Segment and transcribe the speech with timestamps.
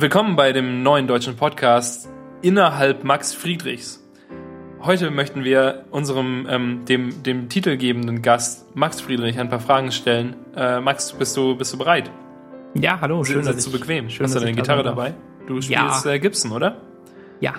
[0.00, 2.08] Willkommen bei dem neuen deutschen Podcast
[2.40, 4.00] innerhalb Max Friedrichs.
[4.80, 10.36] Heute möchten wir unserem ähm, dem, dem titelgebenden Gast Max Friedrich ein paar Fragen stellen.
[10.54, 12.12] Äh, Max, bist du, bist du bereit?
[12.74, 13.24] Ja, hallo.
[13.24, 14.08] Schön, Sitzt du bequem?
[14.08, 15.14] Schön, Hast du deine Gitarre dabei?
[15.48, 16.12] Du spielst ja.
[16.12, 16.76] äh, Gibson, oder?
[17.40, 17.54] Ja.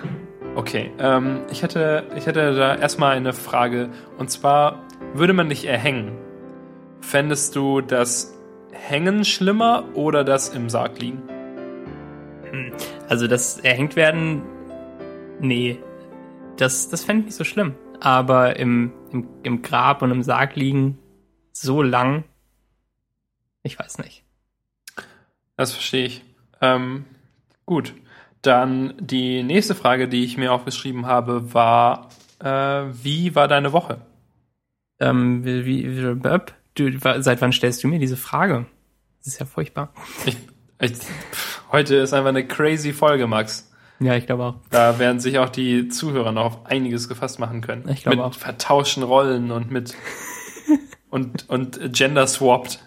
[0.54, 3.90] Okay, ähm, ich, hätte, ich hätte da erstmal eine Frage.
[4.16, 4.78] Und zwar,
[5.12, 6.12] würde man dich erhängen?
[7.02, 8.34] Fändest du das
[8.72, 11.22] Hängen schlimmer oder das im Sarg liegen?
[13.08, 14.42] Also das erhängt werden,
[15.40, 15.78] nee,
[16.56, 17.74] das, das fände ich nicht so schlimm.
[18.00, 20.98] Aber im, im, im Grab und im Sarg liegen
[21.52, 22.24] so lang,
[23.62, 24.24] ich weiß nicht.
[25.56, 26.24] Das verstehe ich.
[26.62, 27.04] Ähm,
[27.66, 27.94] gut,
[28.42, 34.00] dann die nächste Frage, die ich mir aufgeschrieben habe, war, äh, wie war deine Woche?
[34.98, 36.20] Ähm, wie, wie,
[36.74, 38.66] du, seit wann stellst du mir diese Frage?
[39.18, 39.92] Das ist ja furchtbar.
[40.24, 40.36] Ich,
[40.80, 40.92] ich,
[41.72, 43.70] heute ist einfach eine crazy Folge, Max.
[44.00, 44.54] Ja, ich glaube auch.
[44.70, 47.88] Da werden sich auch die Zuhörer noch auf einiges gefasst machen können.
[47.88, 48.30] Ich glaube auch.
[48.30, 49.94] Mit vertauschten Rollen und mit
[51.10, 52.80] und, und gender swapped.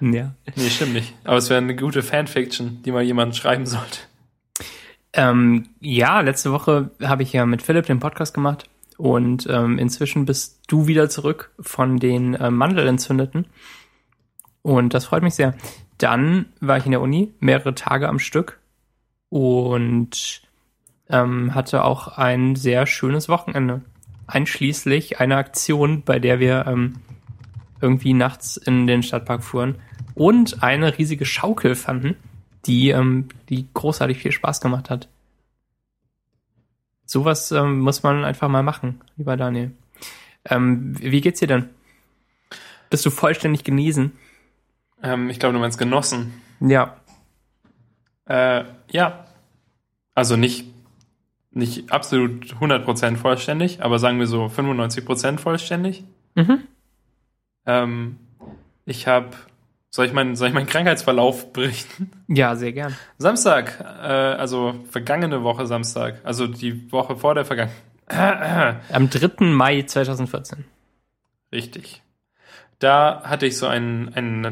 [0.00, 0.34] Ja.
[0.56, 1.14] Nee, stimmt nicht.
[1.24, 3.98] Aber es wäre eine gute Fanfiction, die mal jemand schreiben sollte.
[5.12, 10.24] Ähm, ja, letzte Woche habe ich ja mit Philipp den Podcast gemacht und ähm, inzwischen
[10.24, 13.46] bist du wieder zurück von den äh, Mandelentzündeten.
[14.62, 15.54] Und das freut mich sehr.
[16.02, 18.58] Dann war ich in der Uni mehrere Tage am Stück
[19.28, 20.42] und
[21.08, 23.82] ähm, hatte auch ein sehr schönes Wochenende.
[24.26, 26.96] Einschließlich einer Aktion, bei der wir ähm,
[27.80, 29.76] irgendwie nachts in den Stadtpark fuhren
[30.16, 32.16] und eine riesige Schaukel fanden,
[32.66, 35.08] die, ähm, die großartig viel Spaß gemacht hat.
[37.06, 39.70] Sowas ähm, muss man einfach mal machen, lieber Daniel.
[40.46, 41.68] Ähm, wie geht's dir denn?
[42.90, 44.12] Bist du vollständig genesen?
[45.02, 46.40] Ähm, ich glaube, du meinst genossen.
[46.60, 46.96] Ja.
[48.26, 49.24] Äh, ja.
[50.14, 50.66] Also nicht,
[51.50, 56.04] nicht absolut 100% vollständig, aber sagen wir so 95% vollständig.
[56.34, 56.62] Mhm.
[57.66, 58.18] Ähm,
[58.84, 59.30] ich habe,
[59.90, 62.10] soll ich meinen, soll ich meinen Krankheitsverlauf berichten?
[62.28, 62.96] Ja, sehr gern.
[63.18, 67.76] Samstag, äh, also vergangene Woche Samstag, also die Woche vor der vergangenen.
[68.08, 69.44] Am 3.
[69.46, 70.64] Mai 2014.
[71.52, 72.02] Richtig.
[72.78, 74.42] Da hatte ich so einen, einen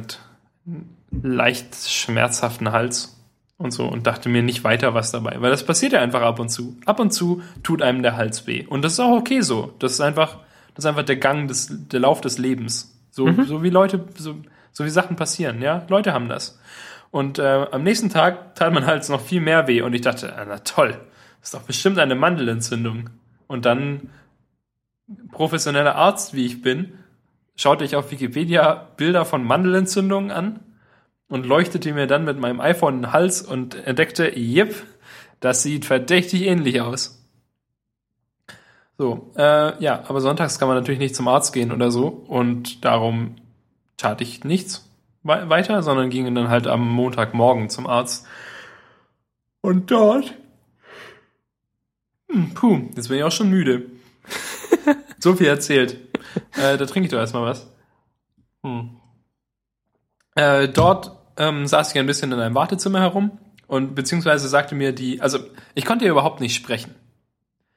[1.11, 3.17] leicht schmerzhaften Hals
[3.57, 6.39] und so und dachte mir nicht weiter was dabei, weil das passiert ja einfach ab
[6.39, 6.77] und zu.
[6.87, 9.75] Ab und zu tut einem der Hals weh und das ist auch okay so.
[9.79, 10.39] Das ist einfach,
[10.75, 12.97] das ist einfach der Gang des, der Lauf des Lebens.
[13.11, 13.45] So, mhm.
[13.45, 14.37] so wie Leute, so,
[14.73, 15.85] so wie Sachen passieren, ja.
[15.89, 16.59] Leute haben das.
[17.11, 20.33] Und äh, am nächsten Tag tat mein Hals noch viel mehr weh und ich dachte,
[20.49, 20.91] na toll,
[21.41, 23.11] das ist doch bestimmt eine Mandelentzündung.
[23.49, 24.11] Und dann
[25.33, 26.93] professioneller Arzt, wie ich bin,
[27.61, 30.61] schaute ich auf Wikipedia Bilder von Mandelentzündungen an
[31.29, 34.75] und leuchtete mir dann mit meinem iPhone den Hals und entdeckte, jep,
[35.41, 37.23] das sieht verdächtig ähnlich aus.
[38.97, 42.83] So, äh, ja, aber sonntags kann man natürlich nicht zum Arzt gehen oder so und
[42.85, 43.37] darum
[43.99, 44.89] tat ich nichts
[45.23, 48.27] weiter, sondern ging dann halt am Montagmorgen zum Arzt.
[49.61, 50.33] Und dort,
[52.31, 53.83] hm, puh, jetzt bin ich auch schon müde.
[55.19, 56.10] so viel erzählt.
[56.57, 57.71] Äh, da trinke ich doch erstmal was.
[58.63, 58.97] Hm.
[60.35, 64.93] Äh, dort ähm, saß ich ein bisschen in einem Wartezimmer herum und beziehungsweise sagte mir
[64.93, 65.39] die, also
[65.75, 66.95] ich konnte ja überhaupt nicht sprechen.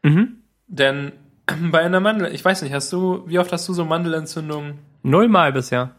[0.03, 0.38] Mhm.
[0.68, 1.13] Denn
[1.72, 4.80] bei einer Mandel, ich weiß nicht, hast du, wie oft hast du so Mandelentzündungen?
[5.03, 5.96] Nullmal bisher.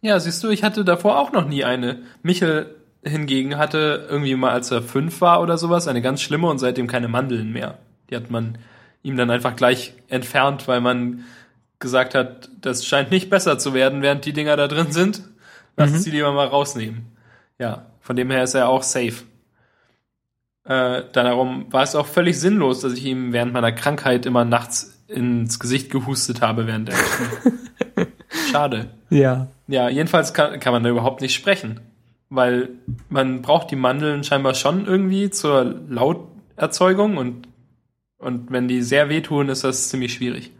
[0.00, 2.02] Ja, siehst du, ich hatte davor auch noch nie eine.
[2.22, 6.58] Michel hingegen hatte irgendwie mal, als er fünf war oder sowas, eine ganz schlimme und
[6.58, 7.78] seitdem keine Mandeln mehr.
[8.10, 8.58] Die hat man
[9.02, 11.24] ihm dann einfach gleich entfernt, weil man
[11.78, 15.22] gesagt hat, das scheint nicht besser zu werden, während die Dinger da drin sind.
[15.76, 15.98] Lass mhm.
[15.98, 17.06] sie lieber mal rausnehmen.
[17.58, 19.24] Ja, von dem her ist er auch safe.
[20.64, 24.98] Äh, darum war es auch völlig sinnlos, dass ich ihm während meiner Krankheit immer nachts
[25.08, 26.96] ins Gesicht gehustet habe während der
[28.50, 28.90] Schade.
[29.08, 29.48] Ja.
[29.66, 31.80] Ja, jedenfalls kann, kann man da überhaupt nicht sprechen.
[32.28, 32.70] Weil
[33.08, 37.48] man braucht die Mandeln scheinbar schon irgendwie zur Lauterzeugung und,
[38.18, 40.52] und wenn die sehr wehtun, ist das ziemlich schwierig.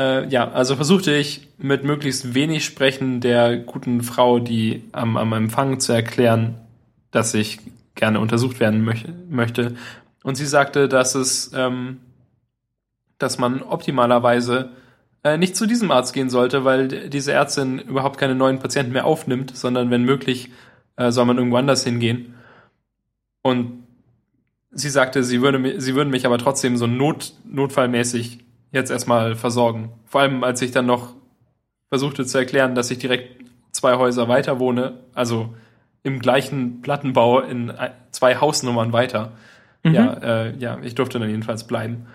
[0.00, 5.34] Äh, ja, also versuchte ich mit möglichst wenig Sprechen der guten Frau, die am, am
[5.34, 6.54] Empfang zu erklären,
[7.10, 7.58] dass ich
[7.96, 9.76] gerne untersucht werden möch möchte.
[10.22, 11.98] Und sie sagte, dass es, ähm,
[13.18, 14.70] dass man optimalerweise
[15.22, 19.04] äh, nicht zu diesem Arzt gehen sollte, weil diese Ärztin überhaupt keine neuen Patienten mehr
[19.04, 20.48] aufnimmt, sondern wenn möglich
[20.96, 22.36] äh, soll man irgendwo anders hingehen.
[23.42, 23.82] Und
[24.70, 28.38] sie sagte, sie würde, sie würden mich aber trotzdem so not, notfallmäßig
[28.72, 29.92] jetzt erstmal versorgen.
[30.06, 31.14] Vor allem, als ich dann noch
[31.88, 35.54] versuchte zu erklären, dass ich direkt zwei Häuser weiter wohne, also
[36.02, 37.72] im gleichen Plattenbau in
[38.10, 39.32] zwei Hausnummern weiter.
[39.82, 39.94] Mhm.
[39.94, 42.06] Ja, äh, ja, ich durfte dann jedenfalls bleiben.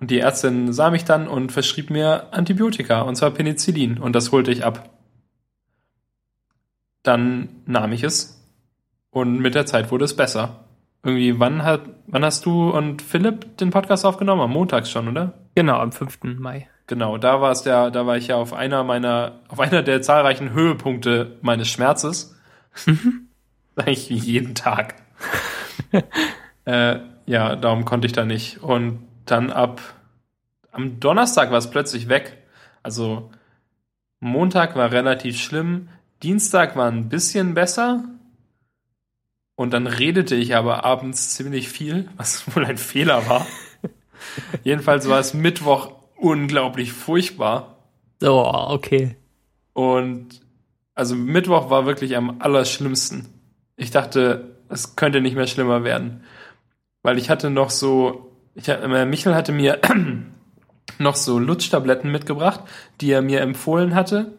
[0.00, 4.32] Und die Ärztin sah mich dann und verschrieb mir Antibiotika, und zwar Penicillin, und das
[4.32, 4.88] holte ich ab.
[7.02, 8.42] Dann nahm ich es
[9.10, 10.64] und mit der Zeit wurde es besser.
[11.02, 14.42] Irgendwie, wann hat, wann hast du und Philipp den Podcast aufgenommen?
[14.42, 15.32] Am Montag schon, oder?
[15.54, 16.38] Genau, am 5.
[16.38, 16.68] Mai.
[16.86, 20.02] Genau, da war es der, da war ich ja auf einer meiner, auf einer der
[20.02, 22.36] zahlreichen Höhepunkte meines Schmerzes.
[23.76, 24.96] Eigentlich wie jeden Tag.
[26.64, 28.62] äh, ja, darum konnte ich da nicht.
[28.62, 29.80] Und dann ab
[30.72, 32.38] am Donnerstag war es plötzlich weg.
[32.82, 33.30] Also
[34.20, 35.88] Montag war relativ schlimm,
[36.22, 38.04] Dienstag war ein bisschen besser.
[39.54, 43.46] Und dann redete ich aber abends ziemlich viel, was wohl ein Fehler war.
[44.64, 47.76] Jedenfalls war es Mittwoch unglaublich furchtbar.
[48.22, 49.16] Oh, okay.
[49.72, 50.40] Und
[50.94, 53.28] also Mittwoch war wirklich am allerschlimmsten.
[53.76, 56.24] Ich dachte, es könnte nicht mehr schlimmer werden.
[57.02, 59.80] Weil ich hatte noch so, ich, äh, Michael hatte mir
[60.98, 62.60] noch so Lutschtabletten mitgebracht,
[63.00, 64.32] die er mir empfohlen hatte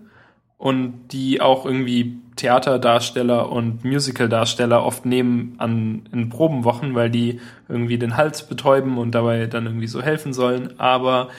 [0.61, 7.97] und die auch irgendwie Theaterdarsteller und Musicaldarsteller oft nehmen an in Probenwochen, weil die irgendwie
[7.97, 10.79] den Hals betäuben und dabei dann irgendwie so helfen sollen.
[10.79, 11.29] Aber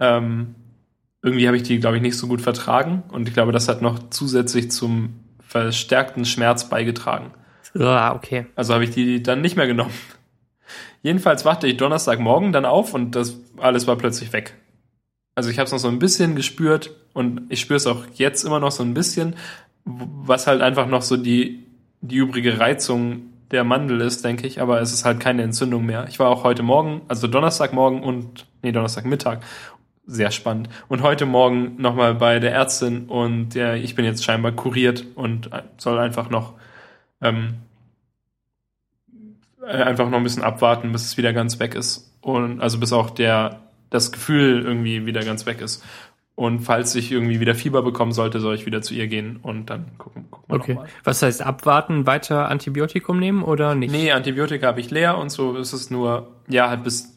[0.00, 0.54] ähm,
[1.20, 3.82] irgendwie habe ich die, glaube ich, nicht so gut vertragen und ich glaube, das hat
[3.82, 5.12] noch zusätzlich zum
[5.46, 7.32] verstärkten Schmerz beigetragen.
[7.78, 8.46] Ah, okay.
[8.54, 9.92] Also habe ich die dann nicht mehr genommen.
[11.02, 14.54] Jedenfalls wachte ich Donnerstagmorgen dann auf und das alles war plötzlich weg.
[15.40, 18.44] Also ich habe es noch so ein bisschen gespürt und ich spüre es auch jetzt
[18.44, 19.36] immer noch so ein bisschen,
[19.86, 21.64] was halt einfach noch so die,
[22.02, 26.04] die übrige Reizung der Mandel ist, denke ich, aber es ist halt keine Entzündung mehr.
[26.10, 29.38] Ich war auch heute Morgen, also Donnerstagmorgen und, nee, Donnerstagmittag,
[30.04, 30.68] sehr spannend.
[30.88, 35.48] Und heute Morgen nochmal bei der Ärztin und ja, ich bin jetzt scheinbar kuriert und
[35.78, 36.52] soll einfach noch
[37.22, 37.54] ähm,
[39.66, 42.14] einfach noch ein bisschen abwarten, bis es wieder ganz weg ist.
[42.20, 45.84] Und also bis auch der das Gefühl irgendwie wieder ganz weg ist.
[46.36, 49.68] Und falls ich irgendwie wieder Fieber bekommen sollte, soll ich wieder zu ihr gehen und
[49.68, 50.78] dann gucken, gucken Okay.
[51.04, 53.90] Was heißt abwarten, weiter Antibiotikum nehmen oder nicht?
[53.92, 57.14] Nee, Antibiotika habe ich leer und so ist es nur, ja, halt bis,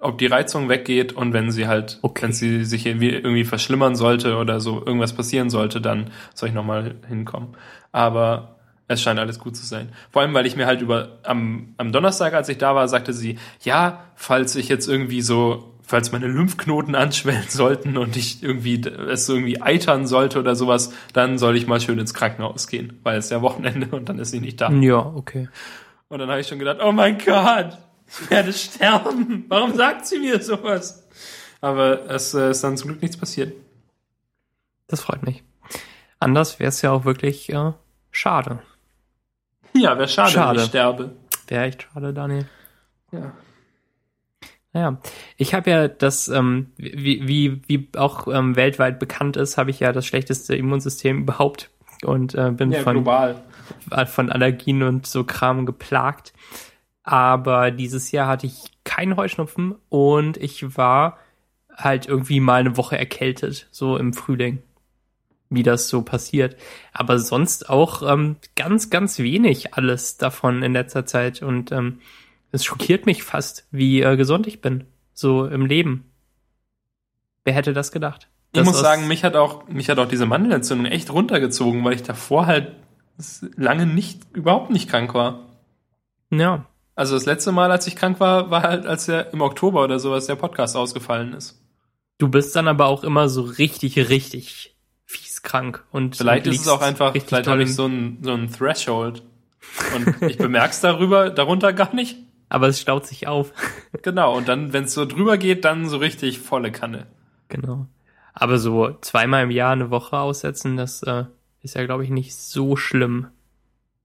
[0.00, 2.22] ob die Reizung weggeht und wenn sie halt, Okay.
[2.24, 6.54] wenn sie sich irgendwie, irgendwie verschlimmern sollte oder so irgendwas passieren sollte, dann soll ich
[6.54, 7.50] nochmal hinkommen.
[7.92, 8.56] Aber
[8.88, 9.90] es scheint alles gut zu sein.
[10.10, 13.12] Vor allem, weil ich mir halt über, am, am Donnerstag, als ich da war, sagte
[13.12, 18.78] sie, ja, falls ich jetzt irgendwie so, falls meine Lymphknoten anschwellen sollten und ich irgendwie,
[18.86, 23.16] es irgendwie eitern sollte oder sowas, dann soll ich mal schön ins Krankenhaus gehen, weil
[23.16, 24.70] es ja Wochenende und dann ist sie nicht da.
[24.70, 25.48] Ja, okay.
[26.08, 29.46] Und dann habe ich schon gedacht, oh mein Gott, ich werde sterben.
[29.48, 31.08] Warum sagt sie mir sowas?
[31.62, 33.54] Aber es äh, ist dann zum Glück nichts passiert.
[34.88, 35.42] Das freut mich.
[36.20, 37.72] Anders wäre es ja auch wirklich äh,
[38.10, 38.58] schade.
[39.74, 40.58] Ja, wäre schade, Schade.
[40.58, 41.16] wenn ich sterbe.
[41.46, 42.46] Wäre echt schade, Daniel.
[43.10, 43.32] Ja.
[44.78, 44.98] Naja,
[45.36, 49.80] ich habe ja das, ähm, wie, wie, wie auch ähm, weltweit bekannt ist, habe ich
[49.80, 51.70] ja das schlechteste Immunsystem überhaupt
[52.04, 53.42] und äh, bin Ja, von, global.
[54.06, 56.32] von Allergien und so Kram geplagt.
[57.02, 61.18] Aber dieses Jahr hatte ich keinen Heuschnupfen und ich war
[61.74, 64.62] halt irgendwie mal eine Woche erkältet, so im Frühling,
[65.50, 66.56] wie das so passiert.
[66.92, 71.98] Aber sonst auch ähm, ganz, ganz wenig alles davon in letzter Zeit und ähm,
[72.52, 76.10] es schockiert mich fast, wie äh, gesund ich bin, so im Leben.
[77.44, 78.28] Wer hätte das gedacht?
[78.52, 81.94] Ich Das muss sagen, mich hat auch, mich hat auch diese Mandelentzündung echt runtergezogen, weil
[81.94, 82.72] ich davor halt
[83.56, 85.40] lange nicht, überhaupt nicht krank war.
[86.30, 89.84] Ja, Also das letzte Mal, als ich krank war, war halt, als der im Oktober
[89.84, 91.60] oder sowas der Podcast ausgefallen ist.
[92.18, 96.68] du bist dann aber auch immer so richtig, richtig fies krank und Vielleicht ist es
[96.68, 99.22] auch einfach, vielleicht habe ich so ein, so ein Threshold.
[99.94, 102.16] Und ich bemerk's darüber, darunter gar nicht.
[102.48, 103.52] Aber es staut sich auf.
[104.02, 107.06] Genau, und dann, wenn es so drüber geht, dann so richtig volle Kanne.
[107.48, 107.86] Genau.
[108.34, 111.24] Aber so zweimal im Jahr eine Woche aussetzen, das äh,
[111.62, 113.28] ist ja, glaube ich, nicht so schlimm.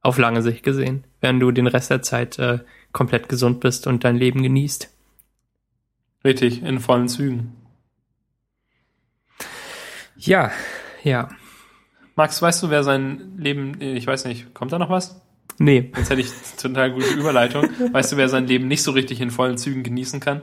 [0.02, 2.60] Auf lange Sicht gesehen, wenn du den Rest der Zeit äh,
[2.92, 4.90] komplett gesund bist und dein Leben genießt.
[6.26, 7.56] Richtig, in vollen Zügen.
[10.18, 10.52] Ja,
[11.04, 11.30] ja.
[12.16, 15.22] Max, weißt du, wer sein Leben, ich weiß nicht, kommt da noch was?
[15.58, 15.92] Nee.
[15.96, 16.32] Jetzt hätte ich
[16.62, 17.70] total gute Überleitung.
[17.92, 20.42] Weißt du, wer sein Leben nicht so richtig in vollen Zügen genießen kann?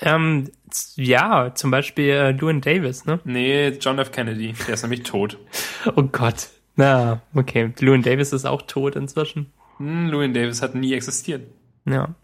[0.00, 0.50] Ähm,
[0.96, 3.20] ja, zum Beispiel äh, Llewyn Davis, ne?
[3.24, 4.12] Nee, John F.
[4.12, 4.54] Kennedy.
[4.66, 5.38] Der ist nämlich tot.
[5.96, 6.48] Oh Gott.
[6.76, 7.72] Na, okay.
[7.78, 9.52] Llewyn Davis ist auch tot inzwischen.
[9.78, 11.46] Hm, Llewyn Davis hat nie existiert.
[11.84, 12.14] Ja.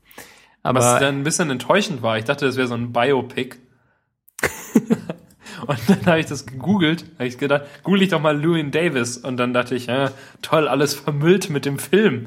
[0.63, 2.19] Aber Was dann ein bisschen enttäuschend war.
[2.19, 3.57] Ich dachte, das wäre so ein Biopic.
[5.67, 9.19] Und dann habe ich das gegoogelt, habe ich gedacht, google ich doch mal Louis Davis.
[9.19, 10.11] Und dann dachte ich, ja,
[10.43, 12.27] toll, alles vermüllt mit dem Film.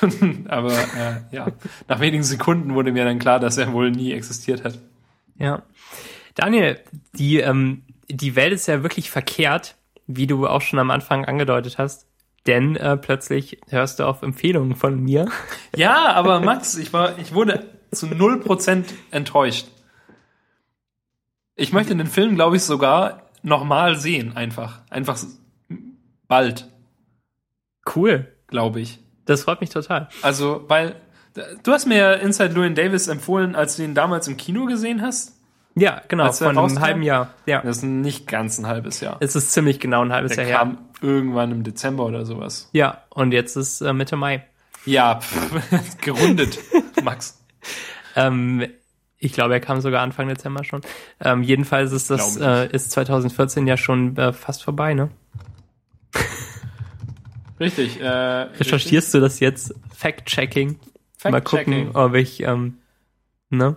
[0.48, 1.48] Aber äh, ja,
[1.88, 4.78] nach wenigen Sekunden wurde mir dann klar, dass er wohl nie existiert hat.
[5.38, 5.62] Ja.
[6.34, 6.78] Daniel,
[7.14, 9.76] die, ähm, die Welt ist ja wirklich verkehrt,
[10.06, 12.06] wie du auch schon am Anfang angedeutet hast.
[12.46, 15.28] Denn äh, plötzlich hörst du auf Empfehlungen von mir.
[15.76, 19.66] Ja, aber Max, ich war, ich wurde zu null Prozent enttäuscht.
[21.60, 24.80] Ich möchte den Film, glaube ich, sogar nochmal sehen, einfach.
[24.90, 25.18] Einfach
[26.28, 26.68] bald.
[27.94, 28.28] Cool.
[28.46, 29.00] Glaube ich.
[29.24, 30.08] Das freut mich total.
[30.22, 30.94] Also, weil
[31.64, 35.34] du hast mir Inside Llewyn Davis empfohlen, als du ihn damals im Kino gesehen hast.
[35.74, 37.34] Ja, genau, von einem halben Jahr.
[37.46, 37.60] Ja.
[37.62, 39.16] Das ist nicht ganz ein halbes Jahr.
[39.18, 40.74] Es ist ziemlich genau ein halbes Der Jahr her.
[40.76, 42.68] kam irgendwann im Dezember oder sowas.
[42.72, 44.44] Ja, und jetzt ist äh, Mitte Mai.
[44.86, 46.60] Ja, pff, gerundet,
[47.02, 47.34] Max.
[48.16, 48.66] Ähm,
[49.18, 50.80] ich glaube, er kam sogar Anfang Dezember schon.
[51.20, 55.10] Ähm, jedenfalls ist das äh, ist 2014 ja schon äh, fast vorbei, ne?
[57.60, 58.00] Richtig.
[58.00, 59.74] Äh, Recherchierst du das jetzt?
[59.94, 60.78] Fact-checking.
[61.24, 62.78] Mal gucken, ob ich, ähm,
[63.50, 63.76] ne?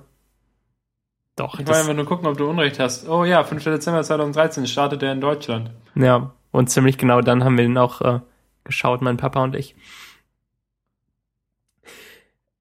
[1.36, 3.10] Doch, Ich wollte einfach nur gucken, ob du Unrecht hast.
[3.10, 3.64] Oh ja, 5.
[3.64, 5.72] Dezember 2013 startet er in Deutschland.
[5.96, 6.32] ja.
[6.54, 8.20] Und ziemlich genau dann haben wir den auch äh,
[8.66, 9.74] geschaut, mein Papa und ich.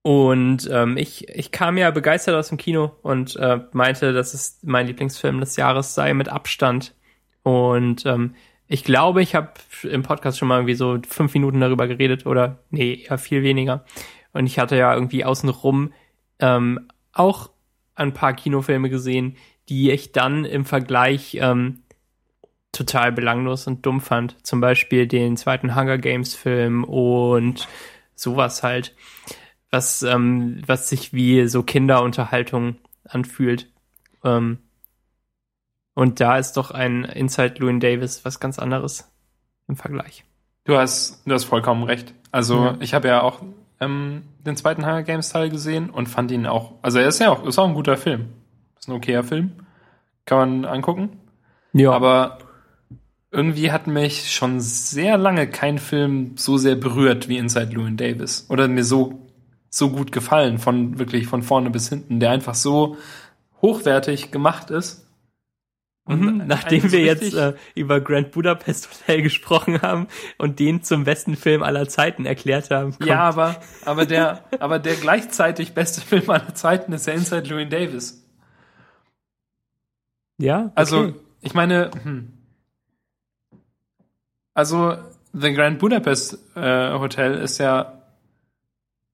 [0.03, 4.59] Und ähm, ich, ich kam ja begeistert aus dem Kino und äh, meinte, dass es
[4.63, 6.95] mein Lieblingsfilm des Jahres sei mit Abstand.
[7.43, 8.35] Und ähm,
[8.67, 9.53] ich glaube, ich habe
[9.83, 13.85] im Podcast schon mal irgendwie so fünf Minuten darüber geredet oder nee, eher viel weniger.
[14.33, 15.93] Und ich hatte ja irgendwie außenrum
[16.39, 17.51] ähm, auch
[17.95, 19.37] ein paar Kinofilme gesehen,
[19.69, 21.83] die ich dann im Vergleich ähm,
[22.73, 24.37] total belanglos und dumm fand.
[24.47, 27.69] Zum Beispiel den zweiten Hunger Games Film und
[28.15, 28.95] sowas halt,
[29.71, 33.71] was, ähm, was sich wie so Kinderunterhaltung anfühlt.
[34.25, 34.59] Ähm,
[35.95, 39.11] und da ist doch ein Inside Llewyn Davis was ganz anderes
[39.69, 40.25] im Vergleich.
[40.65, 42.15] Du hast, du hast vollkommen recht.
[42.31, 42.77] Also Ja.
[42.81, 43.41] ich habe ja auch
[43.81, 47.31] ähm, den zweiten Hunger Games Teil gesehen und fand ihn auch, also er ist ja
[47.31, 48.29] auch, ist auch ein guter Film.
[48.79, 49.53] Ist ein okayer Film.
[50.27, 51.19] Kann man angucken.
[51.73, 52.39] Ja, Aber
[53.31, 58.47] irgendwie hat mich schon sehr lange kein Film so sehr berührt wie Inside Llewyn Davis.
[58.49, 59.30] Oder mir so,
[59.71, 62.97] so gut gefallen, von wirklich von vorne bis hinten, der einfach so
[63.63, 65.07] hochwertig gemacht ist.
[66.09, 70.09] Mhm, nachdem wir jetzt äh, über Grand Budapest Hotel gesprochen haben
[70.39, 72.93] und den zum besten Film aller Zeiten erklärt haben.
[72.93, 77.43] kommt- Ja, aber, aber der, aber der gleichzeitig beste Film aller Zeiten ist ja Inside
[77.49, 78.27] Llewyn Davis.
[80.39, 80.73] ja, okay.
[80.75, 82.33] Also, ich meine, hm.
[84.55, 84.97] also,
[85.33, 88.00] The Grand Budapest äh, Hotel ist ja,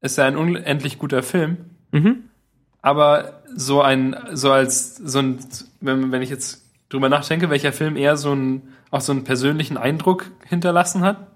[0.00, 1.56] ist ja ein unendlich guter Film,
[1.90, 2.24] mhm.
[2.82, 5.38] aber so ein, so als, so ein,
[5.80, 9.76] wenn, wenn ich jetzt drüber nachdenke, welcher Film eher so ein, auch so einen persönlichen
[9.76, 11.26] Eindruck hinterlassen hat,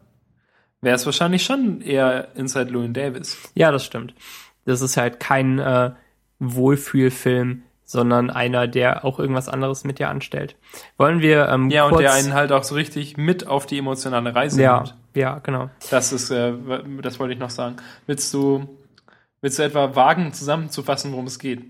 [0.81, 3.37] wäre es wahrscheinlich schon eher Inside Llewyn Davis.
[3.55, 4.14] ja, das stimmt.
[4.67, 5.93] Das ist halt kein äh,
[6.38, 10.57] Wohlfühlfilm, sondern einer, der auch irgendwas anderes mit dir anstellt.
[10.97, 14.35] Wollen wir ähm, Ja, und der einen halt auch so richtig mit auf die emotionale
[14.35, 14.97] Reise ja, nimmt.
[15.14, 15.71] Ja, genau.
[15.90, 16.52] Das ist, äh,
[17.02, 17.76] das wollte ich noch sagen.
[18.07, 18.69] Willst du,
[19.40, 21.64] willst du etwa wagen, zusammenzufassen, worum es geht?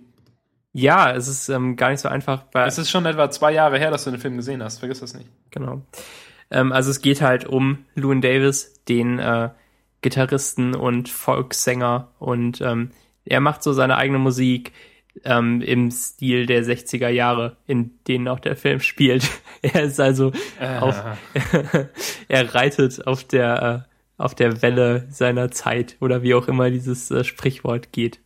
[0.73, 3.91] Ja, es ist ähm, gar nicht so einfach, Es ist schon etwa zwei Jahre her,
[3.91, 4.79] dass du den Film gesehen hast.
[4.79, 5.29] Vergiss das nicht.
[5.51, 5.83] Genau.
[6.51, 9.51] Ähm, also es geht halt um Llewyn Davis, den äh,
[10.03, 12.91] Gitarristen und Volkssänger und ähm,
[13.25, 14.73] er macht so seine eigene Musik
[15.25, 19.29] ähm, im Stil der 60er Jahre, in denen auch der Film spielt.
[19.63, 20.33] er ist also
[20.81, 21.03] auf,
[22.29, 23.91] er reitet auf der äh,
[24.21, 28.21] auf der Welle seiner Zeit oder wie auch immer dieses äh, Sprichwort geht.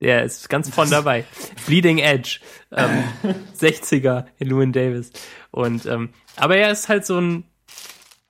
[0.00, 1.24] Er ist ganz von dabei.
[1.66, 2.40] Bleeding Edge,
[2.72, 3.04] ähm,
[3.58, 5.12] 60er, Llewyn Davis.
[5.50, 7.44] Und ähm, aber er ist halt so ein,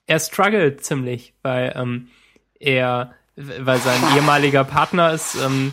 [0.07, 2.09] er struggelt ziemlich, weil ähm,
[2.59, 5.73] er, weil sein ehemaliger Partner ist, ähm,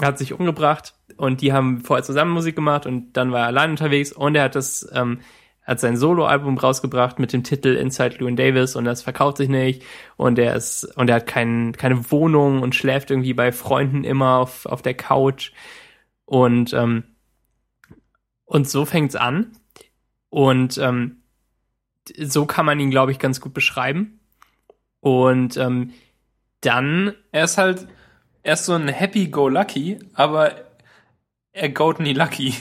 [0.00, 3.70] hat sich umgebracht und die haben vorher zusammen Musik gemacht und dann war er allein
[3.70, 4.12] unterwegs.
[4.12, 5.20] Und er hat das, ähm,
[5.62, 9.82] hat sein Soloalbum rausgebracht mit dem Titel Inside Llewyn Davis und das verkauft sich nicht.
[10.16, 14.38] Und er ist und er hat kein, keine Wohnung und schläft irgendwie bei Freunden immer
[14.38, 15.52] auf, auf der Couch.
[16.24, 17.02] Und ähm,
[18.44, 19.52] und so fängt's an.
[20.30, 21.22] Und ähm,
[22.16, 24.20] so kann man ihn glaube ich ganz gut beschreiben.
[25.00, 25.92] Und ähm,
[26.60, 27.88] dann Er ist halt,
[28.42, 30.67] er ist so ein Happy-Go-Lucky, aber
[31.58, 32.54] er goat nie lucky.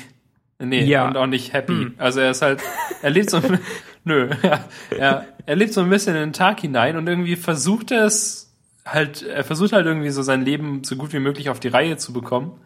[0.60, 1.08] Nee, Ja.
[1.08, 1.74] und auch nicht happy.
[1.74, 1.94] Hm.
[1.98, 2.62] Also er ist halt,
[3.02, 3.40] er lebt so,
[4.04, 4.66] nö, ja,
[4.98, 8.56] er, er lebt so ein bisschen in den Tag hinein und irgendwie versucht er es
[8.86, 11.98] halt, er versucht halt irgendwie so sein Leben so gut wie möglich auf die Reihe
[11.98, 12.60] zu bekommen.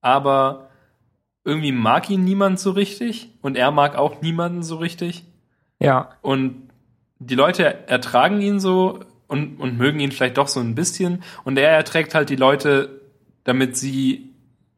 [0.00, 0.68] Aber
[1.44, 5.24] irgendwie mag ihn niemand so richtig und er mag auch niemanden so richtig.
[5.80, 6.10] Ja.
[6.20, 6.68] Und
[7.18, 11.22] die Leute ertragen ihn so und, und mögen ihn vielleicht doch so ein bisschen.
[11.44, 13.00] Und er erträgt halt die Leute,
[13.44, 14.27] damit sie,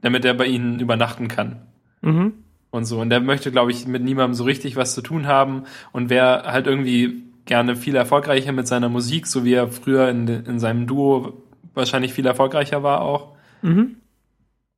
[0.02, 1.56] damit er bei ihnen übernachten kann.
[2.02, 2.32] Mhm.
[2.70, 3.00] Und so.
[3.00, 6.44] Und er möchte, glaube ich, mit niemandem so richtig was zu tun haben und wäre
[6.44, 10.86] halt irgendwie gerne viel erfolgreicher mit seiner Musik, so wie er früher in, in seinem
[10.86, 11.42] Duo
[11.74, 13.34] wahrscheinlich viel erfolgreicher war auch.
[13.62, 13.96] Mhm.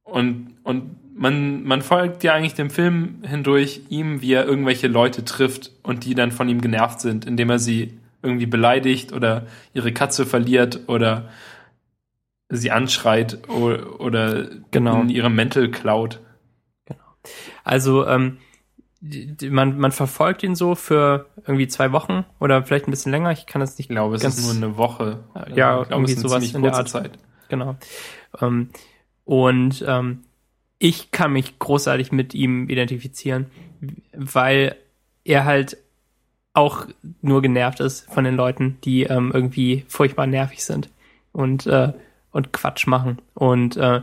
[0.05, 5.25] Und, und man, man folgt ja eigentlich dem Film hindurch ihm, wie er irgendwelche Leute
[5.25, 9.93] trifft und die dann von ihm genervt sind, indem er sie irgendwie beleidigt oder ihre
[9.93, 11.29] Katze verliert oder
[12.55, 15.01] sie anschreit oder, oder Genau.
[15.01, 16.21] in ihrem Mäntel klaut.
[17.65, 18.39] Also ähm,
[19.49, 23.33] man, man verfolgt ihn so für irgendwie zwei Wochen oder vielleicht ein bisschen länger.
[23.33, 25.25] Ich kann das nicht Ich glaube, es ist nur eine Woche.
[25.35, 26.89] Ja, ich glaube, irgendwie es ist sowas in der Art.
[26.89, 27.19] Zeit.
[27.49, 27.77] genau.
[28.41, 28.71] Ähm,
[29.25, 30.23] und ähm,
[30.79, 33.47] ich kann mich großartig mit ihm identifizieren,
[34.13, 34.77] weil
[35.25, 35.77] er halt
[36.55, 36.87] auch
[37.23, 40.91] nur genervt ist von den Leuten, die ähm, irgendwie furchtbar nervig sind
[41.33, 41.93] und äh,
[42.33, 44.03] und Quatsch machen und äh,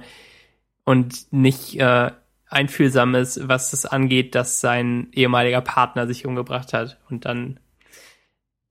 [0.85, 2.11] und nicht äh,
[2.47, 6.97] einfühlsam ist, was es angeht, dass sein ehemaliger Partner sich umgebracht hat.
[7.09, 7.59] Und dann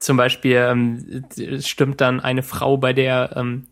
[0.01, 1.25] zum Beispiel ähm,
[1.61, 3.67] stimmt dann eine Frau, bei der ähm,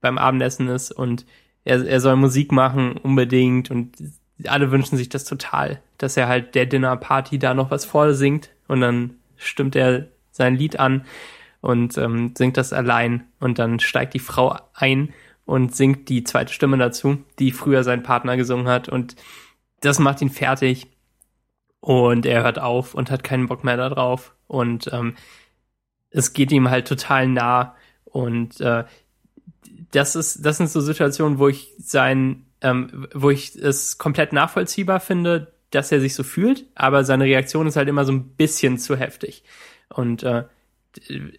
[0.00, 1.26] beim Abendessen ist und
[1.64, 3.96] er, er soll Musik machen unbedingt und
[4.46, 8.80] alle wünschen sich das total, dass er halt der Dinnerparty da noch was vorsingt und
[8.80, 11.04] dann stimmt er sein Lied an
[11.60, 15.12] und ähm, singt das allein und dann steigt die Frau ein
[15.50, 18.88] und singt die zweite Stimme dazu, die früher sein Partner gesungen hat.
[18.88, 19.16] Und
[19.80, 20.86] das macht ihn fertig.
[21.80, 25.16] Und er hört auf und hat keinen Bock mehr darauf und ähm,
[26.10, 27.74] es geht ihm halt total nah.
[28.04, 28.84] Und äh,
[29.90, 35.00] das ist das sind so Situationen, wo ich sein ähm, wo ich es komplett nachvollziehbar
[35.00, 38.78] finde, dass er sich so fühlt, aber seine Reaktion ist halt immer so ein bisschen
[38.78, 39.42] zu heftig.
[39.88, 40.44] Und äh,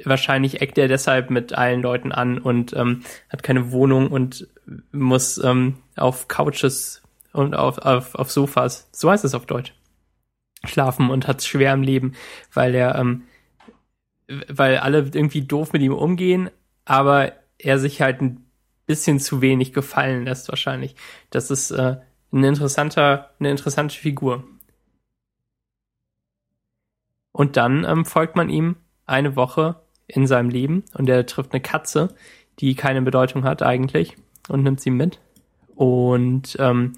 [0.04, 4.48] wahrscheinlich eckt er deshalb mit allen Leuten an und ähm, hat keine Wohnung und
[4.92, 7.02] muss ähm, auf Couches
[7.34, 9.74] und auf, auf, auf Sofas, so heißt es auf Deutsch,
[10.64, 12.14] schlafen und hat es schwer im Leben,
[12.54, 13.24] weil er, ähm,
[14.48, 16.50] weil alle irgendwie doof mit ihm umgehen,
[16.86, 18.46] aber er sich halt ein
[18.86, 20.96] bisschen zu wenig gefallen lässt wahrscheinlich.
[21.30, 21.98] Das ist äh,
[22.32, 24.44] ein interessanter, eine interessante Figur.
[27.32, 28.76] Und dann ähm, folgt man ihm
[29.12, 29.76] eine Woche
[30.08, 32.16] in seinem Leben und er trifft eine Katze,
[32.60, 34.18] die keine Bedeutung hat eigentlich
[34.50, 35.20] und nimmt sie mit.
[35.76, 36.94] Und ähm,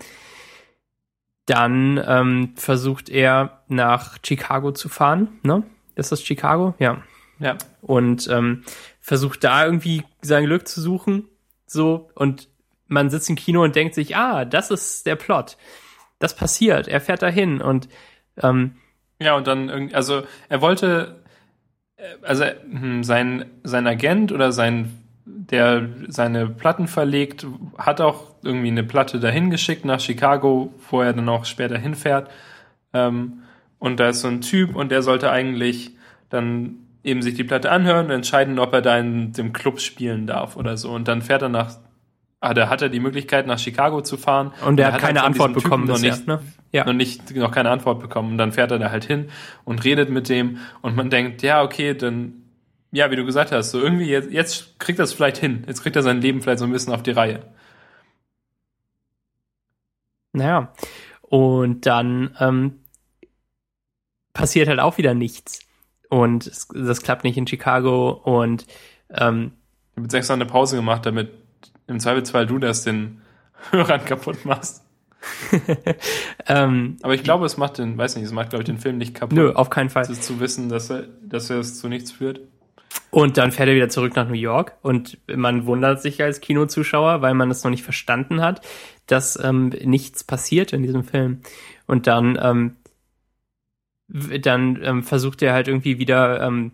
[1.45, 5.63] dann ähm, versucht er nach Chicago zu fahren, ne?
[5.95, 6.73] Ist das Chicago?
[6.79, 7.03] Ja.
[7.39, 7.57] Ja.
[7.81, 8.63] Und ähm,
[8.99, 11.27] versucht da irgendwie sein Glück zu suchen.
[11.67, 12.49] So, und
[12.87, 15.57] man sitzt im Kino und denkt sich, ah, das ist der Plot.
[16.19, 16.87] Das passiert.
[16.87, 17.89] Er fährt dahin und
[18.41, 18.77] ähm,
[19.19, 21.22] Ja, und dann also er wollte,
[22.21, 24.91] also hm, sein, sein Agent oder sein,
[25.25, 27.45] der seine Platten verlegt,
[27.77, 32.29] hat auch irgendwie eine Platte dahin geschickt nach Chicago, wo er dann auch später hinfährt.
[32.93, 33.43] Ähm,
[33.79, 35.91] und da ist so ein Typ und der sollte eigentlich
[36.29, 40.25] dann eben sich die Platte anhören und entscheiden, ob er da in dem Club spielen
[40.25, 40.91] darf oder so.
[40.91, 41.75] Und dann fährt er nach,
[42.43, 44.53] ah, da hat er die Möglichkeit, nach Chicago zu fahren.
[44.65, 46.41] und er hat halt keine von Antwort bekommen noch nicht, Ne?
[46.71, 46.85] Ja.
[46.85, 48.31] noch nicht noch keine Antwort bekommen.
[48.33, 49.29] Und dann fährt er da halt hin
[49.63, 52.33] und redet mit dem und man denkt, ja, okay, dann,
[52.91, 55.63] ja, wie du gesagt hast, so irgendwie jetzt, jetzt kriegt er es vielleicht hin.
[55.67, 57.41] Jetzt kriegt er sein Leben vielleicht so ein bisschen auf die Reihe.
[60.33, 60.73] Naja.
[61.21, 62.79] Und dann ähm,
[64.33, 65.59] passiert halt auch wieder nichts.
[66.09, 68.65] Und es, das klappt nicht in Chicago und
[69.09, 69.53] ähm,
[69.91, 71.31] Ich habe jetzt extra eine Pause gemacht, damit
[71.87, 73.21] im Zweifelsfall du das den
[73.71, 74.83] Hörern kaputt machst.
[76.47, 78.97] ähm, Aber ich glaube, es macht den, weiß nicht, es macht, glaube ich, den Film
[78.97, 79.37] nicht kaputt.
[79.37, 80.03] nö, auf keinen Fall.
[80.03, 82.41] Es ist zu wissen, dass er, dass er es zu nichts führt.
[83.09, 87.21] Und dann fährt er wieder zurück nach New York und man wundert sich als Kinozuschauer,
[87.21, 88.65] weil man es noch nicht verstanden hat,
[89.07, 91.41] dass ähm, nichts passiert in diesem Film.
[91.85, 92.75] Und dann, ähm,
[94.41, 96.71] dann ähm, versucht er halt irgendwie wieder ähm,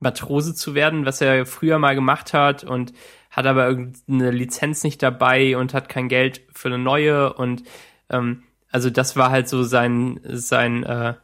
[0.00, 2.92] Matrose zu werden, was er früher mal gemacht hat und
[3.30, 7.62] hat aber irgendeine Lizenz nicht dabei und hat kein Geld für eine neue und
[8.10, 11.14] ähm, also das war halt so sein sein äh,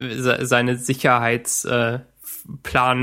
[0.00, 2.00] se- seine Sicherheits äh,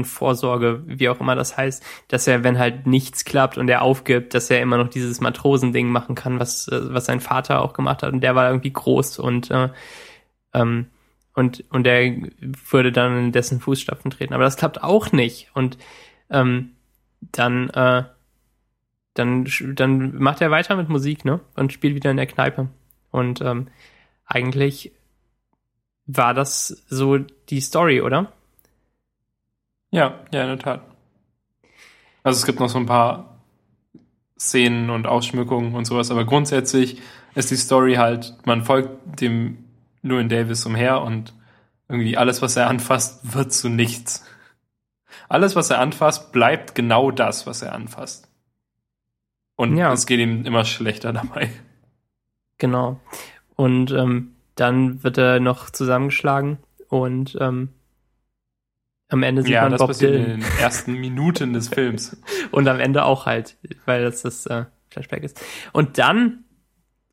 [0.04, 4.34] Vorsorge, wie auch immer das heißt, dass er, wenn halt nichts klappt und er aufgibt,
[4.34, 8.04] dass er immer noch dieses Matrosending machen kann, was, äh, was sein Vater auch gemacht
[8.04, 8.12] hat.
[8.14, 9.70] Und der war irgendwie groß und, äh,
[10.54, 10.88] ähm,
[11.36, 12.16] und, und er
[12.70, 14.34] würde dann in dessen Fußstapfen treten.
[14.34, 15.50] Aber das klappt auch nicht.
[15.54, 15.78] Und
[16.30, 16.72] ähm,
[17.22, 18.04] dann, äh,
[19.14, 21.40] dann, dann macht er weiter mit Musik, ne?
[21.56, 22.70] Und spielt wieder in der Kneipe.
[23.12, 23.68] Und ähm,
[24.26, 24.92] eigentlich
[26.06, 28.32] war das so die Story, oder?
[29.92, 30.82] Ja, ja, in der Tat.
[32.24, 33.40] Also es gibt noch so ein paar
[34.38, 37.02] Szenen und Ausschmückungen und sowas, aber grundsätzlich
[37.36, 39.66] ist die Story halt, man folgt dem
[40.02, 41.34] Llewyn Davis umher und
[41.88, 44.26] irgendwie alles, was er anfasst, wird zu nichts.
[45.30, 48.28] Alles, was er anfasst, bleibt genau das, was er anfasst.
[49.56, 49.94] Und ja.
[49.94, 51.50] es geht ihm immer schlechter dabei.
[52.58, 53.00] Genau.
[53.56, 56.58] Und ähm, dann wird er noch zusammengeschlagen
[56.90, 57.70] und ähm,
[59.08, 60.32] am Ende sieht ja, man das Bob passiert Dylan.
[60.32, 62.18] in den ersten Minuten des Films.
[62.52, 65.42] und am Ende auch halt, weil das das äh, Flashback ist.
[65.72, 66.46] Und dann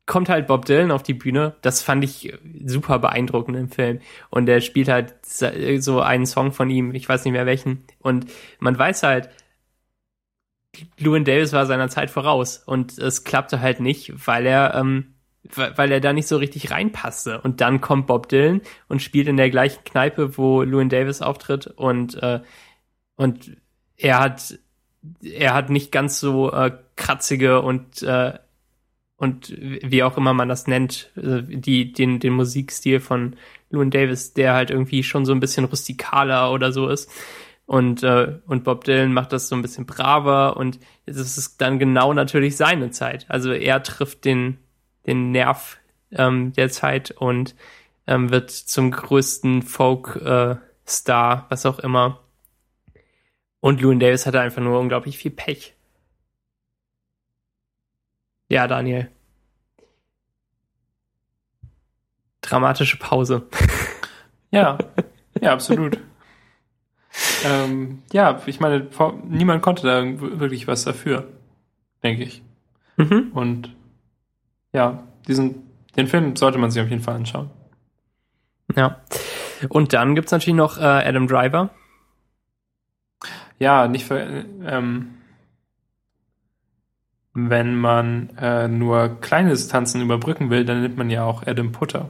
[0.07, 1.55] kommt halt Bob Dylan auf die Bühne.
[1.61, 2.33] Das fand ich
[2.65, 3.99] super beeindruckend im Film.
[4.29, 7.83] Und er spielt halt so einen Song von ihm, ich weiß nicht mehr welchen.
[7.99, 8.25] Und
[8.59, 9.29] man weiß halt,
[10.97, 12.63] Llewyn Davis war seiner Zeit voraus.
[12.65, 15.15] Und es klappte halt nicht, weil er, ähm,
[15.53, 17.41] weil er da nicht so richtig reinpasste.
[17.41, 21.67] Und dann kommt Bob Dylan und spielt in der gleichen Kneipe, wo Llewyn Davis auftritt.
[21.67, 22.39] Und, äh,
[23.17, 23.57] und
[23.97, 24.57] er hat,
[25.21, 28.39] er hat nicht ganz so äh, kratzige und äh,
[29.17, 33.35] und wie auch immer man das nennt, äh, die, den, den Musikstil von
[33.69, 37.11] Llewyn Davis, der halt irgendwie schon so ein bisschen rustikaler oder so ist.
[37.65, 41.79] Und, äh, und Bob Dylan macht das so ein bisschen braver und es ist dann
[41.79, 43.25] genau natürlich seine Zeit.
[43.27, 44.57] Also er trifft den,
[45.05, 45.77] den Nerv
[46.11, 47.55] ähm, der Zeit und
[48.05, 52.21] ähm, wird zum größten Folk-Star, äh, was auch immer.
[53.59, 55.73] Und Llewyn Davis hatte einfach nur unglaublich viel Pech.
[58.49, 59.09] Ja, Daniel.
[62.41, 63.47] Dramatische Pause.
[64.51, 64.77] Ja,
[65.41, 65.99] ja, absolut.
[67.43, 68.87] ähm, ja, ich meine,
[69.25, 71.27] niemand konnte da wirklich was dafür,
[72.03, 72.41] denke ich.
[72.95, 73.31] Mhm.
[73.33, 73.75] Und
[74.71, 77.49] ja, diesen, den Film sollte man sich auf jeden Fall anschauen.
[78.75, 79.01] Ja.
[79.69, 81.69] Und dann gibt's natürlich noch äh, Adam Driver.
[83.59, 84.19] Ja, nicht für,
[84.65, 85.15] ähm,
[87.39, 92.09] wenn man äh, nur kleine Distanzen überbrücken will, dann nimmt man ja auch Adam Putter.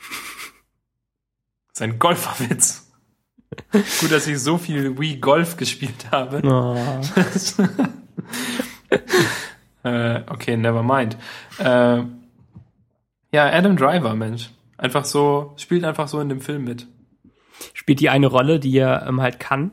[1.72, 2.90] Sein Golferwitz.
[3.72, 6.40] Gut, dass ich so viel Wii Golf gespielt habe.
[6.48, 7.02] Oh.
[9.88, 11.18] äh, okay, never mind.
[11.58, 12.02] Äh,
[13.34, 14.48] ja, Adam Driver, Mensch.
[14.78, 16.86] Einfach so, spielt einfach so in dem Film mit.
[17.74, 19.72] Spielt die eine Rolle, die er ähm, halt kann.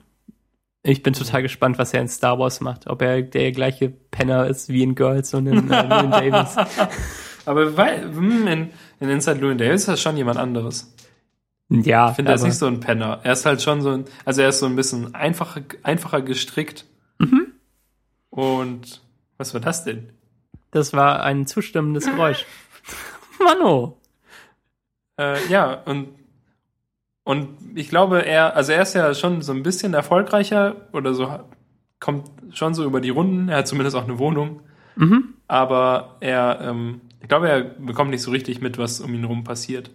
[0.82, 2.88] Ich bin total gespannt, was er in Star Wars macht.
[2.88, 6.56] Ob er der gleiche Penner ist wie in Girls und in äh, Llewyn Davis.
[7.46, 10.94] Aber weil, hm, in, in Inside Llewyn Davis ist das schon jemand anderes.
[11.70, 12.10] Ja.
[12.10, 13.20] Ich finde, er ist nicht so ein Penner.
[13.24, 16.86] Er ist halt schon so ein, also er ist so ein bisschen einfacher, einfacher gestrickt.
[17.20, 17.54] Mhm.
[18.30, 19.02] Und
[19.38, 20.14] was war das denn?
[20.72, 22.46] Das war ein zustimmendes Geräusch.
[23.44, 24.00] Mano.
[25.18, 26.08] Äh, ja, und
[27.30, 31.32] und ich glaube, er, also er ist ja schon so ein bisschen erfolgreicher oder so,
[32.00, 33.50] kommt schon so über die Runden.
[33.50, 34.62] Er hat zumindest auch eine Wohnung.
[34.96, 35.36] Mhm.
[35.48, 39.44] Aber er, ähm, ich glaube, er bekommt nicht so richtig mit, was um ihn rum
[39.44, 39.92] passiert.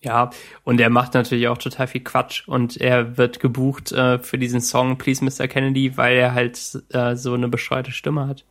[0.00, 0.30] Ja,
[0.64, 4.62] und er macht natürlich auch total viel Quatsch und er wird gebucht äh, für diesen
[4.62, 5.46] Song Please Mr.
[5.48, 8.46] Kennedy, weil er halt äh, so eine bescheuerte Stimme hat.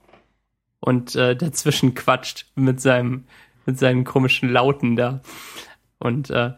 [0.82, 3.24] Und äh, dazwischen quatscht mit seinem,
[3.66, 5.22] mit seinen komischen Lauten da.
[5.98, 6.52] Und äh,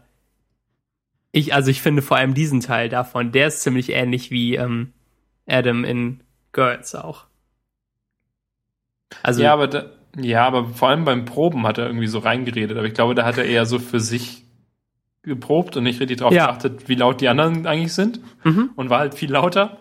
[1.34, 4.92] ich, also ich finde vor allem diesen Teil davon, der ist ziemlich ähnlich wie ähm,
[5.48, 7.24] Adam in Girls auch.
[9.22, 12.78] Also ja, aber da, ja, aber vor allem beim Proben hat er irgendwie so reingeredet.
[12.78, 14.44] Aber ich glaube, da hat er eher so für sich
[15.22, 16.46] geprobt und nicht richtig drauf ja.
[16.46, 18.20] geachtet, wie laut die anderen eigentlich sind.
[18.44, 18.70] Mhm.
[18.76, 19.78] Und war halt viel lauter.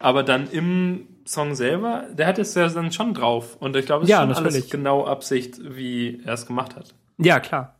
[0.00, 3.56] Aber dann im Song selber, der hat es ja dann schon drauf.
[3.60, 4.54] Und ich glaube, es ist ja, schon natürlich.
[4.54, 6.94] alles genau Absicht, wie er es gemacht hat.
[7.18, 7.75] Ja, klar.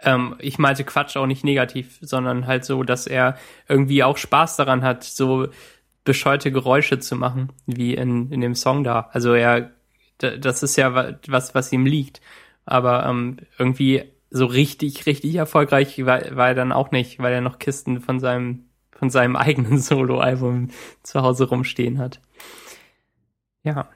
[0.00, 3.36] Ähm, ich meinte Quatsch auch nicht negativ, sondern halt so, dass er
[3.68, 5.48] irgendwie auch Spaß daran hat, so
[6.04, 9.10] bescheute Geräusche zu machen, wie in, in dem Song da.
[9.12, 9.72] Also er,
[10.18, 12.20] das ist ja was, was ihm liegt.
[12.64, 17.40] Aber ähm, irgendwie so richtig, richtig erfolgreich war, war er dann auch nicht, weil er
[17.40, 20.70] noch Kisten von seinem, von seinem eigenen Soloalbum
[21.02, 22.20] zu Hause rumstehen hat.
[23.62, 23.88] Ja.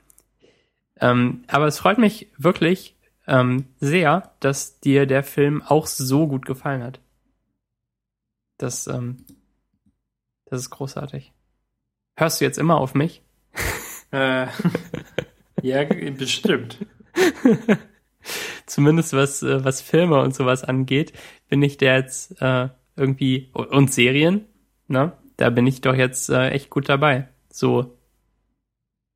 [1.01, 6.47] Ähm, aber es freut mich wirklich, ähm, sehr, dass dir der Film auch so gut
[6.47, 7.01] gefallen hat.
[8.59, 9.25] Das, ähm,
[10.47, 11.33] das ist großartig.
[12.17, 13.23] Hörst du jetzt immer auf mich?
[14.15, 14.49] Äh,
[15.63, 16.85] ja, bestimmt.
[18.67, 21.15] Zumindest was, äh, was Filme und sowas angeht,
[21.49, 24.45] bin ich der jetzt äh, irgendwie und Serien,
[24.87, 25.15] ne?
[25.39, 27.29] Da bin ich doch jetzt äh, echt gut dabei.
[27.51, 27.97] So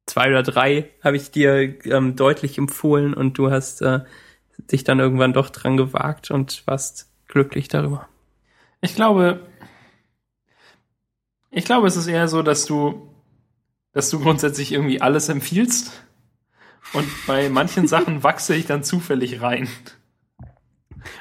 [0.06, 4.00] zwei oder drei habe ich dir ähm, deutlich empfohlen und du hast äh,
[4.70, 8.08] dich dann irgendwann doch dran gewagt und warst glücklich darüber?
[8.80, 9.40] Ich glaube,
[11.50, 13.08] ich glaube, es ist eher so, dass du,
[13.92, 16.02] dass du grundsätzlich irgendwie alles empfiehlst.
[16.92, 19.68] Und bei manchen Sachen wachse ich dann zufällig rein.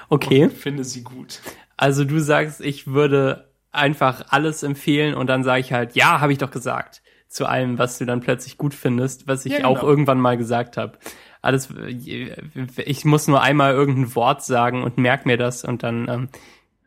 [0.10, 0.44] Okay.
[0.44, 1.42] Und finde sie gut.
[1.78, 6.32] Also du sagst, ich würde einfach alles empfehlen und dann sage ich halt, ja, habe
[6.32, 7.02] ich doch gesagt.
[7.36, 9.72] Zu allem, was du dann plötzlich gut findest, was ich Ja, genau.
[9.72, 10.98] auch irgendwann mal gesagt habe.
[11.42, 16.30] Alles, ich muss nur einmal irgendein Wort sagen und merk mir das und dann ähm,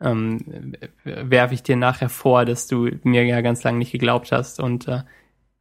[0.01, 4.59] ähm, werfe ich dir nachher vor, dass du mir ja ganz lange nicht geglaubt hast
[4.59, 5.03] und äh,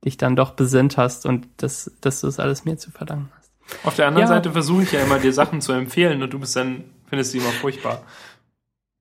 [0.06, 3.52] dich dann doch besinnt hast und das, dass du es alles mir zu verdanken hast.
[3.84, 4.34] Auf der anderen Ja.
[4.34, 7.38] Seite versuche ich ja immer, dir Sachen zu empfehlen und du bist dann, findest sie
[7.38, 8.04] immer furchtbar.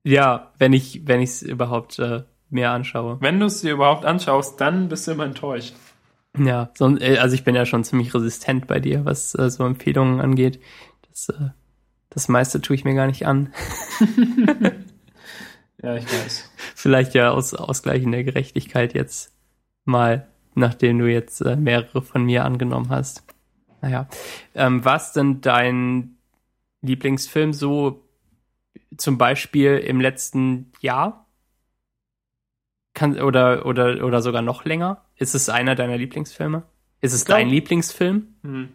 [0.04, 3.18] Ja, wenn ich, wenn ich es überhaupt äh, mir anschaue.
[3.20, 5.74] Wenn du es dir überhaupt anschaust, dann bist du immer enttäuscht.
[6.38, 10.20] Ja, äh, also ich bin ja schon ziemlich resistent bei dir, was äh, so Empfehlungen
[10.20, 10.60] angeht.
[11.08, 11.50] Das, äh,
[12.10, 13.52] das meiste tue ich mir gar nicht an.
[15.82, 16.50] Ja, ich weiß.
[16.74, 19.32] Vielleicht ja aus Ausgleichen der Gerechtigkeit jetzt
[19.84, 23.22] mal, nachdem du jetzt äh, mehrere von mir angenommen hast.
[23.80, 24.08] Naja,
[24.54, 26.16] ähm, was denn dein
[26.82, 28.04] Lieblingsfilm so
[28.96, 31.26] zum Beispiel im letzten Jahr?
[32.98, 35.04] Kann, oder, oder, oder sogar noch länger?
[35.14, 36.64] Ist es einer deiner Lieblingsfilme?
[37.00, 38.26] Ist es dein Lieblingsfilm?
[38.42, 38.68] Hm.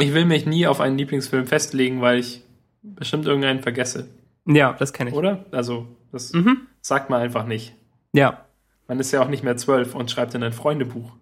[0.00, 2.42] Ich will mich nie auf einen Lieblingsfilm festlegen, weil ich
[2.82, 4.08] bestimmt irgendeinen vergesse.
[4.46, 5.16] Ja, das kenne ich.
[5.16, 5.44] Oder?
[5.50, 6.62] Also, das Mhm.
[6.80, 7.74] sagt man einfach nicht.
[8.12, 8.44] Ja,
[8.90, 11.12] Man ist ja auch nicht mehr zwölf und schreibt in ein Freundebuch.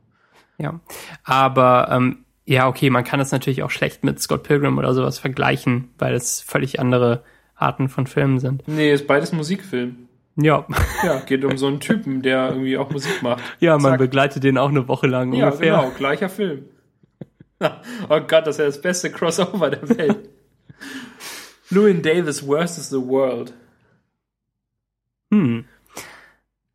[0.57, 0.79] ja.
[1.25, 5.19] Aber ähm, ja, okay, man kann das natürlich auch schlecht mit Scott Pilgrim oder sowas
[5.19, 7.25] vergleichen, weil es völlig andere
[7.57, 8.63] Arten von Filmen sind.
[8.69, 10.06] Nee, ist beides Musikfilm.
[10.37, 10.67] Ja,
[11.03, 13.43] Ja, geht um so einen Typen, der irgendwie auch Musik macht.
[13.61, 13.99] ja, man Zack.
[13.99, 15.77] begleitet den auch eine Woche lang Ja, ungefähr.
[15.79, 16.67] genau, gleicher Film.
[17.61, 20.29] oh Gott, das ist ja das beste Crossover der Welt.
[21.71, 23.53] Llewyn Davis versus the World.
[25.33, 25.65] Hm.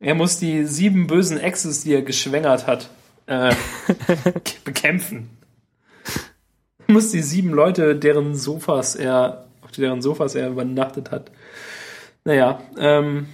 [0.00, 2.90] Er muss die sieben bösen Exes, die er geschwängert hat,
[3.26, 3.54] äh,
[4.64, 5.30] bekämpfen.
[6.88, 11.30] Er muss die sieben Leute, deren Sofas er, auf deren Sofas er übernachtet hat.
[12.24, 13.28] Naja, ähm,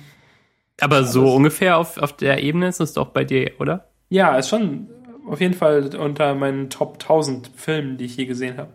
[0.80, 3.88] Aber so das- ungefähr auf, auf der Ebene ist es doch bei dir, oder?
[4.10, 4.88] ja, ist schon
[5.28, 8.72] auf jeden Fall unter meinen Top 1000 Filmen, die ich je gesehen habe.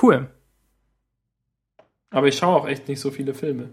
[0.00, 0.30] Cool.
[2.10, 3.70] Aber ich schaue auch echt nicht so viele Filme.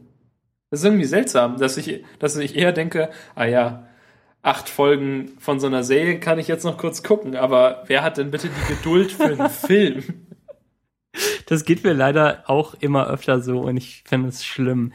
[0.72, 3.88] Das ist irgendwie seltsam, dass ich, dass ich eher denke, ah ja,
[4.42, 8.18] acht Folgen von so einer Serie kann ich jetzt noch kurz gucken, aber wer hat
[8.18, 10.26] denn bitte die Geduld für einen Film?
[11.46, 14.94] Das geht mir leider auch immer öfter so und ich finde es schlimm.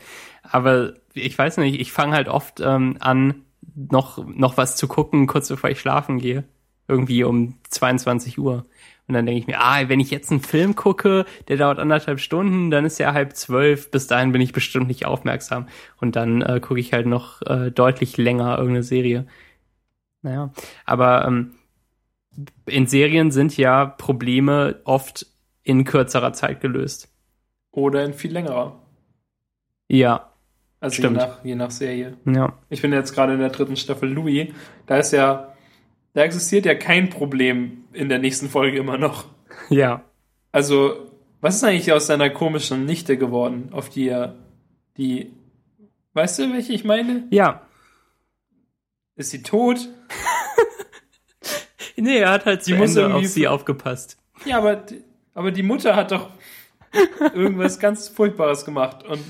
[0.50, 3.42] Aber ich weiß nicht, ich fange halt oft ähm, an,
[3.74, 6.44] noch, noch was zu gucken, kurz bevor ich schlafen gehe.
[6.86, 8.64] Irgendwie um 22 Uhr.
[9.06, 12.20] Und dann denke ich mir, ah, wenn ich jetzt einen Film gucke, der dauert anderthalb
[12.20, 15.66] Stunden, dann ist ja halb zwölf, bis dahin bin ich bestimmt nicht aufmerksam.
[15.98, 19.26] Und dann äh, gucke ich halt noch äh, deutlich länger irgendeine Serie.
[20.22, 20.52] Naja,
[20.84, 21.54] aber ähm,
[22.66, 25.26] in Serien sind ja Probleme oft
[25.62, 27.08] in kürzerer Zeit gelöst.
[27.70, 28.78] Oder in viel längerer.
[29.88, 30.32] Ja,
[30.80, 32.16] Also je nach, je nach Serie.
[32.24, 32.56] ja.
[32.70, 34.48] Ich bin jetzt gerade in der dritten Staffel Louis.
[34.86, 35.54] Da ist ja,
[36.14, 39.26] da existiert ja kein Problem in der nächsten Folge immer noch.
[39.70, 40.04] Ja.
[40.52, 41.10] Also,
[41.40, 44.36] was ist eigentlich aus seiner komischen Nichte geworden, auf die er
[44.96, 45.32] die,
[46.14, 47.24] weißt du, welche ich meine?
[47.30, 47.62] Ja.
[49.16, 49.88] Ist sie tot?
[52.00, 54.18] Nee, er hat halt zu Die muss Ende auf sie aufgepasst.
[54.44, 54.84] Ja, aber,
[55.34, 56.30] aber die Mutter hat doch
[57.34, 59.20] irgendwas ganz Furchtbares gemacht und,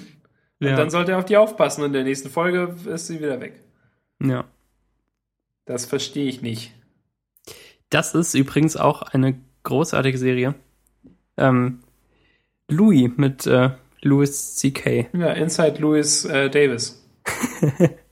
[0.60, 0.70] Ja.
[0.70, 3.40] und dann sollte er auf die aufpassen und in der nächsten Folge ist sie wieder
[3.40, 3.60] weg.
[4.20, 4.44] ja.
[5.64, 6.72] Das verstehe ich nicht.
[7.90, 10.54] Das ist übrigens auch eine großartige Serie.
[11.36, 11.80] Ähm,
[12.68, 15.08] Louis mit äh, Louis C.K.
[15.12, 17.06] Ja, Inside Louis äh, Davis.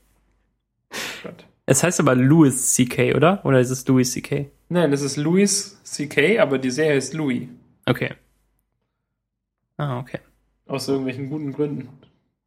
[1.69, 3.45] Es heißt aber Louis C.K., oder?
[3.45, 4.49] Oder ist es Louis C.K.?
[4.69, 7.49] Nein, das ist Louis C.K., aber die Serie ist Louis.
[7.85, 8.13] Okay.
[9.75, 10.19] Ah, okay.
[10.65, 11.89] Aus irgendwelchen guten Gründen.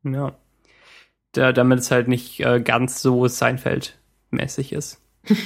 [0.04, 0.36] Ja.
[1.32, 5.00] Da, damit es halt nicht äh, ganz so Seinfeld-mäßig ist.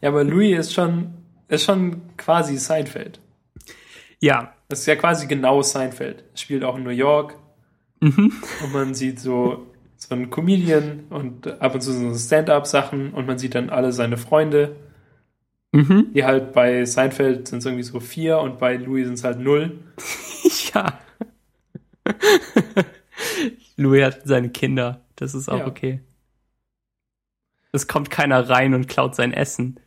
[0.00, 1.12] Ja, aber Louis ist schon,
[1.46, 3.20] ist schon quasi Seinfeld.
[4.18, 4.52] Ja.
[4.68, 6.24] Das ist ja quasi genau Seinfeld.
[6.34, 7.36] Spielt auch in New York.
[8.00, 8.32] Mhm.
[8.64, 13.38] Und man sieht so, so einen Comedian und ab und zu so Stand-up-Sachen und man
[13.38, 14.74] sieht dann alle seine Freunde,
[15.70, 16.08] Mhm.
[16.12, 19.38] die halt bei Seinfeld sind es irgendwie so vier und bei Louis sind es halt
[19.38, 19.78] null.
[20.74, 20.98] Ja.
[23.82, 25.02] Louis hat seine Kinder.
[25.16, 25.66] Das ist auch Ja.
[25.66, 26.00] okay.
[27.72, 29.80] Es kommt keiner rein und klaut sein Essen.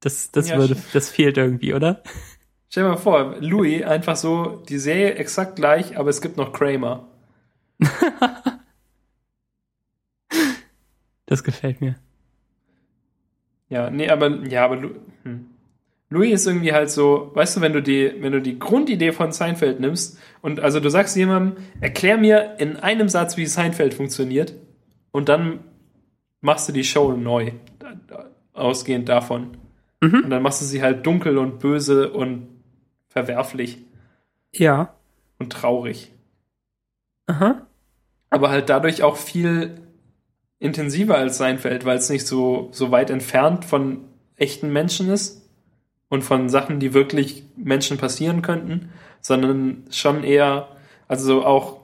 [0.00, 2.02] Das, das Ja, würde, das fehlt irgendwie, oder?
[2.68, 6.52] Stell dir mal vor, Louis einfach so die Serie exakt gleich, aber es gibt noch
[6.52, 7.08] Kramer.
[11.26, 11.96] das gefällt mir.
[13.68, 14.80] Ja, nee, aber ja, aber
[15.24, 15.46] hm.
[16.12, 19.30] Louis ist irgendwie halt so, weißt du, wenn du die, wenn du die Grundidee von
[19.30, 24.54] Seinfeld nimmst und also du sagst jemandem, erklär mir in einem Satz, wie Seinfeld funktioniert
[25.12, 25.60] und dann
[26.40, 27.52] machst du die Show neu,
[28.52, 29.56] ausgehend davon.
[30.00, 30.24] Mhm.
[30.24, 32.48] Und dann machst du sie halt dunkel und böse und
[33.08, 33.78] verwerflich.
[34.52, 34.94] Ja.
[35.38, 36.12] Und traurig.
[37.26, 37.66] Aha.
[38.30, 39.80] Aber halt dadurch auch viel
[40.58, 44.04] intensiver als Seinfeld, weil es nicht so, so weit entfernt von
[44.36, 45.39] echten Menschen ist
[46.10, 48.90] und von Sachen, die wirklich Menschen passieren könnten,
[49.22, 50.68] sondern schon eher,
[51.08, 51.80] also auch,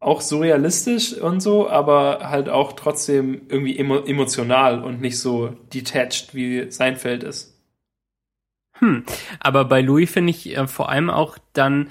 [0.00, 6.34] auch surrealistisch und so, aber halt auch trotzdem irgendwie emo emotional und nicht so detached,
[6.34, 7.56] wie Seinfeld ist.
[8.74, 9.04] Hm,
[9.40, 11.88] aber bei Louis finde ich äh, vor allem auch dann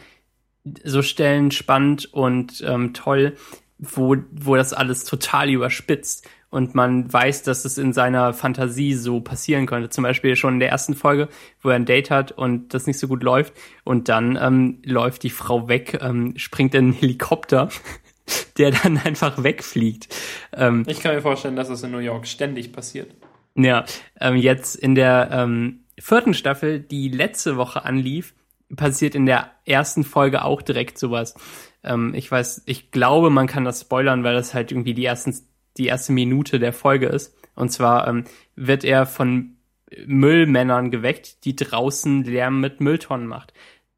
[0.83, 3.37] so Stellen spannend und ähm, toll,
[3.77, 9.19] wo, wo das alles total überspitzt und man weiß, dass es in seiner Fantasie so
[9.19, 9.89] passieren könnte.
[9.89, 11.27] Zum Beispiel schon in der ersten Folge,
[11.61, 15.23] wo er ein Date hat und das nicht so gut läuft und dann ähm, läuft
[15.23, 17.69] die Frau weg, ähm, springt in einen Helikopter,
[18.57, 20.15] der dann einfach wegfliegt.
[20.53, 23.13] Ähm, ich kann mir vorstellen, dass das in New York ständig passiert.
[23.55, 23.85] Ja,
[24.21, 28.35] ähm, jetzt in der ähm, vierten Staffel, die letzte Woche anlief,
[28.75, 31.35] passiert in der ersten Folge auch direkt sowas.
[31.83, 35.33] Ähm, ich weiß, ich glaube, man kann das spoilern, weil das halt irgendwie die ersten
[35.77, 37.35] die erste Minute der Folge ist.
[37.55, 39.57] Und zwar ähm, wird er von
[40.05, 43.53] Müllmännern geweckt, die draußen Lärm mit Mülltonnen macht.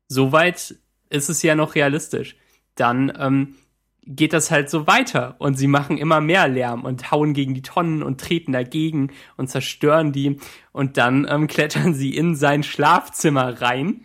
[0.07, 0.75] Soweit
[1.09, 2.35] ist es ja noch realistisch.
[2.75, 3.55] Dann ähm,
[4.05, 7.61] geht das halt so weiter und sie machen immer mehr Lärm und hauen gegen die
[7.61, 10.39] Tonnen und treten dagegen und zerstören die
[10.71, 14.01] und dann ähm, klettern sie in sein Schlafzimmer rein,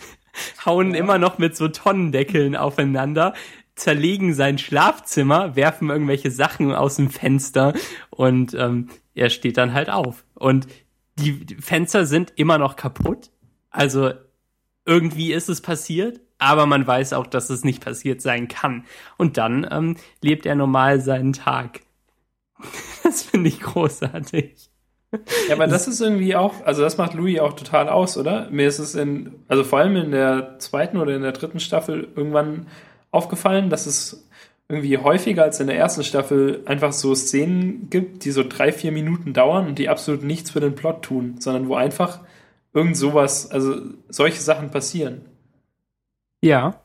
[0.66, 1.00] hauen ja.
[1.00, 3.34] immer noch mit so Tonnendeckeln aufeinander,
[3.80, 7.72] zerlegen sein Schlafzimmer, werfen irgendwelche Sachen aus dem Fenster
[8.10, 10.24] und ähm, er steht dann halt auf.
[10.34, 10.66] Und
[11.16, 13.30] die Fenster sind immer noch kaputt.
[13.70, 14.12] Also
[14.84, 18.84] irgendwie ist es passiert, aber man weiß auch, dass es nicht passiert sein kann.
[19.16, 21.80] Und dann ähm, lebt er normal seinen Tag.
[23.02, 24.70] Das finde ich großartig.
[25.48, 28.48] Ja, aber das ist irgendwie auch, also das macht Louis auch total aus, oder?
[28.50, 32.08] Mir ist es in, also vor allem in der zweiten oder in der dritten Staffel
[32.14, 32.66] irgendwann
[33.10, 34.26] aufgefallen, dass es
[34.68, 38.92] irgendwie häufiger als in der ersten Staffel einfach so Szenen gibt, die so drei, vier
[38.92, 42.20] Minuten dauern und die absolut nichts für den Plot tun, sondern wo einfach
[42.72, 45.22] irgend sowas, also solche Sachen passieren.
[46.40, 46.80] Ja.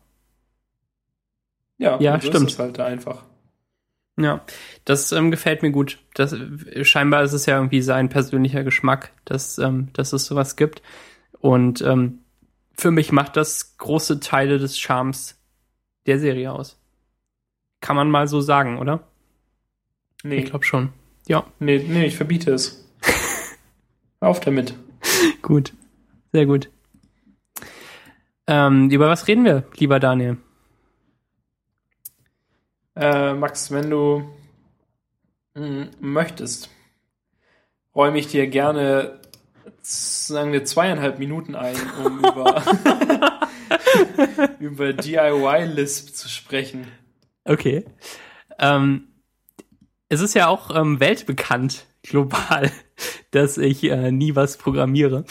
[1.77, 2.49] Ja, ja so stimmt.
[2.49, 3.23] Ist halt einfach.
[4.17, 4.41] Ja,
[4.85, 5.99] das ähm, gefällt mir gut.
[6.13, 6.35] Das,
[6.83, 10.81] scheinbar ist es ja irgendwie sein persönlicher Geschmack, dass, ähm, dass es sowas gibt.
[11.39, 12.19] Und ähm,
[12.77, 15.37] für mich macht das große Teile des Charmes
[16.05, 16.79] der Serie aus.
[17.81, 19.03] Kann man mal so sagen, oder?
[20.23, 20.37] Nee.
[20.37, 20.89] Ich glaube schon.
[21.27, 21.45] Ja.
[21.59, 22.87] Nee, nee, ich verbiete es.
[24.19, 24.73] Auf damit.
[25.41, 25.73] gut.
[26.31, 26.69] Sehr gut.
[28.47, 30.37] Ähm, über was reden wir, lieber Daniel?
[32.95, 34.23] Äh, Max, wenn du
[35.55, 36.69] mh, möchtest,
[37.95, 39.19] räume ich dir gerne,
[39.81, 42.63] sagen wir, zweieinhalb Minuten ein, um über
[44.59, 46.87] über DIY-Lisp zu sprechen.
[47.43, 47.85] Okay.
[48.59, 49.07] Ähm,
[50.09, 52.71] es ist ja auch ähm, weltbekannt, global,
[53.31, 55.25] dass ich äh, nie was programmiere.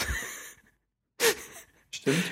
[1.91, 2.23] Stimmt.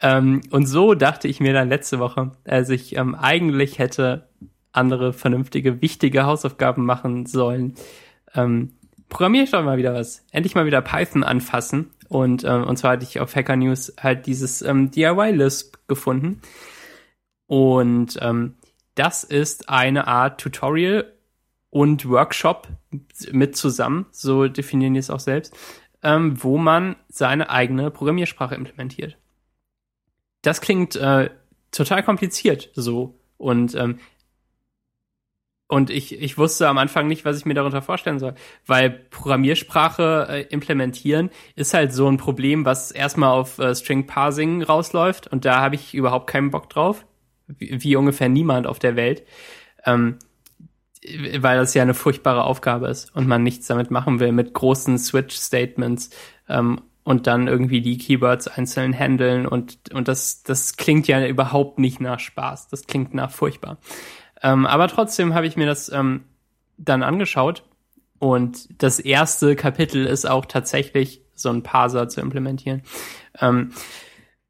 [0.00, 4.28] Ähm, und so dachte ich mir dann letzte Woche, als ich ähm, eigentlich hätte
[4.72, 7.74] andere vernünftige, wichtige Hausaufgaben machen sollen,
[8.34, 8.74] ähm,
[9.08, 10.24] programmiere ich doch mal wieder was.
[10.30, 14.26] Endlich mal wieder Python anfassen und, ähm, und zwar hatte ich auf Hacker News halt
[14.26, 16.40] dieses ähm, DIY-Lisp gefunden.
[17.46, 18.56] Und ähm,
[18.94, 21.12] das ist eine Art Tutorial
[21.70, 22.68] und Workshop
[23.30, 25.54] mit zusammen, so definieren die es auch selbst,
[26.02, 29.16] ähm, wo man seine eigene Programmiersprache implementiert.
[30.42, 31.30] Das klingt äh,
[31.70, 33.98] total kompliziert so und ähm,
[35.68, 38.34] und ich, ich wusste am Anfang nicht, was ich mir darunter vorstellen soll.
[38.66, 44.62] Weil Programmiersprache äh, implementieren ist halt so ein Problem, was erstmal auf äh, String Parsing
[44.62, 45.26] rausläuft.
[45.26, 47.04] Und da habe ich überhaupt keinen Bock drauf.
[47.46, 49.24] Wie, wie ungefähr niemand auf der Welt.
[49.84, 50.18] Ähm,
[51.38, 54.98] weil das ja eine furchtbare Aufgabe ist und man nichts damit machen will mit großen
[54.98, 56.10] Switch-Statements
[56.48, 61.78] ähm, und dann irgendwie die Keywords einzeln handeln und, und das, das klingt ja überhaupt
[61.78, 62.68] nicht nach Spaß.
[62.68, 63.78] Das klingt nach furchtbar.
[64.42, 66.24] Ähm, aber trotzdem habe ich mir das ähm,
[66.76, 67.64] dann angeschaut
[68.18, 72.82] Und das erste Kapitel ist auch tatsächlich so ein Parser zu implementieren.
[73.40, 73.72] Ähm,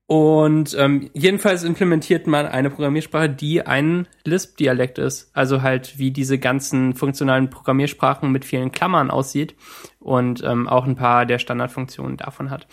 [0.07, 5.31] und ähm, jedenfalls implementiert man eine Programmiersprache, die ein Lisp-Dialekt ist.
[5.35, 9.55] Also halt wie diese ganzen funktionalen Programmiersprachen mit vielen Klammern aussieht
[9.99, 12.67] und ähm, auch ein paar der Standardfunktionen davon hat.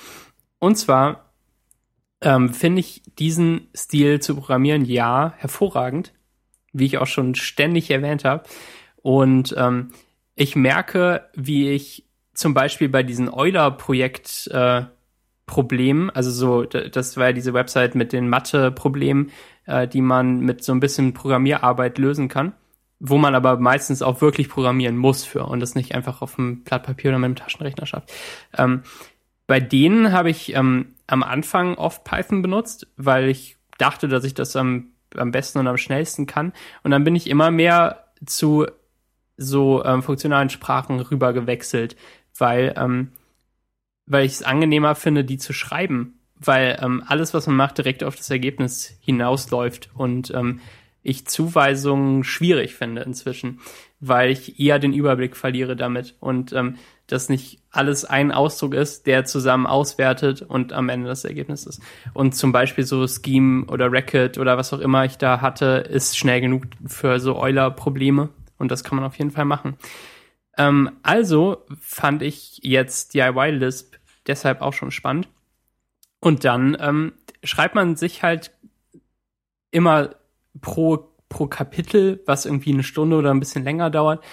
[0.59, 1.34] Und zwar
[2.22, 6.13] ähm, finde ich diesen Stil zu programmieren ja hervorragend,
[6.76, 8.43] wie ich auch schon ständig erwähnt habe.
[9.01, 9.91] Und ähm,
[10.36, 14.84] ich merke, wie ich zum Beispiel bei diesen Euler-Projekt äh,
[15.45, 19.32] Problemen, also so, das war ja diese Website mit den Mathe-Problemen,
[19.65, 22.53] äh, die man mit so ein bisschen Programmierarbeit lösen kann,
[22.99, 26.63] wo man aber meistens auch wirklich programmieren muss für und das nicht einfach auf dem
[26.63, 28.11] Blatt Papier oder mit dem Taschenrechner schafft.
[28.57, 28.82] Ähm,
[29.47, 34.34] bei denen habe ich ähm, am Anfang oft Python benutzt, weil ich dachte, dass ich
[34.34, 36.53] das am, am besten und am schnellsten kann.
[36.84, 38.66] Und dann bin ich immer mehr zu
[39.38, 41.95] so ähm, funktionalen Sprachen rüber gewechselt,
[42.38, 43.11] weil ähm,
[44.05, 48.03] weil ich es angenehmer finde, die zu schreiben, weil ähm, alles, was man macht, direkt
[48.03, 50.59] auf das Ergebnis hinausläuft und ähm,
[51.01, 53.59] ich Zuweisungen schwierig finde inzwischen,
[53.99, 56.78] weil ich eher den Überblick verliere damit und ähm,
[57.08, 61.82] das nicht alles ein Ausdruck ist, der zusammen auswertet und am Ende das Ergebnis ist.
[62.14, 66.18] Und zum Beispiel so Scheme oder Racket oder was auch immer ich da hatte, ist
[66.18, 69.78] schnell genug für so Euler-Probleme und das kann man auf jeden Fall machen.
[70.58, 73.95] Ähm, also fand ich jetzt DIY Lisp
[74.28, 75.28] deshalb auch schon spannend.
[76.20, 78.51] Und dann ähm, schreibt man sich halt
[79.70, 80.16] immer
[80.62, 84.24] pro, pro Kapitel, was irgendwie eine Stunde oder ein bisschen länger dauert,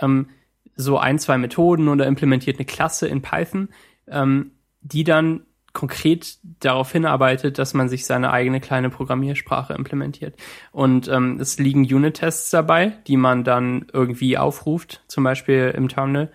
[0.00, 0.30] ähm,
[0.76, 3.68] so ein, zwei Methoden oder implementiert eine Klasse in Python,
[4.06, 4.52] ähm,
[4.82, 10.34] die dann konkret darauf hinarbeitet, dass man sich seine eigene kleine Programmiersprache implementiert.
[10.72, 16.32] Und ähm, es liegen Unit-Tests dabei, die man dann irgendwie aufruft, zum Beispiel im Terminal.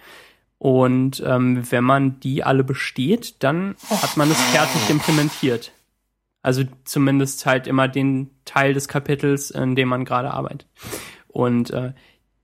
[0.59, 5.71] Und ähm, wenn man die alle besteht, dann hat man es fertig implementiert.
[6.43, 10.67] Also zumindest halt immer den Teil des Kapitels, in dem man gerade arbeitet.
[11.27, 11.93] Und äh,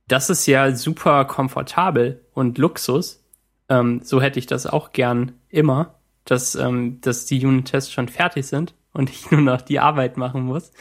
[0.07, 3.23] das ist ja super komfortabel und Luxus.
[3.69, 5.97] Ähm, so hätte ich das auch gern immer
[6.29, 10.43] dass, ähm, dass die Unit-Tests schon fertig sind und ich nur noch die Arbeit machen
[10.43, 10.71] muss.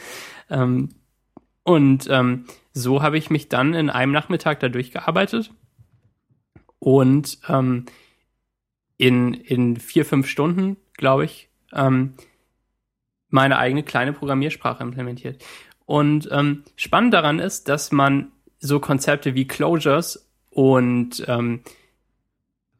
[0.49, 0.89] Ähm,
[1.63, 5.51] und ähm, so habe ich mich dann in einem Nachmittag da durchgearbeitet
[6.79, 7.85] und ähm,
[8.97, 12.13] in, in vier, fünf Stunden, glaube ich, ähm,
[13.29, 15.43] meine eigene kleine Programmiersprache implementiert.
[15.85, 16.29] Und
[16.75, 21.61] spannend daran ist, dass man so Konzepte wie Closures und ähm,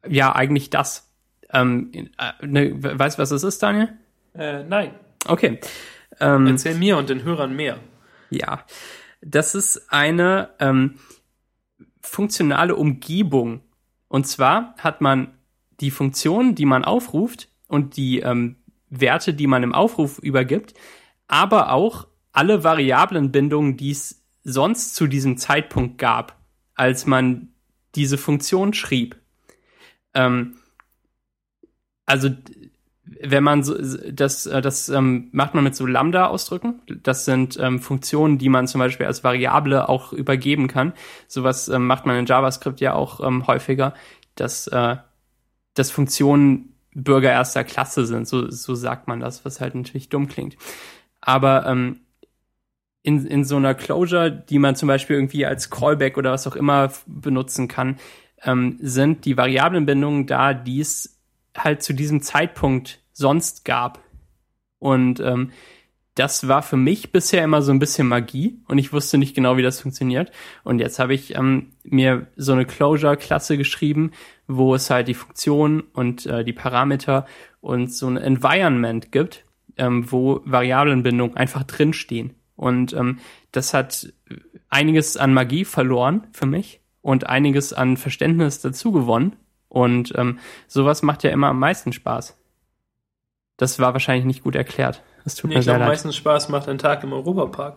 [0.06, 1.08] ja eigentlich das
[1.50, 3.88] ähm, äh, ne, weißt du, was das ist, Daniel?
[4.34, 4.92] Äh, nein.
[5.26, 5.60] Okay.
[6.20, 7.78] Ähm, Erzähl mir und den Hörern mehr.
[8.30, 8.64] Ja,
[9.20, 10.98] das ist eine ähm,
[12.02, 13.60] funktionale Umgebung.
[14.08, 15.38] Und zwar hat man
[15.80, 18.56] die Funktion, die man aufruft und die ähm,
[18.90, 20.74] Werte, die man im Aufruf übergibt,
[21.26, 26.38] aber auch alle Variablenbindungen, die es sonst zu diesem Zeitpunkt gab,
[26.74, 27.48] als man
[27.94, 29.16] diese Funktion schrieb.
[30.14, 30.56] Ähm,
[32.06, 32.30] also
[33.20, 33.76] wenn man so,
[34.10, 36.80] das, äh, das ähm, macht man mit so Lambda-Ausdrücken.
[37.02, 40.92] Das sind ähm, Funktionen, die man zum Beispiel als Variable auch übergeben kann.
[41.26, 43.94] Sowas ähm, macht man in JavaScript ja auch ähm, häufiger,
[44.34, 44.96] dass, äh,
[45.74, 48.26] dass Funktionen Bürger erster Klasse sind.
[48.26, 50.56] So, so sagt man das, was halt natürlich dumm klingt.
[51.20, 52.00] Aber ähm,
[53.08, 56.56] in, in so einer Closure, die man zum Beispiel irgendwie als Callback oder was auch
[56.56, 57.96] immer benutzen kann,
[58.42, 61.18] ähm, sind die Variablenbindungen da, die es
[61.56, 64.00] halt zu diesem Zeitpunkt sonst gab.
[64.78, 65.52] Und ähm,
[66.14, 69.56] das war für mich bisher immer so ein bisschen Magie und ich wusste nicht genau,
[69.56, 70.30] wie das funktioniert.
[70.62, 74.10] Und jetzt habe ich ähm, mir so eine Closure-Klasse geschrieben,
[74.46, 77.24] wo es halt die Funktion und äh, die Parameter
[77.62, 79.44] und so ein Environment gibt,
[79.78, 82.34] ähm, wo Variablenbindungen einfach drinstehen.
[82.58, 84.12] Und ähm, das hat
[84.68, 89.36] einiges an Magie verloren für mich und einiges an Verständnis dazu gewonnen,
[89.68, 92.36] und ähm, sowas macht ja immer am meisten Spaß.
[93.56, 95.02] Das war wahrscheinlich nicht gut erklärt.
[95.24, 95.82] Das tut nee, mir sehr leid.
[95.82, 97.76] Am meisten Spaß macht ein Tag im Europapark.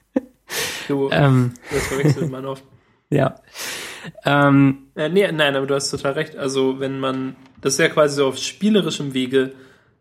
[0.88, 2.64] du, ähm, das verwechselt man oft.
[3.08, 3.36] Ja.
[4.24, 6.34] Ähm, äh, nee, nein, aber du hast total recht.
[6.34, 9.52] Also wenn man, das ist ja quasi so auf spielerischem Wege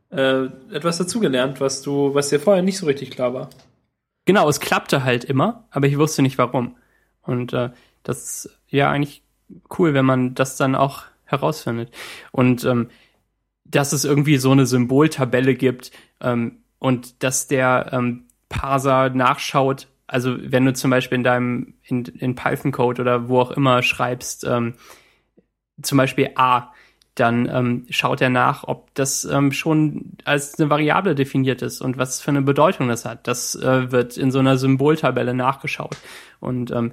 [0.10, 3.52] äh, etwas dazugelernt, was du, was dir vorher nicht so richtig klar war.
[4.26, 6.78] Genau, es klappte halt immer, aber ich wusste nicht warum.
[7.22, 7.70] Und äh,
[8.04, 9.24] das ist ja eigentlich
[9.78, 11.92] cool, wenn man das dann auch herausfindet.
[12.32, 12.90] Und ähm,
[13.66, 20.38] dass es irgendwie so eine Symboltabelle gibt ähm, und dass der ähm, Parser nachschaut, also
[20.40, 24.44] wenn du zum Beispiel in deinem in, in Python Code oder wo auch immer schreibst,
[24.44, 24.76] ähm,
[25.82, 26.72] zum Beispiel A,
[27.16, 31.98] dann ähm, schaut er nach, ob das ähm, schon als eine Variable definiert ist und
[31.98, 33.26] was für eine Bedeutung das hat.
[33.28, 35.98] Das äh, wird in so einer Symboltabelle nachgeschaut.
[36.42, 36.92] Und ähm,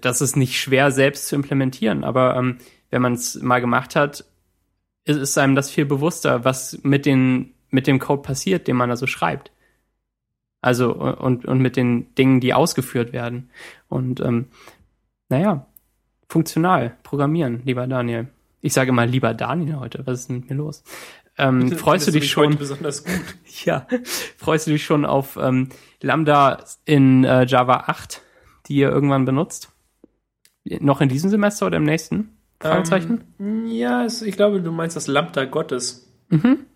[0.00, 2.58] das ist nicht schwer selbst zu implementieren, aber ähm,
[2.90, 4.24] wenn man es mal gemacht hat,
[5.04, 8.88] ist, ist einem das viel bewusster, was mit den mit dem Code passiert, den man
[8.88, 9.52] da so schreibt.
[10.60, 13.50] Also und und mit den Dingen, die ausgeführt werden.
[13.88, 14.48] Und ähm,
[15.28, 15.66] naja,
[16.28, 18.28] funktional programmieren, lieber Daniel.
[18.60, 20.06] Ich sage mal lieber Daniel heute.
[20.06, 20.82] Was ist denn mit mir los?
[21.36, 22.56] Ähm, freust du dich schon?
[22.56, 23.22] besonders gut.
[23.64, 23.86] ja,
[24.36, 25.68] freust du dich schon auf ähm,
[26.02, 28.22] Lambda in äh, Java 8,
[28.66, 29.70] die ihr irgendwann benutzt?
[30.64, 32.36] Noch in diesem Semester oder im nächsten?
[32.60, 33.24] Fragezeichen?
[33.38, 36.12] Ähm, ja, es, ich glaube, du meinst das Lambda Gottes.
[36.28, 36.66] Mhm.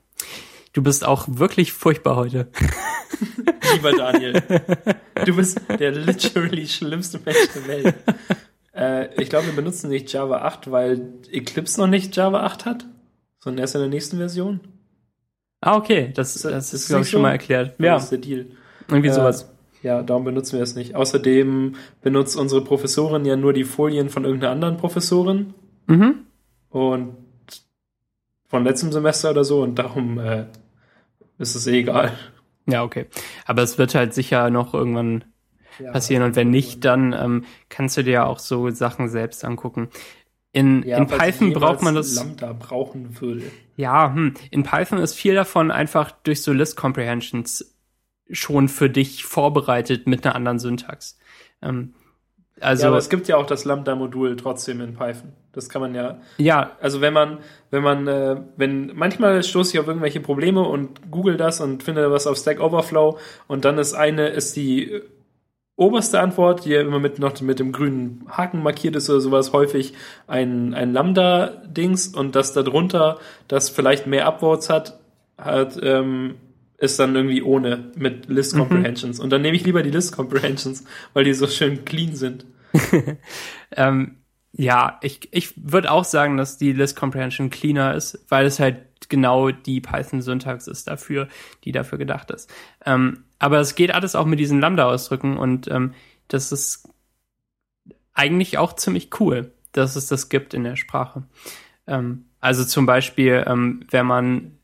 [0.73, 2.49] Du bist auch wirklich furchtbar heute.
[3.75, 4.43] Lieber Daniel,
[5.25, 7.95] du bist der literally schlimmste Mensch der Welt.
[8.75, 12.87] Äh, ich glaube, wir benutzen nicht Java 8, weil Eclipse noch nicht Java 8 hat,
[13.39, 14.61] sondern erst in der nächsten Version.
[15.61, 17.23] Ah, okay, das, das, das ist, glaube ich, schon so?
[17.23, 17.79] mal erklärt.
[17.79, 18.47] Ja, das ist der Deal.
[18.89, 19.49] Irgendwie äh, sowas.
[19.83, 20.95] Ja, darum benutzen wir es nicht.
[20.95, 25.55] Außerdem benutzt unsere Professorin ja nur die Folien von irgendeiner anderen Professorin.
[25.87, 26.27] Mhm.
[26.71, 27.17] Und
[28.47, 30.47] von letztem Semester oder so und darum äh,
[31.39, 32.13] ist es eh egal.
[32.67, 33.07] Ja, okay.
[33.45, 35.25] Aber es wird halt sicher noch irgendwann
[35.91, 39.89] passieren und wenn nicht, dann ähm, kannst du dir ja auch so Sachen selbst angucken.
[40.53, 42.15] In, ja, in Python braucht man das.
[42.15, 43.45] Lambda brauchen würde.
[43.77, 44.35] Ja, hm.
[44.51, 47.75] in Python ist viel davon einfach durch so List Comprehensions
[48.31, 51.19] schon für dich vorbereitet mit einer anderen Syntax.
[51.63, 51.95] Ähm,
[52.61, 55.33] also, ja, aber es gibt ja auch das Lambda-Modul trotzdem in Python.
[55.53, 56.21] Das kann man ja.
[56.39, 56.77] Ja.
[56.81, 57.39] Also wenn man,
[57.71, 62.11] wenn man, äh, wenn manchmal stoße ich auf irgendwelche Probleme und google das und finde
[62.11, 63.19] was auf Stack Overflow
[63.49, 65.03] und dann ist eine, ist die
[65.77, 69.53] oberste Antwort, die ja immer mit noch mit dem grünen Haken markiert ist oder sowas,
[69.53, 69.95] häufig
[70.27, 73.19] ein, ein Lambda-Dings und das darunter,
[73.49, 75.01] das vielleicht mehr Upvotes hat,
[75.39, 76.35] hat ähm,
[76.79, 78.61] ist dann irgendwie ohne mit List mhm.
[78.61, 79.19] Comprehensions.
[79.19, 79.25] Mhm.
[79.25, 82.45] Und dann nehme ich lieber die List Comprehensions, weil die so schön clean sind.
[83.77, 84.17] ähm,
[84.53, 88.79] ja, ich, ich würde auch sagen, dass die List Comprehension cleaner ist, weil es halt
[89.09, 91.29] genau die Python-Syntax ist dafür,
[91.65, 92.53] die dafür gedacht ist.
[92.85, 95.95] Ähm, aber es geht alles auch mit diesen Lambda-Ausdrücken und ähm,
[96.29, 96.89] das ist
[98.15, 101.25] eigentlich auch ziemlich cool, dass es das gibt in der Sprache.
[101.87, 104.59] Ähm, also zum Beispiel, ähm, wenn man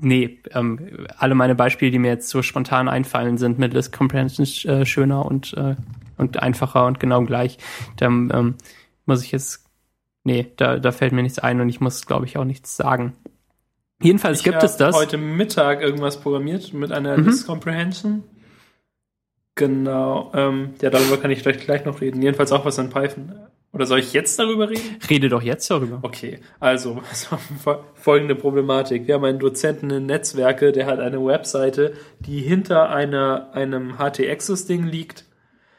[0.00, 4.46] Nee, ähm, alle meine Beispiele, die mir jetzt so spontan einfallen, sind mit List Comprehension
[4.72, 5.74] äh, schöner und, äh,
[6.16, 7.58] und einfacher und genau gleich.
[7.96, 8.54] Da ähm,
[9.06, 9.65] muss ich jetzt,
[10.26, 13.14] nee, da, da fällt mir nichts ein und ich muss, glaube ich, auch nichts sagen.
[14.02, 14.94] Jedenfalls ich gibt es das.
[14.94, 17.26] heute Mittag irgendwas programmiert mit einer mhm.
[17.26, 18.24] List Comprehension.
[19.54, 22.20] Genau, ähm, ja, darüber kann ich vielleicht gleich noch reden.
[22.20, 23.32] Jedenfalls auch was in Python.
[23.72, 24.98] Oder soll ich jetzt darüber reden?
[25.08, 26.00] Rede doch jetzt darüber.
[26.02, 27.02] Okay, also
[27.94, 29.06] folgende Problematik.
[29.06, 34.84] Wir haben einen Dozenten in Netzwerke, der hat eine Webseite, die hinter einer, einem HT-Access-Ding
[34.84, 35.24] liegt.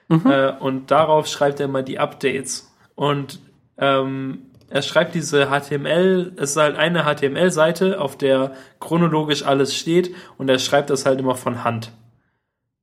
[0.07, 0.23] Mhm.
[0.25, 2.71] Äh, und darauf schreibt er mal die Updates.
[2.95, 3.39] Und
[3.77, 10.13] ähm, er schreibt diese HTML, es ist halt eine HTML-Seite, auf der chronologisch alles steht
[10.37, 11.91] und er schreibt das halt immer von Hand.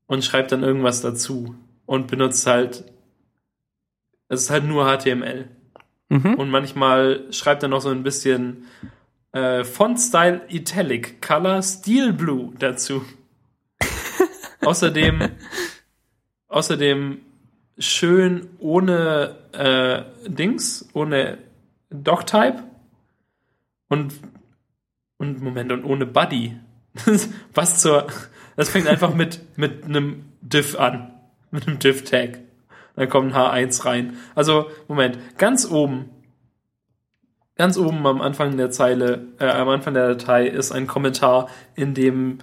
[0.07, 1.55] Und schreibt dann irgendwas dazu.
[1.87, 2.85] Und benutzt halt
[4.29, 5.49] es ist halt nur HTML.
[6.09, 6.35] Mhm.
[6.35, 8.65] Und manchmal schreibt er noch so ein bisschen
[9.33, 13.05] äh, Font Style Italic, Color Steel Blue dazu.
[14.61, 15.31] außerdem,
[16.49, 17.21] außerdem
[17.79, 21.39] schön ohne äh, Dings, ohne
[21.91, 22.63] Doctype
[23.89, 24.15] und
[25.17, 26.57] und Moment und ohne Buddy.
[27.55, 28.07] Was zur
[28.57, 31.13] das fängt einfach mit mit einem Diff an,
[31.51, 32.41] mit einem Diff Tag
[32.97, 34.17] dann kommt ein H1 rein.
[34.35, 36.11] Also, Moment, ganz oben,
[37.57, 41.95] ganz oben am Anfang der Zeile, äh, am Anfang der Datei ist ein Kommentar, in
[41.95, 42.39] dem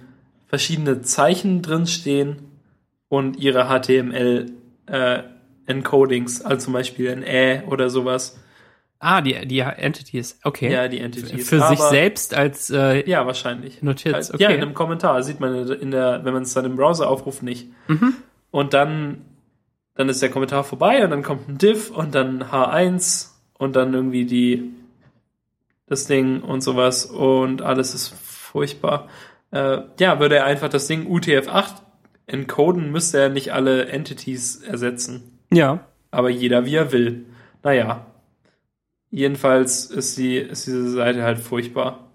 [0.46, 2.50] verschiedene Zeichen drinstehen
[3.08, 4.52] und ihre HTML
[4.92, 5.22] äh,
[5.66, 8.38] Encodings, also zum Beispiel ein Ä oder sowas.
[8.98, 10.72] Ah, die, die Entities, okay.
[10.72, 11.48] Ja, die Entities.
[11.48, 13.82] Für Aber, sich selbst als äh, Ja, wahrscheinlich.
[13.82, 14.42] Notiz, okay.
[14.42, 17.42] Ja, in einem Kommentar sieht man in der, wenn man es dann im Browser aufruft,
[17.42, 17.68] nicht.
[17.88, 18.14] Mhm.
[18.52, 19.24] Und dann
[19.94, 23.28] dann ist der Kommentar vorbei und dann kommt ein Div und dann H1
[23.58, 24.72] und dann irgendwie die
[25.86, 29.08] das Ding und sowas und alles ist furchtbar.
[29.50, 31.82] Äh, ja, würde er einfach das Ding UTF-8
[32.26, 35.38] encoden, müsste er nicht alle Entities ersetzen.
[35.52, 35.86] Ja.
[36.10, 37.26] Aber jeder wie er will.
[37.62, 38.06] Naja.
[39.10, 42.12] Jedenfalls ist die, ist diese Seite halt furchtbar.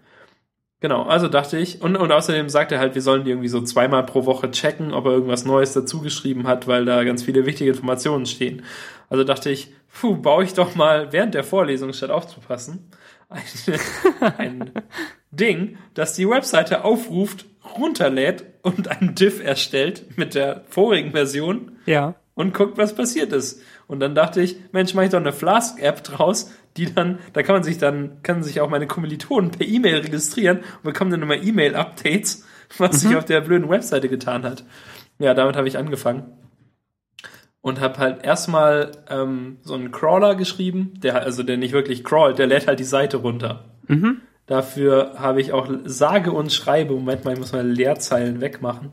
[0.80, 3.62] Genau, also dachte ich, und, und außerdem sagt er halt, wir sollen die irgendwie so
[3.62, 7.72] zweimal pro Woche checken, ob er irgendwas Neues dazugeschrieben hat, weil da ganz viele wichtige
[7.72, 8.62] Informationen stehen.
[9.10, 12.92] Also dachte ich, puh, baue ich doch mal während der Vorlesung, statt aufzupassen,
[13.30, 13.42] ein,
[14.38, 14.72] ein
[15.32, 17.46] Ding, das die Webseite aufruft,
[17.78, 22.16] runterlädt und ein Diff erstellt mit der vorigen Version Ja.
[22.36, 23.62] und guckt, was passiert ist.
[23.88, 27.56] Und dann dachte ich, Mensch, mache ich doch eine Flask-App draus, die dann, da kann
[27.56, 31.36] man sich dann, können sich auch meine Kommilitonen per E-Mail registrieren und bekommen dann immer
[31.42, 32.46] E-Mail-Updates,
[32.78, 34.64] was sich auf der blöden Webseite getan hat.
[35.20, 36.26] Ja, damit habe ich angefangen.
[37.62, 42.38] Und habe halt erstmal ähm, so einen Crawler geschrieben, der also der nicht wirklich crawlt,
[42.38, 43.66] der lädt halt die Seite runter.
[43.88, 44.22] Mhm.
[44.48, 48.92] Dafür habe ich auch sage und schreibe, Moment mal, ich muss mal Leerzeilen wegmachen.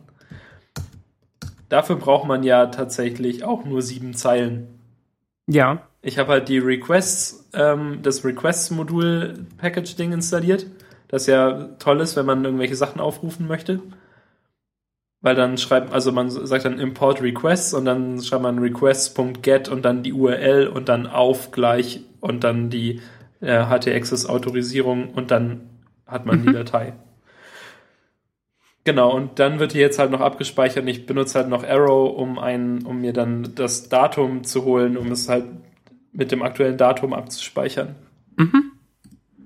[1.68, 4.80] Dafür braucht man ja tatsächlich auch nur sieben Zeilen.
[5.46, 5.86] Ja.
[6.02, 10.66] Ich habe halt die Requests, ähm, das Requests-Modul-Package-Ding installiert,
[11.09, 13.80] das ja toll ist, wenn man irgendwelche Sachen aufrufen möchte.
[15.20, 19.84] Weil dann schreibt, also man sagt dann Import Requests und dann schreibt man requests.get und
[19.84, 23.00] dann die URL und dann auf gleich und dann die
[23.45, 25.62] äh, HT-Access-Autorisierung und dann
[26.07, 26.95] hat man die Datei.
[28.84, 32.14] Genau, und dann wird die jetzt halt noch abgespeichert und ich benutze halt noch Arrow,
[32.18, 35.47] um ein, um mir dann das Datum zu holen, um es halt
[36.12, 37.95] mit dem aktuellen Datum abzuspeichern.
[38.36, 38.72] Mhm.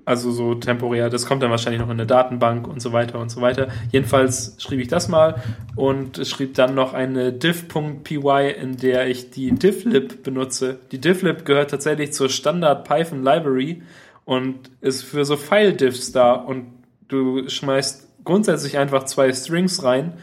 [0.09, 3.29] Also so temporär, das kommt dann wahrscheinlich noch in eine Datenbank und so weiter und
[3.29, 3.67] so weiter.
[3.91, 5.35] Jedenfalls schrieb ich das mal
[5.75, 10.79] und schrieb dann noch eine div.py, in der ich die divlib benutze.
[10.91, 13.83] Die divlib gehört tatsächlich zur Standard Python Library
[14.25, 16.65] und ist für so File-Diffs da und
[17.07, 20.13] du schmeißt grundsätzlich einfach zwei Strings rein,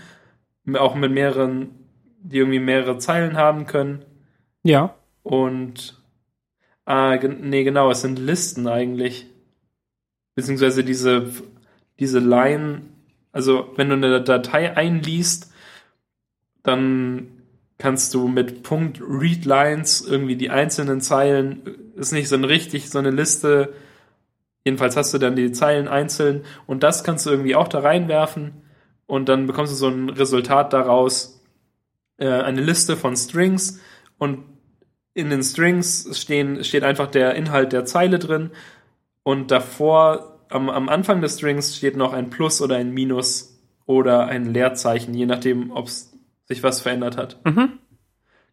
[0.77, 1.71] auch mit mehreren,
[2.21, 4.05] die irgendwie mehrere Zeilen haben können
[4.65, 4.97] Ja.
[5.23, 6.03] und
[6.87, 9.27] ah, nee, genau, es sind Listen eigentlich.
[10.37, 11.33] Beziehungsweise diese,
[11.99, 12.83] diese Line,
[13.33, 15.53] also wenn du eine Datei einliest,
[16.63, 17.29] dann
[17.79, 21.63] kannst du mit Punkt Readlines irgendwie die einzelnen Zeilen,
[21.97, 23.73] ist nicht so ein richtig so eine Liste,
[24.65, 28.53] jedenfalls hast du dann die Zeilen einzeln und das kannst du irgendwie auch da reinwerfen
[29.07, 31.41] und dann bekommst du so ein Resultat daraus,
[32.19, 33.81] äh, eine Liste von Strings
[34.19, 34.45] und
[35.15, 38.51] in den Strings stehen, steht einfach der Inhalt der Zeile drin
[39.27, 44.27] und davor, am, am Anfang des Strings steht noch ein Plus oder ein Minus oder
[44.27, 47.37] ein Leerzeichen, je nachdem, ob sich was verändert hat.
[47.45, 47.71] Mhm.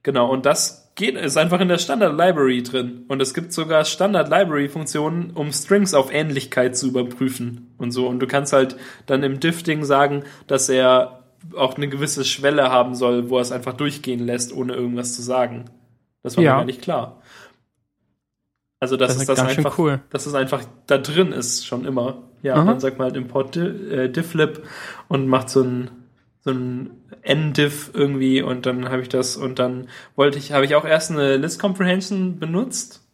[0.02, 3.06] Genau, und das geht, ist einfach in der Standard Library drin.
[3.08, 8.08] Und es gibt sogar Standard Library Funktionen, um Strings auf Ähnlichkeit zu überprüfen und so.
[8.08, 11.20] Und du kannst halt dann im Diff-Ding sagen, dass er
[11.56, 15.22] auch eine gewisse Schwelle haben soll, wo er es einfach durchgehen lässt, ohne irgendwas zu
[15.22, 15.66] sagen.
[16.24, 16.54] Das war Ja.
[16.54, 17.22] mir gar nicht klar.
[18.84, 20.02] Also, dass Das es ist das einfach, cool.
[20.10, 22.18] dass es einfach da drin ist, schon immer.
[22.42, 22.66] Ja, Aha.
[22.66, 24.62] dann sagt man halt Import äh, difflib
[25.08, 25.90] und macht so ein,
[26.42, 26.90] so ein
[27.22, 31.12] N-Diff irgendwie und dann habe ich das und dann wollte ich, habe ich auch erst
[31.12, 33.08] eine List Comprehension benutzt,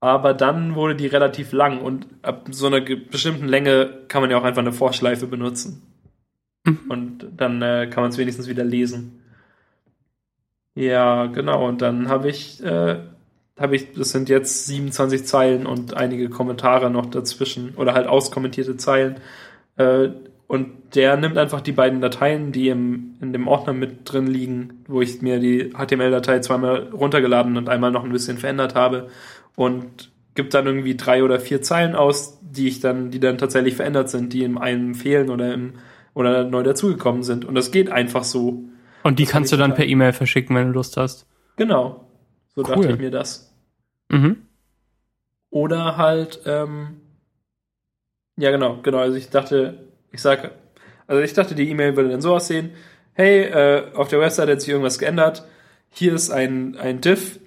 [0.00, 4.36] aber dann wurde die relativ lang und ab so einer bestimmten Länge kann man ja
[4.36, 5.84] auch einfach eine Vorschleife benutzen.
[6.64, 6.80] Mhm.
[6.90, 9.22] Und dann äh, kann man es wenigstens wieder lesen.
[10.74, 11.66] Ja, genau.
[11.66, 12.98] Und dann habe ich, äh,
[13.58, 18.76] habe ich, das sind jetzt 27 Zeilen und einige Kommentare noch dazwischen oder halt auskommentierte
[18.76, 19.16] Zeilen.
[19.76, 20.10] Äh,
[20.48, 24.84] und der nimmt einfach die beiden Dateien, die im, in dem Ordner mit drin liegen,
[24.86, 29.08] wo ich mir die HTML-Datei zweimal runtergeladen und einmal noch ein bisschen verändert habe
[29.56, 33.74] und gibt dann irgendwie drei oder vier Zeilen aus, die ich dann, die dann tatsächlich
[33.74, 35.72] verändert sind, die in einem fehlen oder im,
[36.14, 37.44] oder neu dazugekommen sind.
[37.44, 38.64] Und das geht einfach so.
[39.02, 41.26] Und die Das kannst du dann per E-Mail verschicken, wenn du Lust hast.
[41.56, 42.05] Genau.
[42.56, 42.74] So Cool.
[42.74, 43.54] dachte ich mir das.
[44.08, 44.38] Mhm.
[45.50, 47.00] Oder halt, ähm,
[48.36, 48.98] ja genau, genau.
[48.98, 50.52] Also ich dachte, ich sag,
[51.06, 52.70] also ich dachte, die E-Mail würde dann so aussehen,
[53.12, 55.46] hey, äh, auf der Website hat sich irgendwas geändert,
[55.90, 57.38] hier ist ein, ein Diff,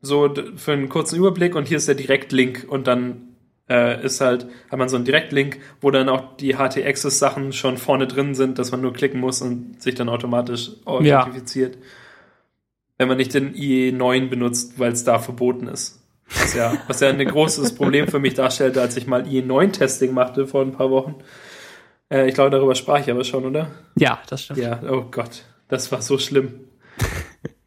[0.00, 3.28] so für einen kurzen Überblick und hier ist der Direktlink und dann
[3.68, 8.06] äh, ist halt, hat man so einen Direktlink, wo dann auch die HT-Access-Sachen schon vorne
[8.06, 10.70] drin sind, dass man nur klicken muss und sich dann automatisch
[11.00, 11.28] Ja.
[12.98, 16.02] Wenn man nicht den IE9 benutzt, weil es da verboten ist.
[16.28, 20.46] Was ja, was ja ein großes Problem für mich darstellte, als ich mal IE9-Testing machte
[20.46, 21.14] vor ein paar Wochen.
[22.10, 23.70] Äh, ich glaube, darüber sprach ich aber schon, oder?
[23.96, 24.58] Ja, das stimmt.
[24.58, 26.68] Ja, oh Gott, das war so schlimm.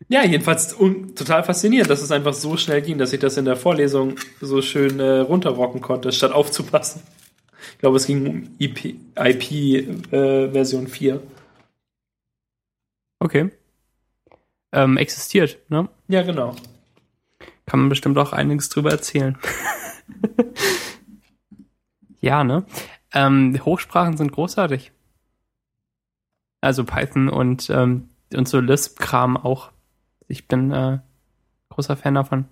[0.09, 0.75] Ja, jedenfalls
[1.15, 4.61] total faszinierend, dass es einfach so schnell ging, dass ich das in der Vorlesung so
[4.61, 7.01] schön äh, runterrocken konnte, statt aufzupassen.
[7.73, 9.51] Ich glaube, es ging um IP, IP
[10.11, 11.21] äh, Version 4.
[13.19, 13.51] Okay.
[14.73, 15.89] Ähm, existiert, ne?
[16.07, 16.55] Ja, genau.
[17.65, 19.37] Kann man bestimmt auch einiges drüber erzählen.
[22.21, 22.65] ja, ne?
[23.13, 24.91] Ähm, Hochsprachen sind großartig.
[26.61, 29.71] Also Python und, ähm, und so Lisp-Kram auch.
[30.27, 30.99] Ich bin äh,
[31.69, 32.45] großer Fan davon.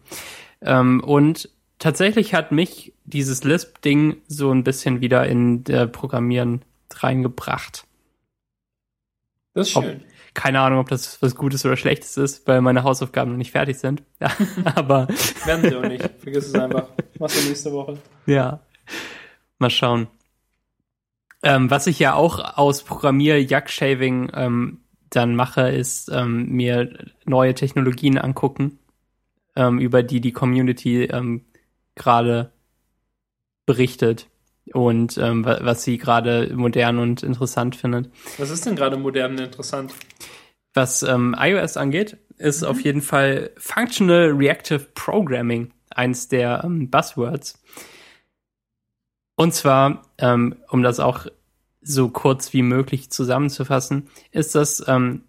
[0.61, 7.85] Ähm, und tatsächlich hat mich dieses Lisp-Ding so ein bisschen wieder in der Programmieren reingebracht.
[9.53, 10.03] Das ist schön.
[10.33, 13.79] Keine Ahnung, ob das was Gutes oder Schlechtes ist, weil meine Hausaufgaben noch nicht fertig
[13.79, 14.03] sind.
[14.75, 15.07] Aber.
[15.45, 16.09] Werden sie auch nicht.
[16.19, 16.89] Vergiss es einfach.
[17.19, 17.97] Machst du nächste Woche.
[18.25, 18.59] Ja.
[19.57, 20.07] Mal schauen.
[21.41, 28.17] Ähm, was ich ja auch aus Programmier-Jack-Shaving ähm, dann mache, ist ähm, mir neue Technologien
[28.17, 28.77] angucken,
[29.55, 31.45] ähm, über die die Community ähm,
[31.95, 32.51] gerade
[33.65, 34.27] berichtet
[34.73, 38.09] und ähm, was sie gerade modern und interessant findet.
[38.37, 39.93] Was ist denn gerade modern und interessant?
[40.73, 42.67] Was ähm, iOS angeht, ist mhm.
[42.67, 47.61] auf jeden Fall Functional Reactive Programming eins der ähm, Buzzwords.
[49.35, 51.25] Und zwar, ähm, um das auch
[51.81, 55.23] so kurz wie möglich zusammenzufassen, ist das ähm,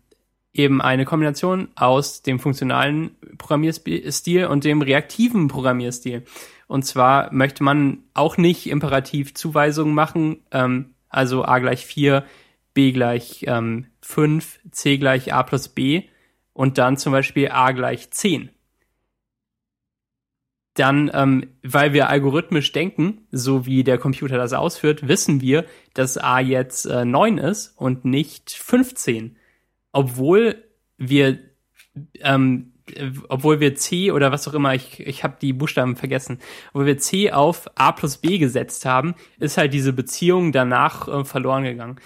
[0.53, 6.25] eben eine Kombination aus dem funktionalen Programmierstil und dem reaktiven Programmierstil.
[6.71, 12.25] Und zwar möchte man auch nicht imperativ Zuweisungen machen, ähm, also a gleich 4,
[12.75, 16.05] b gleich ähm, 5, c gleich a plus b
[16.53, 18.51] und dann zum Beispiel a gleich 10.
[20.75, 25.65] Dann, ähm, weil wir algorithmisch denken, so wie der Computer das ausführt, wissen wir,
[25.95, 29.37] dass a jetzt äh, 9 ist und nicht 15.
[29.91, 30.63] Obwohl
[30.99, 31.41] wir
[32.21, 32.70] ähm,
[33.29, 36.39] obwohl wir C oder was auch immer, ich, ich habe die Buchstaben vergessen,
[36.73, 41.25] obwohl wir C auf A plus B gesetzt haben, ist halt diese Beziehung danach äh,
[41.25, 42.01] verloren gegangen.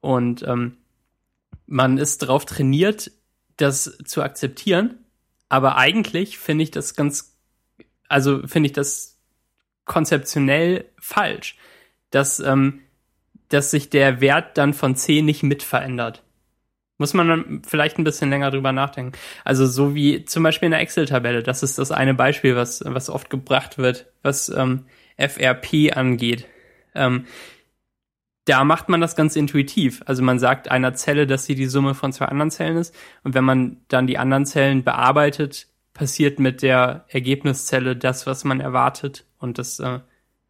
[0.00, 0.76] Und ähm,
[1.66, 3.10] man ist darauf trainiert,
[3.56, 5.04] das zu akzeptieren,
[5.48, 7.36] aber eigentlich finde ich das ganz,
[8.08, 9.18] also finde ich das
[9.84, 11.56] konzeptionell falsch,
[12.10, 12.80] dass, ähm,
[13.48, 16.22] dass sich der Wert dann von C nicht mit verändert.
[17.00, 19.12] Muss man dann vielleicht ein bisschen länger drüber nachdenken.
[19.42, 23.08] Also so wie zum Beispiel in der Excel-Tabelle, das ist das eine Beispiel, was, was
[23.08, 24.84] oft gebracht wird, was ähm,
[25.16, 26.46] FRP angeht.
[26.94, 27.24] Ähm,
[28.44, 30.02] da macht man das ganz intuitiv.
[30.04, 32.94] Also man sagt einer Zelle, dass sie die Summe von zwei anderen Zellen ist.
[33.24, 38.60] Und wenn man dann die anderen Zellen bearbeitet, passiert mit der Ergebniszelle das, was man
[38.60, 39.24] erwartet.
[39.38, 40.00] Und das äh,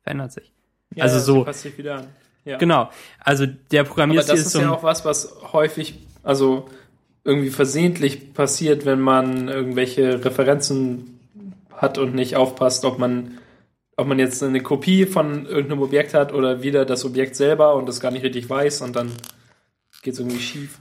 [0.02, 0.52] verändert sich.
[0.96, 1.44] Ja, also so.
[1.44, 2.08] Passt sich wieder an.
[2.44, 2.56] Ja.
[2.58, 2.90] Genau.
[3.20, 6.68] Also der Programmierstil Aber das ist, ist ja auch was, was häufig also
[7.24, 11.20] irgendwie versehentlich passiert, wenn man irgendwelche Referenzen
[11.72, 13.38] hat und nicht aufpasst, ob man,
[13.96, 17.86] ob man jetzt eine Kopie von irgendeinem Objekt hat oder wieder das Objekt selber und
[17.86, 19.12] das gar nicht richtig weiß und dann
[20.02, 20.80] geht es irgendwie schief.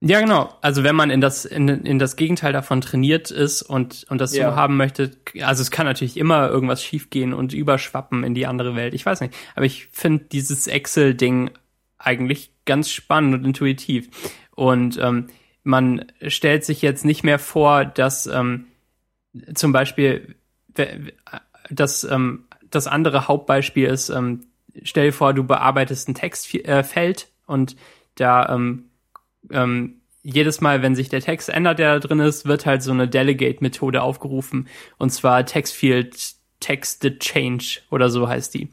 [0.00, 0.54] Ja, genau.
[0.60, 4.34] Also wenn man in das, in, in das Gegenteil davon trainiert ist und, und das
[4.34, 4.50] ja.
[4.50, 5.10] so haben möchte,
[5.40, 8.94] also es kann natürlich immer irgendwas schiefgehen und überschwappen in die andere Welt.
[8.94, 9.34] Ich weiß nicht.
[9.56, 11.50] Aber ich finde dieses Excel-Ding
[11.98, 14.08] eigentlich ganz spannend und intuitiv.
[14.58, 15.28] Und ähm,
[15.62, 18.66] man stellt sich jetzt nicht mehr vor, dass ähm,
[19.54, 20.34] zum Beispiel
[21.70, 24.46] das, ähm, das andere Hauptbeispiel ist, ähm,
[24.82, 27.76] stell dir vor, du bearbeitest ein Textfeld äh, und
[28.16, 28.86] da ähm,
[29.52, 32.90] ähm, jedes Mal, wenn sich der Text ändert, der da drin ist, wird halt so
[32.90, 34.66] eine Delegate-Methode aufgerufen.
[34.98, 38.70] Und zwar Textfield Text Change oder so heißt die.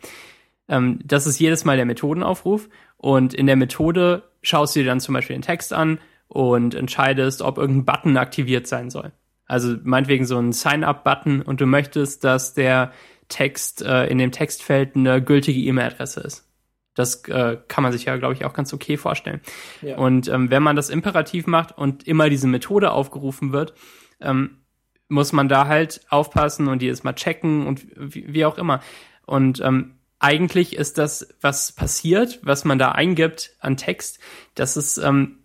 [0.67, 2.69] Ähm, das ist jedes Mal der Methodenaufruf.
[2.97, 7.41] Und in der Methode schaust du dir dann zum Beispiel den Text an und entscheidest,
[7.41, 9.11] ob irgendein Button aktiviert sein soll.
[9.47, 12.91] Also meinetwegen so ein Sign-up-Button und du möchtest, dass der
[13.27, 16.47] Text äh, in dem Textfeld eine gültige E-Mail-Adresse ist.
[16.95, 19.41] Das äh, kann man sich ja, glaube ich, auch ganz okay vorstellen.
[19.81, 19.97] Ja.
[19.97, 23.73] Und ähm, wenn man das imperativ macht und immer diese Methode aufgerufen wird,
[24.21, 24.61] ähm,
[25.07, 28.79] muss man da halt aufpassen und jedes Mal checken und wie, wie auch immer.
[29.25, 34.19] Und ähm, eigentlich ist das, was passiert, was man da eingibt an Text,
[34.55, 35.39] das ist, ähm,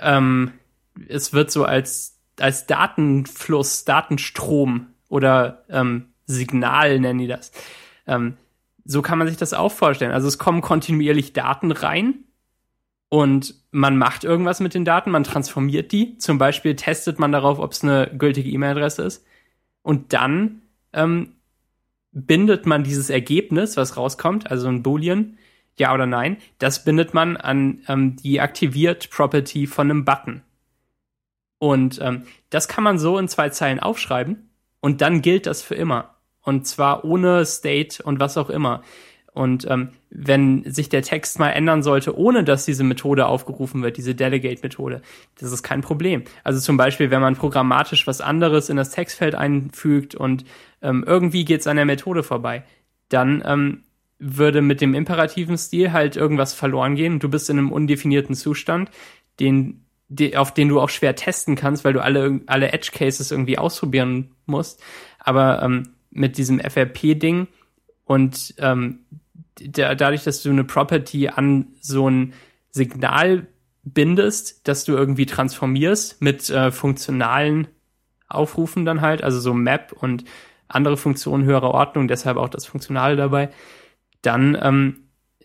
[0.00, 0.52] ähm,
[1.08, 7.52] es wird so als, als Datenfluss, Datenstrom oder ähm, Signal nennen die das.
[8.06, 8.36] Ähm,
[8.84, 10.12] so kann man sich das auch vorstellen.
[10.12, 12.24] Also es kommen kontinuierlich Daten rein
[13.08, 16.18] und man macht irgendwas mit den Daten, man transformiert die.
[16.18, 19.24] Zum Beispiel testet man darauf, ob es eine gültige E-Mail-Adresse ist.
[19.82, 20.62] Und dann
[20.92, 21.36] ähm,
[22.12, 25.38] bindet man dieses Ergebnis, was rauskommt, also ein Boolean,
[25.76, 30.42] ja oder nein, das bindet man an ähm, die aktiviert Property von einem Button.
[31.58, 34.50] Und ähm, das kann man so in zwei Zeilen aufschreiben
[34.80, 36.16] und dann gilt das für immer.
[36.42, 38.82] Und zwar ohne State und was auch immer.
[39.34, 43.96] Und ähm, wenn sich der Text mal ändern sollte, ohne dass diese Methode aufgerufen wird,
[43.96, 45.00] diese Delegate-Methode,
[45.38, 46.24] das ist kein Problem.
[46.44, 50.44] Also zum Beispiel, wenn man programmatisch was anderes in das Textfeld einfügt und
[50.82, 52.64] ähm, irgendwie geht's an der Methode vorbei,
[53.08, 53.84] dann ähm,
[54.18, 58.90] würde mit dem imperativen Stil halt irgendwas verloren gehen du bist in einem undefinierten Zustand,
[59.40, 63.30] den, die, auf den du auch schwer testen kannst, weil du alle, alle Edge Cases
[63.30, 64.82] irgendwie ausprobieren musst.
[65.18, 67.48] Aber ähm, mit diesem FRP-Ding
[68.04, 69.00] und ähm,
[69.60, 72.34] da, dadurch, dass du eine Property an so ein
[72.70, 73.46] Signal
[73.84, 77.68] bindest, dass du irgendwie transformierst mit äh, funktionalen
[78.28, 80.24] Aufrufen dann halt, also so Map und
[80.68, 83.50] andere Funktionen höherer Ordnung, deshalb auch das Funktionale dabei,
[84.22, 85.02] dann ähm,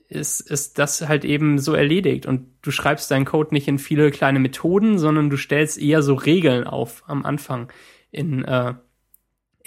[0.08, 2.26] ist, ist das halt eben so erledigt.
[2.26, 6.14] Und du schreibst deinen Code nicht in viele kleine Methoden, sondern du stellst eher so
[6.14, 7.72] Regeln auf am Anfang
[8.12, 8.76] in, äh,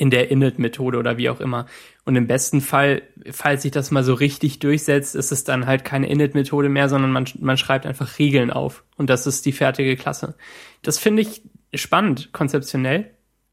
[0.01, 1.67] in der Init-Methode oder wie auch immer.
[2.07, 5.85] Und im besten Fall, falls sich das mal so richtig durchsetzt, ist es dann halt
[5.85, 8.83] keine Init-Methode mehr, sondern man, man schreibt einfach Regeln auf.
[8.97, 10.37] Und das ist die fertige Klasse.
[10.81, 11.43] Das finde ich
[11.75, 13.11] spannend, konzeptionell.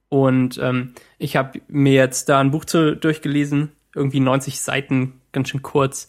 [0.08, 5.50] Und ähm, ich habe mir jetzt da ein Buch zu, durchgelesen, irgendwie 90 Seiten, ganz
[5.50, 6.08] schön kurz.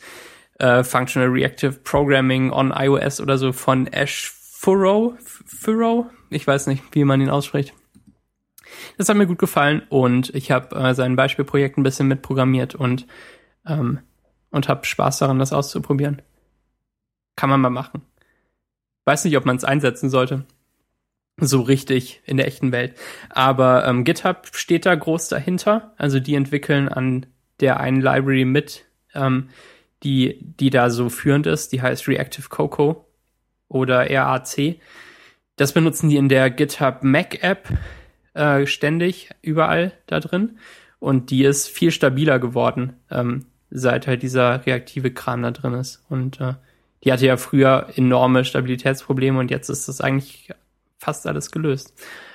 [0.60, 5.14] Äh, Functional Reactive Programming on iOS oder so von Ash Furrow.
[5.46, 6.06] Furrow?
[6.30, 7.74] Ich weiß nicht, wie man ihn ausspricht.
[8.96, 13.06] Das hat mir gut gefallen und ich habe äh, sein Beispielprojekt ein bisschen mitprogrammiert und,
[13.66, 14.00] ähm,
[14.50, 16.22] und habe Spaß daran, das auszuprobieren.
[17.36, 18.02] Kann man mal machen.
[19.04, 20.44] Weiß nicht, ob man es einsetzen sollte.
[21.40, 22.94] So richtig in der echten Welt.
[23.30, 25.94] Aber ähm, GitHub steht da groß dahinter.
[25.96, 27.26] Also die entwickeln an
[27.60, 29.50] der einen Library mit, ähm,
[30.02, 31.72] die, die da so führend ist.
[31.72, 33.04] Die heißt Reactive Cocoa
[33.68, 34.80] oder RAC.
[35.56, 37.68] Das benutzen die in der GitHub Mac App
[38.38, 40.58] äh, ständig überall da drin.
[41.00, 46.04] Und die ist viel stabiler geworden, ähm, seit halt dieser reaktive Kram da drin ist.
[46.08, 46.54] Und äh,
[47.04, 50.52] die hatte ja früher enorme Stabilitätsprobleme und jetzt ist das eigentlich
[50.98, 51.94] fast alles gelöst.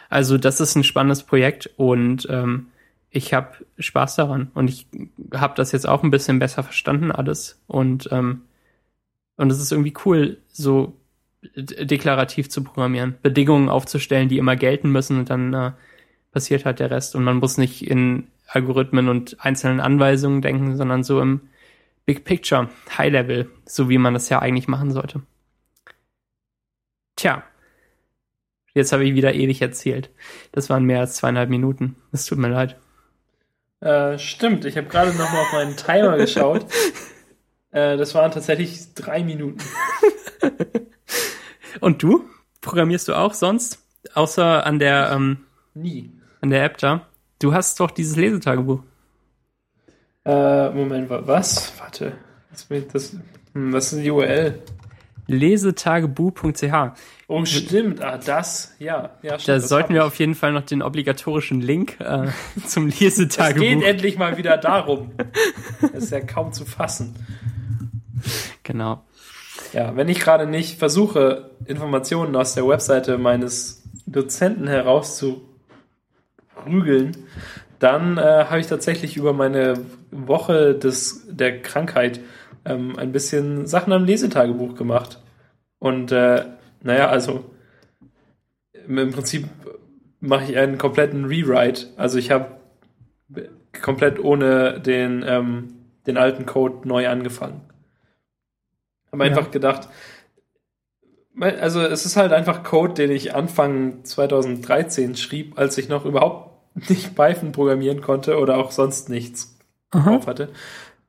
[0.09, 2.67] Also das ist ein spannendes Projekt und ähm,
[3.09, 4.87] ich habe Spaß daran und ich
[5.33, 8.43] habe das jetzt auch ein bisschen besser verstanden alles und ähm,
[9.35, 10.93] und es ist irgendwie cool, so
[11.55, 15.71] deklarativ zu programmieren, Bedingungen aufzustellen, die immer gelten müssen und dann äh,
[16.33, 17.15] passiert halt der Rest.
[17.15, 21.41] Und man muss nicht in Algorithmen und einzelnen Anweisungen denken, sondern so im
[22.05, 25.21] Big Picture, High Level, so wie man das ja eigentlich machen sollte.
[27.15, 27.43] Tja,
[28.73, 30.09] jetzt habe ich wieder ewig erzählt.
[30.51, 31.95] Das waren mehr als zweieinhalb Minuten.
[32.11, 32.75] Es tut mir leid.
[33.79, 36.65] Äh, stimmt, ich habe gerade noch mal auf meinen Timer geschaut.
[37.71, 39.63] äh, das waren tatsächlich drei Minuten.
[41.79, 42.27] Und du?
[42.61, 43.79] Programmierst du auch sonst?
[44.13, 46.12] Außer an der ähm, Nie
[46.43, 47.07] an der App da.
[47.39, 48.83] Du hast doch dieses Lesetagebuch.
[50.25, 51.73] Äh, Moment, was?
[51.79, 52.17] Warte.
[52.51, 53.15] Was, das,
[53.53, 54.59] hm, was ist die URL?
[55.27, 56.73] Lesetagebuch.ch.
[57.29, 58.01] Oh, stimmt.
[58.01, 59.11] Ah, das, ja.
[59.21, 62.27] ja stimmt, da sollten wir auf jeden Fall noch den obligatorischen Link äh,
[62.67, 63.63] zum Lesetagebuch.
[63.63, 65.13] Es geht endlich mal wieder darum.
[65.81, 67.15] das ist ja kaum zu fassen.
[68.63, 69.01] Genau.
[69.71, 75.52] Ja, wenn ich gerade nicht versuche, Informationen aus der Webseite meines Dozenten herauszu
[76.63, 77.17] prügeln,
[77.79, 79.73] dann äh, habe ich tatsächlich über meine
[80.11, 82.19] Woche des, der Krankheit
[82.65, 85.19] ähm, ein bisschen Sachen am Lesetagebuch gemacht.
[85.79, 86.45] Und äh,
[86.81, 87.45] naja, also
[88.87, 89.47] im Prinzip
[90.19, 91.87] mache ich einen kompletten Rewrite.
[91.97, 92.57] Also ich habe
[93.81, 95.73] komplett ohne den, ähm,
[96.07, 97.61] den alten Code neu angefangen.
[99.11, 99.29] Habe ja.
[99.29, 99.89] einfach gedacht,
[101.39, 106.52] also es ist halt einfach Code, den ich Anfang 2013 schrieb, als ich noch überhaupt
[106.89, 109.57] nicht Python programmieren konnte oder auch sonst nichts
[109.91, 110.11] Aha.
[110.11, 110.49] drauf hatte.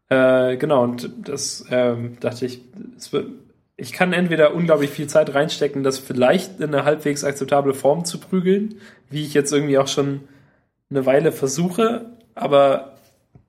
[0.09, 2.61] Äh, genau, und das ähm, dachte ich,
[3.11, 3.29] wird,
[3.77, 8.19] ich kann entweder unglaublich viel Zeit reinstecken, das vielleicht in eine halbwegs akzeptable Form zu
[8.19, 8.77] prügeln,
[9.11, 10.21] wie ich jetzt irgendwie auch schon
[10.91, 12.99] eine Weile versuche, aber,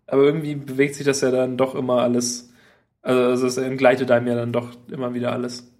[0.07, 2.51] aber irgendwie bewegt sich das ja dann doch immer alles.
[3.01, 5.71] Also, also es entgleitet einem ja dann doch immer wieder alles.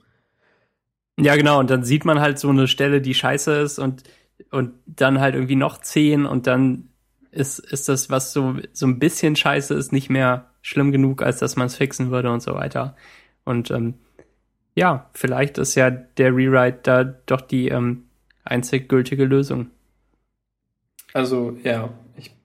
[1.18, 4.04] Ja, genau, und dann sieht man halt so eine Stelle, die scheiße ist und
[4.52, 6.90] und dann halt irgendwie noch zehn und dann
[7.32, 11.40] ist, ist das, was so, so ein bisschen scheiße ist, nicht mehr schlimm genug, als
[11.40, 12.96] dass man es fixen würde und so weiter.
[13.44, 13.96] Und ähm,
[14.74, 18.06] ja, vielleicht ist ja der Rewrite da doch die ähm,
[18.44, 19.72] einzig gültige Lösung.
[21.14, 22.36] Also, ja, ich,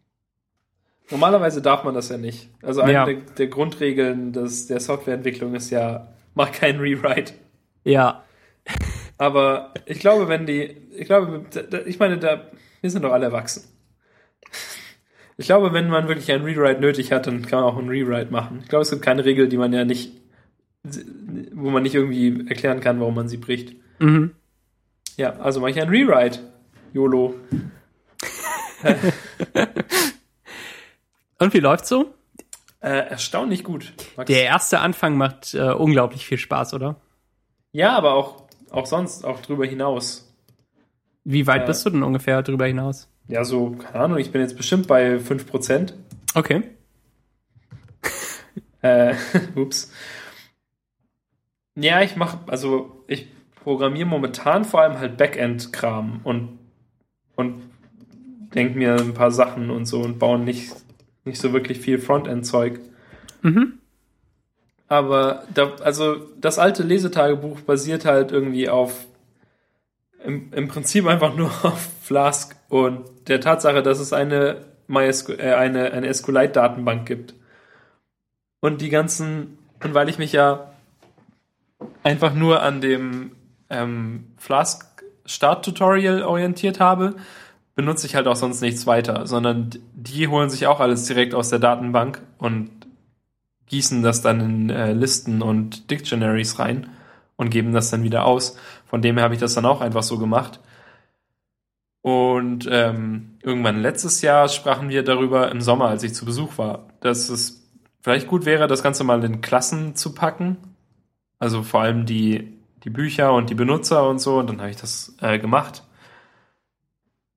[1.11, 2.51] normalerweise darf man das ja nicht.
[2.63, 3.05] Also eine ja.
[3.05, 7.33] der, der, Grundregeln des, der Softwareentwicklung ist ja, mach keinen Rewrite.
[7.85, 8.25] Ja.
[9.21, 10.63] Aber ich glaube, wenn die,
[10.97, 11.45] ich glaube,
[11.85, 12.51] ich meine, da,
[12.81, 13.69] wir sind doch alle erwachsen.
[15.37, 18.33] Ich glaube, wenn man wirklich einen Rewrite nötig hat, dann kann man auch einen Rewrite
[18.33, 18.61] machen.
[18.63, 20.15] Ich glaube, es gibt keine Regel, die man ja nicht,
[21.53, 23.77] wo man nicht irgendwie erklären kann, warum man sie bricht.
[23.99, 24.31] Mhm.
[25.19, 26.39] Ja, also mache ich einen Rewrite.
[26.95, 27.35] YOLO.
[31.39, 32.15] Und wie läuft's so?
[32.81, 33.93] Äh, erstaunlich gut.
[34.17, 34.29] Max.
[34.29, 36.97] Der erste Anfang macht äh, unglaublich viel Spaß, oder?
[37.73, 40.33] Ja, aber auch, auch sonst, auch drüber hinaus.
[41.25, 43.09] Wie weit äh, bist du denn ungefähr drüber hinaus?
[43.29, 45.93] Ja, so, keine Ahnung, ich bin jetzt bestimmt bei 5%.
[46.35, 46.63] Okay.
[48.83, 49.15] äh,
[49.55, 49.93] ups.
[51.77, 53.29] Ja, ich mache, also ich
[53.63, 56.59] programmiere momentan vor allem halt Backend-Kram und,
[57.37, 57.63] und
[58.55, 60.75] denke mir ein paar Sachen und so und baue nicht,
[61.25, 62.81] nicht so wirklich viel Frontend-Zeug.
[63.43, 63.80] Mhm.
[64.91, 69.07] Aber da, also das alte Lesetagebuch basiert halt irgendwie auf
[70.25, 75.55] im, im Prinzip einfach nur auf Flask und der Tatsache, dass es eine MySQL, äh,
[75.55, 77.35] eine, eine SQLite-Datenbank gibt.
[78.59, 80.73] Und die ganzen, und weil ich mich ja
[82.03, 83.37] einfach nur an dem
[83.71, 87.15] ähm, Flask Start-Tutorial orientiert habe,
[87.77, 91.49] benutze ich halt auch sonst nichts weiter, sondern die holen sich auch alles direkt aus
[91.49, 92.80] der Datenbank und
[93.71, 96.91] gießen das dann in äh, Listen und Dictionaries rein
[97.37, 98.57] und geben das dann wieder aus.
[98.85, 100.61] Von dem her habe ich das dann auch einfach so gemacht.
[102.03, 106.89] Und ähm, irgendwann letztes Jahr sprachen wir darüber im Sommer, als ich zu Besuch war,
[107.01, 110.57] dass es vielleicht gut wäre, das Ganze mal in Klassen zu packen.
[111.39, 114.39] Also vor allem die, die Bücher und die Benutzer und so.
[114.39, 115.85] Und dann habe ich das äh, gemacht.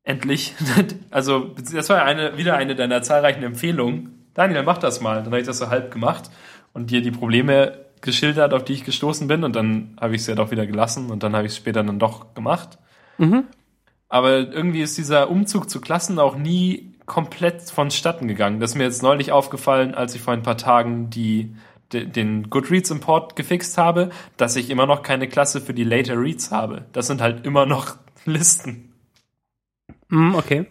[0.03, 0.55] Endlich.
[1.11, 4.12] also das war eine, wieder eine deiner zahlreichen Empfehlungen.
[4.33, 5.17] Daniel, mach das mal.
[5.17, 6.29] Dann habe ich das so halb gemacht
[6.73, 9.43] und dir die Probleme geschildert, auf die ich gestoßen bin.
[9.43, 11.83] Und dann habe ich es ja doch wieder gelassen und dann habe ich es später
[11.83, 12.77] dann doch gemacht.
[13.17, 13.45] Mhm.
[14.09, 18.59] Aber irgendwie ist dieser Umzug zu Klassen auch nie komplett vonstatten gegangen.
[18.59, 21.55] Das ist mir jetzt neulich aufgefallen, als ich vor ein paar Tagen die,
[21.91, 26.51] de, den Goodreads-Import gefixt habe, dass ich immer noch keine Klasse für die Later Reads
[26.51, 26.85] habe.
[26.93, 28.93] Das sind halt immer noch Listen.
[30.09, 30.67] Mm, okay.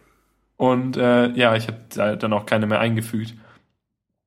[0.57, 3.35] Und äh, ja, ich habe dann auch keine mehr eingefügt.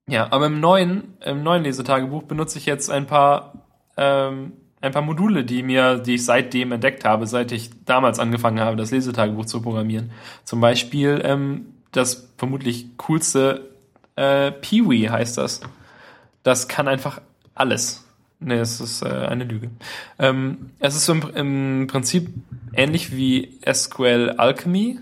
[0.08, 3.54] Ja, aber im neuen, im neuen Lesetagebuch benutze ich jetzt ein paar
[3.98, 4.54] ähm,
[4.86, 8.78] ein paar Module, die mir, die ich seitdem entdeckt habe, seit ich damals angefangen habe,
[8.78, 10.12] das Lesetagebuch zu programmieren.
[10.44, 13.70] Zum Beispiel ähm, das vermutlich coolste
[14.16, 15.62] äh, Peewee heißt das.
[16.44, 17.22] Das kann einfach
[17.56, 18.06] alles.
[18.40, 19.72] Nee, es ist äh, eine Lüge.
[20.20, 22.30] Ähm, es ist im, im Prinzip
[22.74, 25.00] ähnlich wie SQL Alchemy.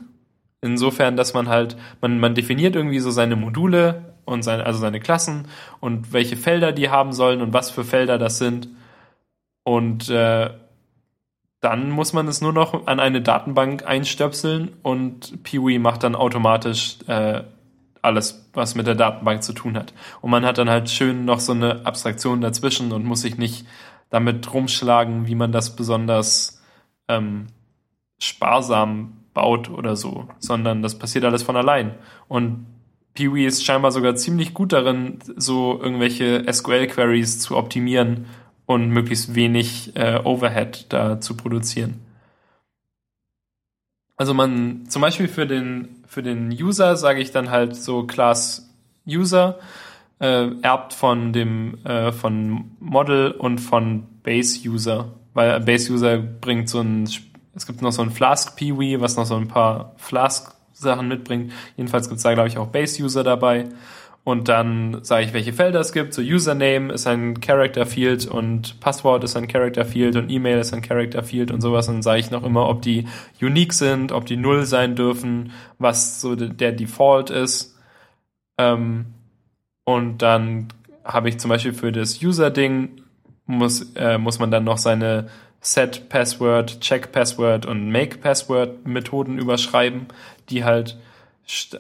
[0.62, 5.00] Insofern, dass man halt, man, man definiert irgendwie so seine Module und seine, also seine
[5.00, 5.48] Klassen
[5.80, 8.70] und welche Felder die haben sollen und was für Felder das sind.
[9.64, 10.52] Und äh,
[11.62, 16.98] dann muss man es nur noch an eine Datenbank einstöpseln und Peewee macht dann automatisch
[17.08, 17.44] äh,
[18.02, 19.94] alles, was mit der Datenbank zu tun hat.
[20.22, 23.66] Und man hat dann halt schön noch so eine Abstraktion dazwischen und muss sich nicht
[24.10, 26.62] damit rumschlagen, wie man das besonders
[27.08, 27.48] ähm,
[28.20, 31.96] sparsam baut oder so, sondern das passiert alles von allein.
[32.28, 32.66] Und
[33.14, 38.26] Peewee ist scheinbar sogar ziemlich gut darin, so irgendwelche SQL-Queries zu optimieren
[38.66, 42.00] und möglichst wenig äh, Overhead da zu produzieren.
[44.16, 48.70] Also man, zum Beispiel für den, für den User sage ich dann halt so Class
[49.08, 49.60] User
[50.20, 56.70] äh, erbt von dem, äh, von Model und von Base User, weil Base User bringt
[56.70, 57.10] so ein,
[57.56, 61.52] es gibt noch so ein Flask Peewee, was noch so ein paar Flask Sachen mitbringt.
[61.78, 63.66] Jedenfalls gibt es da glaube ich auch Base User dabei
[64.26, 66.14] und dann sage ich, welche Felder es gibt.
[66.14, 70.74] So Username ist ein Character Field und Passwort ist ein Character Field und E-Mail ist
[70.74, 71.90] ein Character Field und sowas.
[71.90, 73.06] Und dann sage ich noch immer, ob die
[73.42, 77.78] unique sind, ob die null sein dürfen, was so der Default ist.
[78.58, 79.08] Ähm,
[79.84, 80.70] und dann
[81.04, 83.02] habe ich zum Beispiel für das User-Ding
[83.46, 85.28] muss, äh, muss man dann noch seine
[85.64, 90.08] Set Password, Check Password und Make Password Methoden überschreiben,
[90.50, 90.98] die halt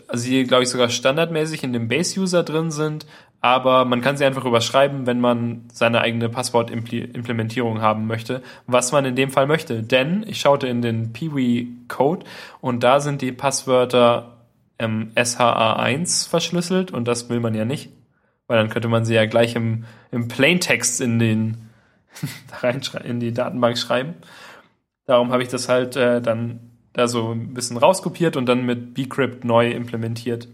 [0.08, 3.06] also glaube ich, sogar standardmäßig in dem Base-User drin sind,
[3.40, 9.06] aber man kann sie einfach überschreiben, wenn man seine eigene Passwort-Implementierung haben möchte, was man
[9.06, 9.84] in dem Fall möchte.
[9.84, 12.26] Denn ich schaute in den Peewee-Code
[12.62, 14.38] und da sind die Passwörter
[14.80, 17.90] ähm, SHA1 verschlüsselt und das will man ja nicht,
[18.48, 21.70] weil dann könnte man sie ja gleich im, im Plaintext in den
[23.04, 24.16] in die Datenbank schreiben.
[25.06, 28.94] Darum habe ich das halt äh, dann da so ein bisschen rauskopiert und dann mit
[28.94, 30.48] bcrypt neu implementiert.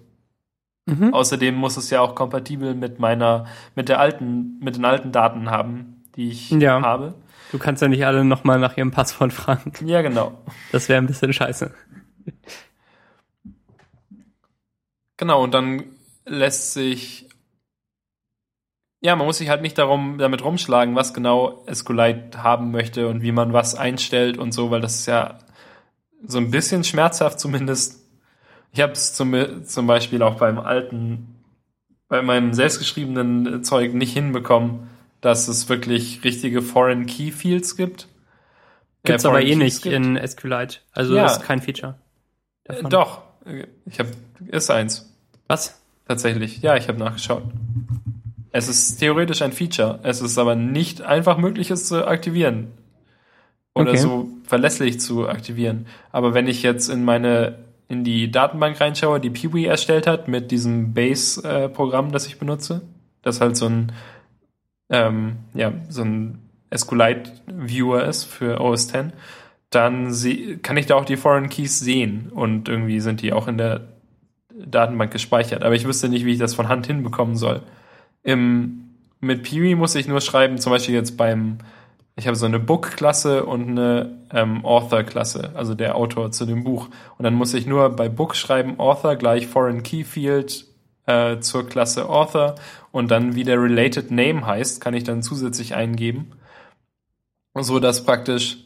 [0.86, 1.14] Mhm.
[1.14, 3.46] Außerdem muss es ja auch kompatibel mit meiner,
[3.76, 6.82] mit der alten, mit den alten Daten haben, die ich ja.
[6.82, 7.14] habe.
[7.52, 9.74] Du kannst ja nicht alle nochmal nach ihrem Passwort fragen.
[9.86, 10.40] Ja, genau.
[10.72, 11.72] Das wäre ein bisschen scheiße.
[15.18, 15.84] Genau, und dann
[16.26, 17.29] lässt sich
[19.02, 23.22] ja, man muss sich halt nicht darum, damit rumschlagen, was genau SQLite haben möchte und
[23.22, 25.40] wie man was einstellt und so, weil das ist ja
[26.26, 28.00] so ein bisschen schmerzhaft zumindest.
[28.72, 31.36] Ich habe es zum, zum Beispiel auch beim alten
[32.10, 34.90] bei meinem selbstgeschriebenen Zeug nicht hinbekommen,
[35.22, 38.08] dass es wirklich richtige Foreign Key Fields gibt.
[39.04, 40.78] Gibt's Äh, aber eh nicht in SQLite.
[40.92, 41.24] Also Ja.
[41.24, 41.96] das ist kein Feature.
[42.64, 42.90] Äh, davon.
[42.90, 43.22] doch,
[43.86, 44.10] ich habe
[44.48, 45.16] ist eins
[45.48, 45.80] Was?
[46.08, 46.62] tatsächlich.
[46.64, 47.44] Ja, ich habe nachgeschaut.
[48.52, 50.00] Es ist theoretisch ein Feature.
[50.04, 52.72] Es ist aber nicht einfach möglich, es zu aktivieren.
[53.76, 54.00] Oder Okay.
[54.00, 55.86] so verlässlich zu aktivieren.
[56.12, 60.52] Aber wenn ich jetzt in meine in die Datenbank reinschaue, die Peewee erstellt hat mit
[60.52, 62.82] diesem Base-Programm, das ich benutze,
[63.24, 63.92] das halt so ein
[64.92, 66.40] ähm, ja so ein
[66.76, 69.12] SQLite-Viewer ist für OS X,
[69.72, 70.14] dann
[70.62, 73.82] kann ich da auch die Foreign Keys sehen und irgendwie sind die auch in der
[74.54, 75.64] Datenbank gespeichert.
[75.64, 77.62] Aber ich wüsste nicht, wie ich das von Hand hinbekommen soll.
[78.24, 81.60] Im, mit Peewee muss ich nur schreiben, zum Beispiel jetzt beim,
[82.16, 86.90] ich habe so eine Book-Klasse und eine ähm, Author-Klasse, also der Autor zu dem Buch.
[87.18, 90.66] Und dann muss ich nur bei Book schreiben, Author gleich Foreign Key Field
[91.06, 92.56] äh, zur Klasse Author
[92.92, 96.32] und dann wie der Related Name heißt, kann ich dann zusätzlich eingeben.
[97.56, 98.58] So dass praktisch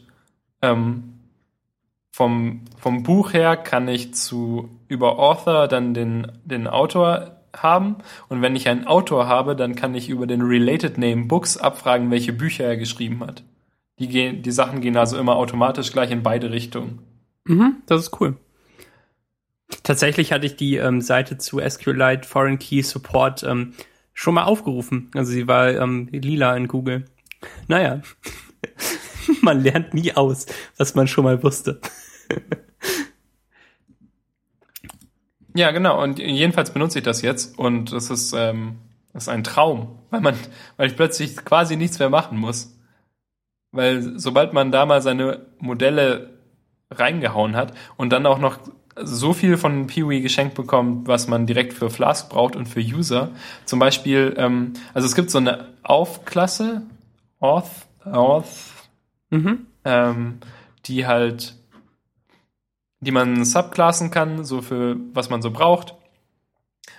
[0.62, 1.14] ähm,
[2.12, 7.96] vom, vom Buch her kann ich zu über Author dann den, den Autor haben.
[8.28, 12.10] Und wenn ich einen Autor habe, dann kann ich über den Related Name Books abfragen,
[12.10, 13.44] welche Bücher er geschrieben hat.
[13.98, 17.00] Die, gehen, die Sachen gehen also immer automatisch gleich in beide Richtungen.
[17.44, 18.36] Mhm, das ist cool.
[19.82, 23.74] Tatsächlich hatte ich die ähm, Seite zu SQLite Foreign Key Support ähm,
[24.12, 25.10] schon mal aufgerufen.
[25.14, 27.04] Also sie war ähm, lila in Google.
[27.68, 28.00] Naja,
[29.42, 30.46] man lernt nie aus,
[30.76, 31.80] was man schon mal wusste.
[35.54, 36.02] Ja, genau.
[36.02, 38.76] Und jedenfalls benutze ich das jetzt und es ist, ähm,
[39.12, 40.34] das ist ein Traum, weil man,
[40.76, 42.76] weil ich plötzlich quasi nichts mehr machen muss.
[43.70, 46.30] Weil sobald man da mal seine Modelle
[46.90, 48.58] reingehauen hat und dann auch noch
[48.96, 53.30] so viel von Peewee geschenkt bekommt, was man direkt für Flask braucht und für User.
[53.64, 56.82] Zum Beispiel, ähm, also es gibt so eine Aufklasse,
[57.40, 57.70] Auth,
[58.04, 58.46] Auth,
[59.30, 59.66] Mhm.
[59.84, 60.38] ähm,
[60.86, 61.56] die halt,
[63.04, 65.94] die man subklassen kann, so für was man so braucht.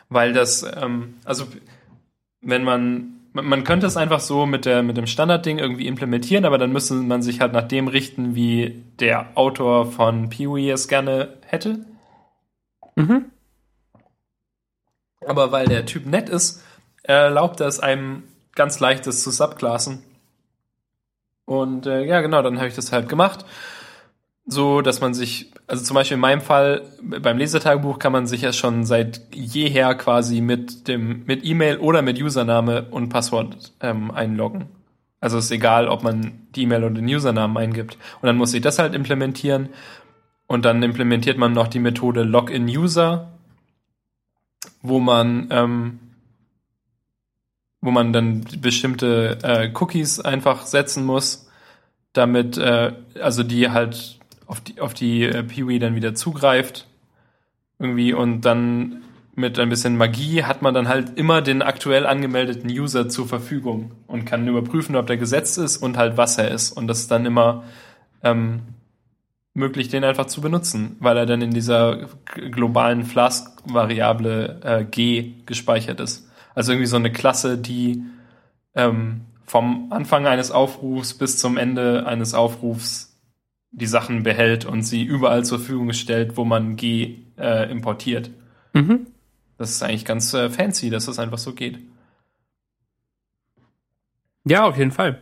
[0.10, 1.48] Weil das, ähm, also
[2.42, 6.58] wenn man, man könnte es einfach so mit der mit dem Standardding irgendwie implementieren, aber
[6.58, 11.38] dann müsste man sich halt nach dem richten, wie der Autor von Peewee es gerne
[11.46, 11.86] hätte.
[12.96, 13.26] Mhm.
[15.26, 16.64] Aber weil der Typ nett ist,
[17.04, 20.04] erlaubt er es einem ganz leichtes zu subklassen.
[21.46, 23.46] Und äh, ja, genau, dann habe ich das halt gemacht.
[24.48, 28.42] So, dass man sich, also zum Beispiel in meinem Fall, beim Lesetagebuch kann man sich
[28.42, 34.12] ja schon seit jeher quasi mit dem, mit E-Mail oder mit Username und Passwort ähm,
[34.12, 34.68] einloggen.
[35.20, 37.98] Also ist egal, ob man die E-Mail oder den Usernamen eingibt.
[38.22, 39.70] Und dann muss ich das halt implementieren.
[40.46, 43.32] Und dann implementiert man noch die Methode Login-User,
[44.84, 46.00] wo man, ähm,
[47.82, 51.50] wo man dann bestimmte äh, Cookies einfach setzen muss,
[52.14, 56.88] damit, äh, also die halt auf die, auf die äh, Peewee dann wieder zugreift.
[57.80, 59.02] Irgendwie und dann
[59.36, 63.92] mit ein bisschen Magie hat man dann halt immer den aktuell angemeldeten User zur Verfügung
[64.08, 66.72] und kann überprüfen, ob der gesetzt ist und halt was er ist.
[66.72, 67.64] Und das ist dann immer
[68.24, 68.62] ähm,
[69.54, 72.08] möglich, den einfach zu benutzen, weil er dann in dieser
[72.52, 76.30] globalen Flask-Variable äh, G gespeichert ist.
[76.54, 78.04] Also irgendwie so eine Klasse, die
[78.74, 83.05] ähm, vom Anfang eines Aufrufs bis zum Ende eines Aufrufs
[83.76, 88.32] die Sachen behält und sie überall zur Verfügung stellt, wo man G äh, importiert.
[88.74, 89.08] Mhm.
[89.58, 91.80] Das ist eigentlich ganz äh, fancy, dass das einfach so geht.
[94.46, 95.22] Ja, auf jeden Fall.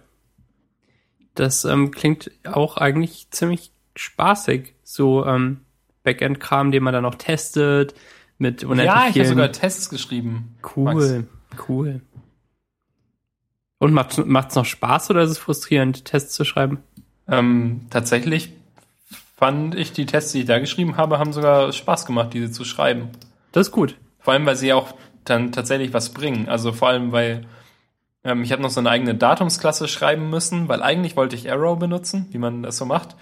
[1.33, 4.75] Das ähm, klingt auch eigentlich ziemlich spaßig.
[4.83, 5.61] So ähm,
[6.03, 7.95] Backend-Kram, den man dann noch testet,
[8.37, 10.55] mit unendlich ja, ich habe sogar Tests geschrieben.
[10.75, 11.05] Max.
[11.05, 11.27] Cool,
[11.69, 12.01] cool.
[13.79, 16.79] Und macht macht's noch Spaß oder ist es frustrierend, Tests zu schreiben?
[17.27, 18.51] Ähm, tatsächlich
[19.35, 22.63] fand ich die Tests, die ich da geschrieben habe, haben sogar Spaß gemacht, diese zu
[22.63, 23.09] schreiben.
[23.51, 23.95] Das ist gut.
[24.19, 24.95] Vor allem, weil sie auch
[25.25, 26.47] dann tatsächlich was bringen.
[26.47, 27.45] Also vor allem, weil
[28.23, 31.77] ähm, ich habe noch so eine eigene Datumsklasse schreiben müssen, weil eigentlich wollte ich Arrow
[31.77, 33.15] benutzen, wie man das so macht.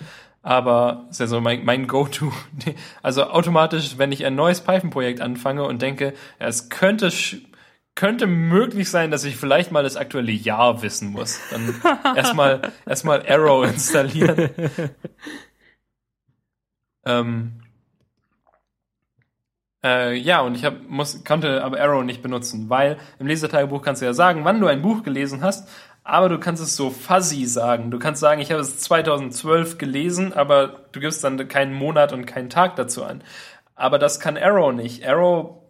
[0.43, 2.31] Aber ist ja so mein, mein Go-To.
[3.03, 7.11] Also automatisch, wenn ich ein neues Python-Projekt anfange und denke, ja, es könnte
[7.95, 11.39] könnte möglich sein, dass ich vielleicht mal das aktuelle Jahr wissen muss.
[11.51, 11.75] Dann
[12.15, 14.49] erstmal erstmal Arrow installieren.
[17.05, 17.61] ähm,
[19.83, 24.01] äh, ja, und ich hab, muss, konnte aber Arrow nicht benutzen, weil im Lesertagebuch kannst
[24.01, 25.67] du ja sagen, wann du ein Buch gelesen hast,
[26.03, 27.91] aber du kannst es so fuzzy sagen.
[27.91, 32.25] Du kannst sagen, ich habe es 2012 gelesen, aber du gibst dann keinen Monat und
[32.25, 33.23] keinen Tag dazu an.
[33.75, 35.05] Aber das kann Arrow nicht.
[35.07, 35.60] Arrow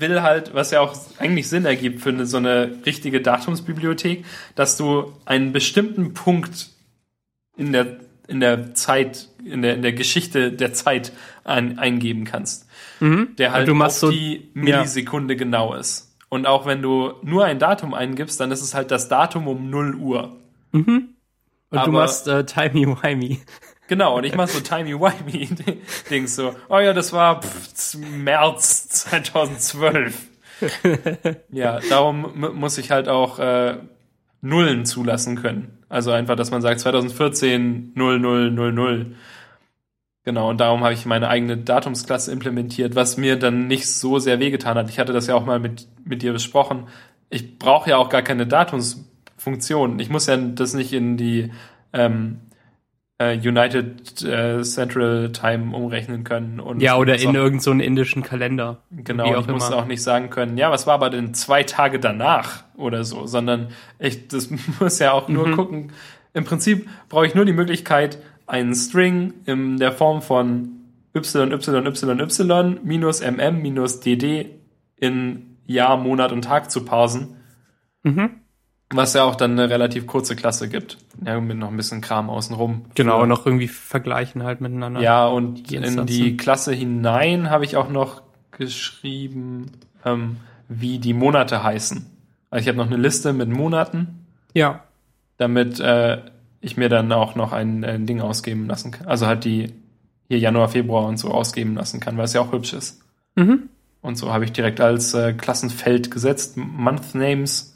[0.00, 4.76] will halt, was ja auch eigentlich Sinn ergibt für eine, so eine richtige Datumsbibliothek, dass
[4.76, 6.68] du einen bestimmten Punkt
[7.56, 7.98] in der,
[8.28, 11.12] in der Zeit, in der, in der Geschichte der Zeit
[11.44, 12.66] ein, eingeben kannst.
[13.00, 13.34] Mhm.
[13.38, 16.16] Der halt du machst auf so- die Millisekunde genau ist.
[16.28, 19.70] Und auch wenn du nur ein Datum eingibst, dann ist es halt das Datum um
[19.70, 20.36] 0 Uhr.
[20.72, 21.08] Und
[21.70, 23.40] Aber- du machst äh, Timey-Wimey.
[23.88, 26.54] Genau, und ich mach so timey-wimey-Dings so.
[26.68, 30.14] Oh ja, das war pff, März 2012.
[31.50, 33.78] ja, darum mu- muss ich halt auch äh,
[34.40, 35.78] Nullen zulassen können.
[35.88, 39.16] Also einfach, dass man sagt 2014 0000.
[40.24, 44.38] Genau, und darum habe ich meine eigene Datumsklasse implementiert, was mir dann nicht so sehr
[44.40, 44.90] wehgetan hat.
[44.90, 46.88] Ich hatte das ja auch mal mit, mit dir besprochen.
[47.30, 49.98] Ich brauche ja auch gar keine Datumsfunktion.
[50.00, 51.50] Ich muss ja das nicht in die
[51.94, 52.47] ähm, äh,
[53.20, 56.60] United äh, Central Time umrechnen können.
[56.60, 58.82] Und Ja, oder in irgendeinen so indischen Kalender.
[58.92, 61.98] Genau, auch ich muss auch nicht sagen können, ja, was war aber denn zwei Tage
[61.98, 63.68] danach oder so, sondern
[63.98, 64.48] ich, das
[64.80, 65.34] muss ja auch Mhm.
[65.34, 65.92] nur gucken.
[66.32, 70.68] Im Prinzip brauche ich nur die Möglichkeit, einen String in der Form von
[71.14, 74.50] YYYY minus MM minus DD
[74.96, 77.36] in Jahr, Monat und Tag zu parsen.
[78.04, 78.30] Mhm.
[78.90, 80.96] Was ja auch dann eine relativ kurze Klasse gibt.
[81.24, 82.86] Ja, mit noch ein bisschen Kram außenrum.
[82.94, 85.00] Genau, noch irgendwie vergleichen halt miteinander.
[85.00, 89.72] ja, und die in die Klasse hinein habe ich auch noch geschrieben,
[90.04, 90.36] ähm,
[90.68, 92.06] wie die Monate heißen.
[92.50, 94.84] Also ich habe noch eine Liste mit Monaten, Ja.
[95.36, 96.18] damit äh,
[96.60, 99.06] ich mir dann auch noch ein, ein Ding ausgeben lassen kann.
[99.06, 99.72] Also halt die
[100.28, 103.02] hier Januar, Februar und so ausgeben lassen kann, weil es ja auch hübsch ist.
[103.36, 103.68] Mhm.
[104.00, 107.67] Und so habe ich direkt als äh, Klassenfeld gesetzt, Month Names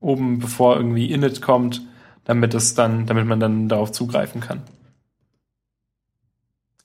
[0.00, 1.82] oben, bevor irgendwie init kommt,
[2.24, 4.62] damit es dann, damit man dann darauf zugreifen kann.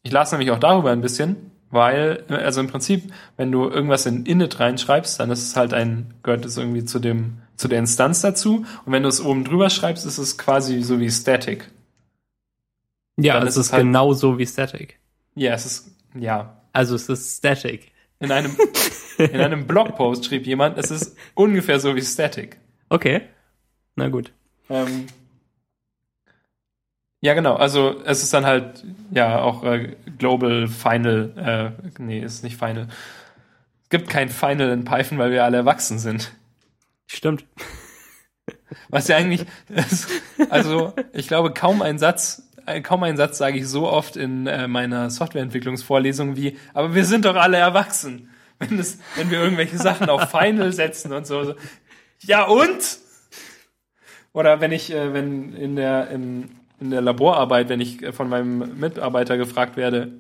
[0.04, 4.26] Ich las nämlich auch darüber ein bisschen, weil, also im Prinzip, wenn du irgendwas in
[4.26, 8.22] init reinschreibst, dann ist es halt ein, gehört es irgendwie zu dem, zu der Instanz
[8.22, 8.66] dazu.
[8.86, 11.70] Und wenn du es oben drüber schreibst, ist es quasi so wie Static.
[13.18, 15.00] Ja, Dann es ist ist, halt- genauso wie Static.
[15.36, 16.62] Ja, es ist, ja.
[16.74, 17.92] Also es ist Static.
[18.20, 18.56] In einem,
[19.18, 22.58] in einem Blogpost schrieb jemand, es ist ungefähr so wie Static.
[22.94, 23.22] Okay.
[23.96, 24.32] Na gut.
[24.70, 25.08] Ähm,
[27.22, 27.56] ja, genau.
[27.56, 31.74] Also es ist dann halt ja auch äh, Global Final.
[31.76, 32.88] Äh, nee, ist nicht Final.
[33.82, 36.34] Es gibt kein Final in Python, weil wir alle erwachsen sind.
[37.08, 37.46] Stimmt.
[38.90, 40.08] Was ja eigentlich, ist,
[40.52, 44.46] also ich glaube kaum ein Satz, äh, kaum einen Satz sage ich so oft in
[44.46, 48.30] äh, meiner Softwareentwicklungsvorlesung wie, aber wir sind doch alle erwachsen.
[48.60, 51.44] Wenn es, wenn wir irgendwelche Sachen auf Final setzen und so.
[51.44, 51.56] so.
[52.26, 53.00] Ja und?
[54.34, 58.30] Oder wenn ich, äh, wenn in der, in, in der Laborarbeit, wenn ich äh, von
[58.30, 60.14] meinem Mitarbeiter gefragt werde,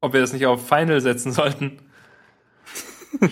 [0.00, 1.80] ob wir das nicht auf Final setzen sollten.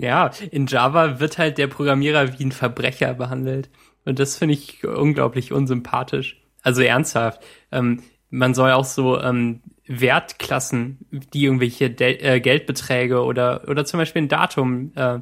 [0.00, 3.68] Ja, in Java wird halt der Programmierer wie ein Verbrecher behandelt.
[4.04, 6.40] Und das finde ich unglaublich unsympathisch.
[6.62, 7.42] Also ernsthaft.
[7.72, 13.98] Ähm, man soll auch so ähm, Wertklassen, die irgendwelche Del äh, Geldbeträge oder, oder zum
[13.98, 15.18] Beispiel ein Datum äh,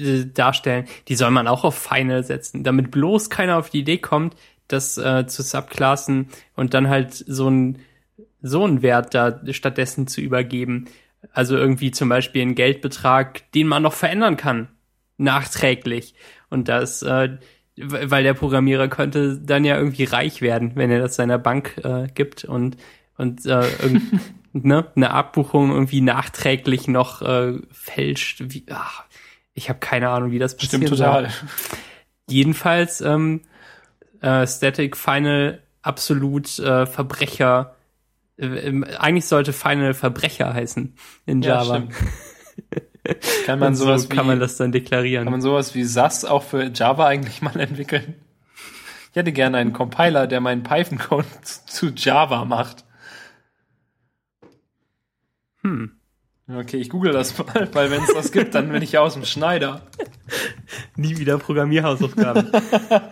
[0.00, 3.98] äh, darstellen, die soll man auch auf Final setzen, damit bloß keiner auf die Idee
[3.98, 4.34] kommt,
[4.68, 7.78] das äh, zu subklassen und dann halt so ein
[8.42, 10.86] so einen Wert da stattdessen zu übergeben.
[11.32, 14.68] Also irgendwie zum Beispiel einen Geldbetrag, den man noch verändern kann,
[15.18, 16.14] nachträglich.
[16.48, 17.36] Und das, äh,
[17.76, 22.08] weil der Programmierer könnte dann ja irgendwie reich werden, wenn er das seiner Bank äh,
[22.14, 22.78] gibt und
[23.16, 23.66] und äh,
[24.54, 28.44] ne, eine Abbuchung irgendwie nachträglich noch äh, fälscht.
[28.46, 29.04] Wie, ach,
[29.54, 30.70] ich habe keine Ahnung, wie das passiert.
[30.82, 31.30] Stimmt total.
[32.28, 33.42] Jedenfalls ähm,
[34.20, 37.74] äh, Static Final absolut äh, Verbrecher.
[38.36, 40.94] Äh, ähm, eigentlich sollte Final Verbrecher heißen
[41.26, 41.76] in Ja, Java.
[41.76, 41.94] stimmt.
[43.46, 45.24] Kann man sowas so kann wie, man das dann deklarieren.
[45.24, 48.14] Kann man sowas wie SAS auch für Java eigentlich mal entwickeln?
[49.10, 51.26] Ich hätte gerne einen Compiler, der meinen Python-Code
[51.66, 52.84] zu Java macht.
[55.62, 55.99] hm.
[56.58, 59.14] Okay, ich google das mal, weil wenn es das gibt, dann bin ich ja aus
[59.14, 59.86] dem Schneider.
[60.96, 62.50] Nie wieder Programmierhausaufgaben.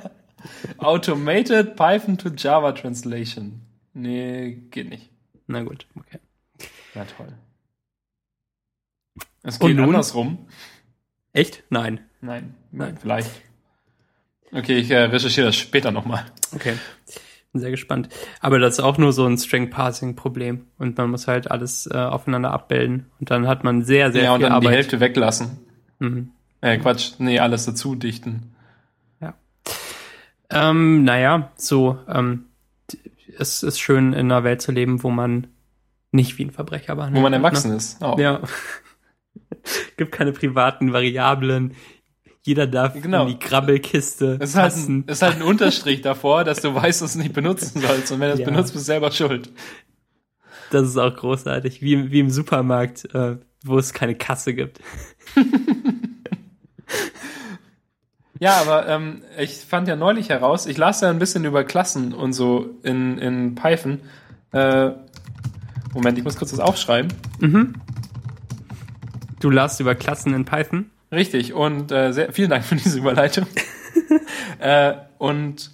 [0.79, 3.61] Automated Python to Java Translation.
[3.95, 5.11] Nee, geht nicht.
[5.47, 6.19] Na gut, okay.
[6.95, 7.33] Na toll.
[9.43, 10.49] Es Und geht andersrum.
[11.33, 11.63] Echt?
[11.71, 12.01] Nein.
[12.21, 13.31] Nein, nein, vielleicht.
[14.53, 16.25] Okay, ich äh, recherchiere das später nochmal.
[16.55, 16.75] Okay.
[17.53, 18.09] Bin sehr gespannt.
[18.41, 20.67] Aber das ist auch nur so ein String-Parsing-Problem.
[20.79, 23.07] Und man muss halt alles äh, aufeinander abbilden.
[23.21, 24.71] Und dann hat man sehr, sehr Ja, und viel dann Arbeit.
[24.71, 25.59] die Hälfte weglassen.
[25.99, 26.31] Mhm.
[26.61, 28.55] Äh, Quatsch, nee, alles dazu dichten.
[30.51, 32.47] Ähm, naja, so, ähm,
[33.39, 35.49] es ist schön in einer Welt zu leben, wo man
[36.11, 38.03] nicht wie ein Verbrecher behandelt Wo man wird, erwachsen ist.
[38.03, 38.17] Auch.
[38.17, 38.23] Ne?
[38.23, 38.41] Ja.
[39.97, 41.75] Gibt keine privaten Variablen.
[42.49, 43.23] Jeder darf Genau.
[43.27, 46.75] in die Krabbelkiste Es ist, halt ein, es ist halt ein Unterstrich davor, dass du
[46.75, 48.11] weißt, dass du es nicht benutzen sollst.
[48.11, 48.47] Und wenn du es Ja.
[48.47, 49.51] benutzt, bist du selber schuld.
[50.71, 51.83] Das ist auch großartig.
[51.83, 54.81] Wie, im- wie im Supermarkt, äh, wo es keine Kasse gibt.
[58.41, 62.15] Ja, aber ähm, ich fand ja neulich heraus, ich las ja ein bisschen über Klassen
[62.15, 63.99] und so in, in Python.
[64.53, 64.93] Äh,
[65.93, 67.13] Moment, ich muss kurz das aufschreiben.
[69.41, 70.89] Du las über Klassen in Python.
[71.11, 73.47] Richtig, und äh, sehr, vielen Dank für diese Überleitung.
[74.59, 75.71] äh, und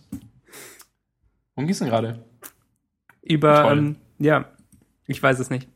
[1.55, 2.25] worum ging's denn gerade?
[3.23, 4.47] Über, ähm, ja,
[5.07, 5.69] ich weiß es nicht.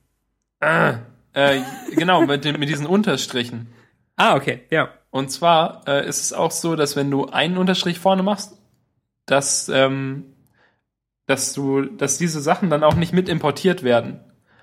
[0.61, 0.99] Ah,
[1.33, 1.61] äh,
[1.97, 3.69] genau, mit, den, mit diesen Unterstrichen.
[4.17, 4.91] Ah, okay, ja.
[5.11, 8.59] Und zwar äh, ist es auch so, dass wenn du einen Unterstrich vorne machst,
[9.27, 10.35] dass, ähm,
[11.27, 14.21] dass du, dass diese Sachen dann auch nicht mit importiert werden.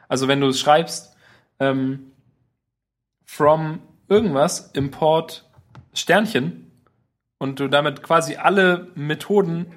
[0.07, 1.15] Also wenn du schreibst
[1.59, 2.11] ähm,
[3.25, 5.49] from irgendwas import
[5.93, 6.71] Sternchen
[7.37, 9.67] und du damit quasi alle Methoden,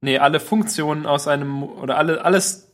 [0.00, 2.66] nee, alle Funktionen aus einem oder alle alles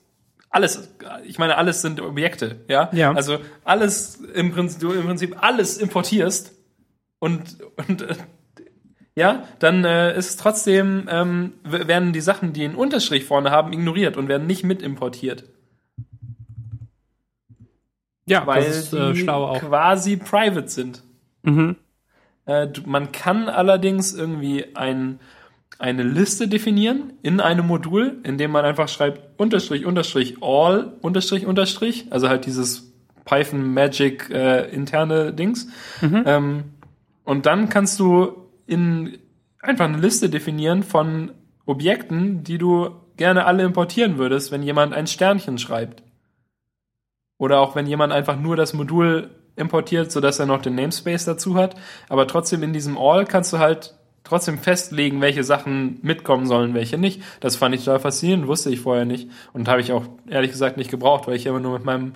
[0.53, 0.95] alles,
[1.25, 2.91] ich meine, alles sind Objekte, ja?
[2.93, 3.13] Ja.
[3.13, 6.53] Also alles im Prinzip, du im Prinzip alles importierst
[7.19, 7.57] und,
[7.89, 8.17] und äh,
[9.15, 13.73] ja, dann äh, ist es trotzdem, ähm, werden die Sachen, die einen Unterstrich vorne haben,
[13.73, 15.45] ignoriert und werden nicht mit importiert.
[18.33, 19.61] Ja, Weil das ist die äh, auch.
[19.61, 21.03] quasi private sind.
[21.43, 21.77] Mhm.
[22.47, 25.21] Äh, man kann allerdings irgendwie ein,
[25.79, 31.47] eine Liste definieren in einem Modul, in dem man einfach schreibt Unterstrich, Unterstrich, all, Unterstrich,
[31.47, 32.93] Unterstrich, also halt dieses
[33.25, 35.69] Python Magic äh, interne Dings.
[36.03, 36.65] Ähm,
[37.25, 39.19] und dann kannst du in
[39.61, 41.31] einfach eine Liste definieren von
[41.67, 46.03] Objekten, die du gerne alle importieren würdest, wenn jemand ein Sternchen schreibt.
[47.43, 51.57] Oder auch wenn jemand einfach nur das Modul importiert, sodass er noch den Namespace dazu
[51.57, 51.75] hat.
[52.09, 56.99] Aber trotzdem in diesem All kannst du halt trotzdem festlegen, welche Sachen mitkommen sollen, welche
[56.99, 57.21] nicht.
[57.41, 59.29] Das fand ich total faszinierend, wusste ich vorher nicht.
[59.53, 62.13] Und habe ich auch ehrlich gesagt nicht gebraucht, weil ich immer nur mit meinem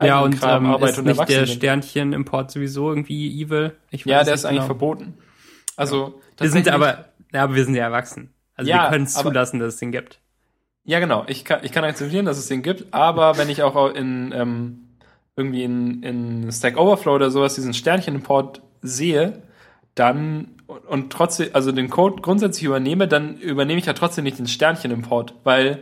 [0.00, 1.46] Ja, und Kram ähm, arbeite ist und nicht der.
[1.46, 3.72] Sternchen-Import sowieso irgendwie evil?
[3.90, 4.66] Ich Ja, der ist eigentlich genau.
[4.66, 5.14] verboten.
[5.74, 8.32] Also Wir sind aber, ja, aber wir sind ja erwachsen.
[8.54, 10.20] Also Ja, wir können es zulassen, dass es den gibt.
[10.90, 11.22] Ja, genau.
[11.28, 14.88] Ich kann, ich kann akzeptieren, dass es den gibt, aber wenn ich auch in ähm,
[15.36, 19.44] irgendwie in, in Stack Overflow oder sowas diesen Sternchen-Import sehe,
[19.94, 24.48] dann und, trotzdem, also den Code grundsätzlich übernehme, dann übernehme ich ja trotzdem nicht den
[24.48, 25.78] Sternchen-Import, weil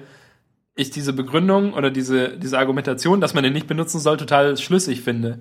[0.74, 5.00] ich diese Begründung oder diese, diese Argumentation, dass man den nicht benutzen soll, total schlüssig
[5.00, 5.38] finde.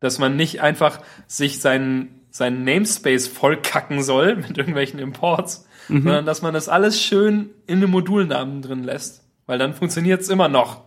[0.00, 6.42] Dass man nicht einfach sich seinen, seinen Namespace vollkacken soll mit irgendwelchen Imports, sondern dass
[6.42, 9.22] man das alles schön in einem Modulnamen drin lässt.
[9.46, 10.82] Weil dann funktioniert es immer noch.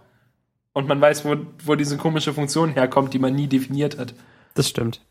[0.74, 4.14] Und man weiß, wo, wo diese komische Funktion herkommt, die man nie definiert hat.
[4.56, 5.02] Das stimmt.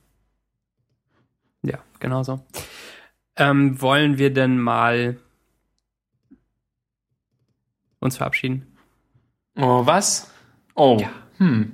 [1.63, 2.41] Ja, genau so.
[3.37, 5.19] Ähm, wollen wir denn mal
[8.01, 8.67] uns verabschieden?
[9.57, 10.31] Oh, was?
[10.75, 11.11] Oh, Ja.
[11.39, 11.73] hm,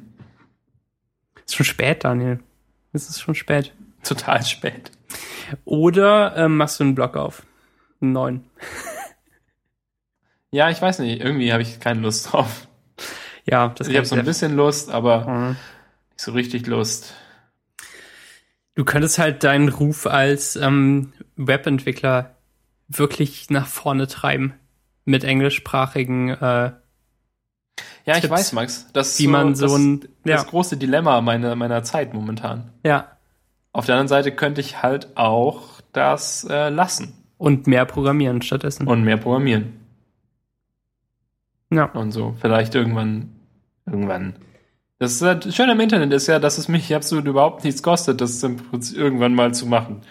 [1.44, 2.40] Ist schon spät, Daniel.
[2.92, 3.74] Es ist schon spät.
[4.02, 4.90] total spät.
[5.64, 7.42] Oder ähm, machst du einen Blog auf?
[8.10, 8.44] Neuen.
[10.54, 12.68] Ja, ich weiß nicht, irgendwie habe ich keine Lust drauf.
[13.46, 15.48] Ja, das Ich habe so ein bisschen Lust, aber Mhm.
[16.10, 17.14] nicht so richtig Lust.
[18.74, 22.36] Du könntest halt deinen Ruf als ähm, Webentwickler
[22.88, 24.52] wirklich nach vorne treiben.
[25.06, 26.72] Mit englischsprachigen, äh,
[28.04, 28.86] Ja, ich Tipps, weiß, Max.
[28.92, 30.42] Das ist wie man so das, ein- das ja.
[30.42, 32.70] große Dilemma meiner, meiner Zeit momentan.
[32.84, 33.16] ja,
[33.72, 38.86] Auf der anderen Seite könnte ich halt auch das äh, lassen und mehr programmieren stattdessen.
[38.86, 39.72] und mehr programmieren
[41.70, 41.86] ja.
[41.86, 42.36] und so.
[42.40, 43.32] Vielleicht irgendwann,
[43.84, 44.34] irgendwann.
[45.00, 48.20] Das ist halt schön am Internet ist ja, dass es mich absolut überhaupt nichts kostet,
[48.20, 48.44] das
[48.92, 50.02] irgendwann mal zu machen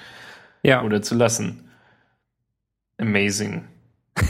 [0.61, 0.83] Ja.
[0.83, 1.69] oder zu lassen.
[2.97, 3.63] Amazing.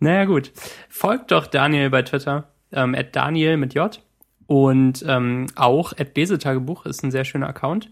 [0.00, 0.52] Naja, gut.
[0.88, 4.00] Folgt doch Daniel bei Twitter, ähm, Daniel mit J.
[4.46, 7.90] Und ähm, auch at Lesetagebuch ist ein sehr schöner Account.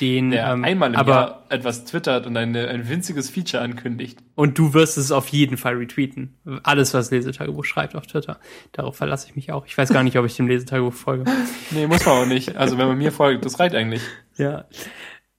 [0.00, 4.18] Den, Der ähm, einmal im aber, Jahr etwas twittert und eine, ein winziges Feature ankündigt.
[4.34, 6.34] Und du wirst es auf jeden Fall retweeten.
[6.62, 8.38] Alles, was Lesetagebuch schreibt auf Twitter.
[8.72, 9.66] Darauf verlasse ich mich auch.
[9.66, 11.24] Ich weiß gar nicht, ob ich dem Lesetagebuch folge.
[11.70, 12.56] Nee, muss man auch nicht.
[12.56, 14.02] Also wenn man mir folgt, das reicht eigentlich.
[14.36, 14.64] Ja.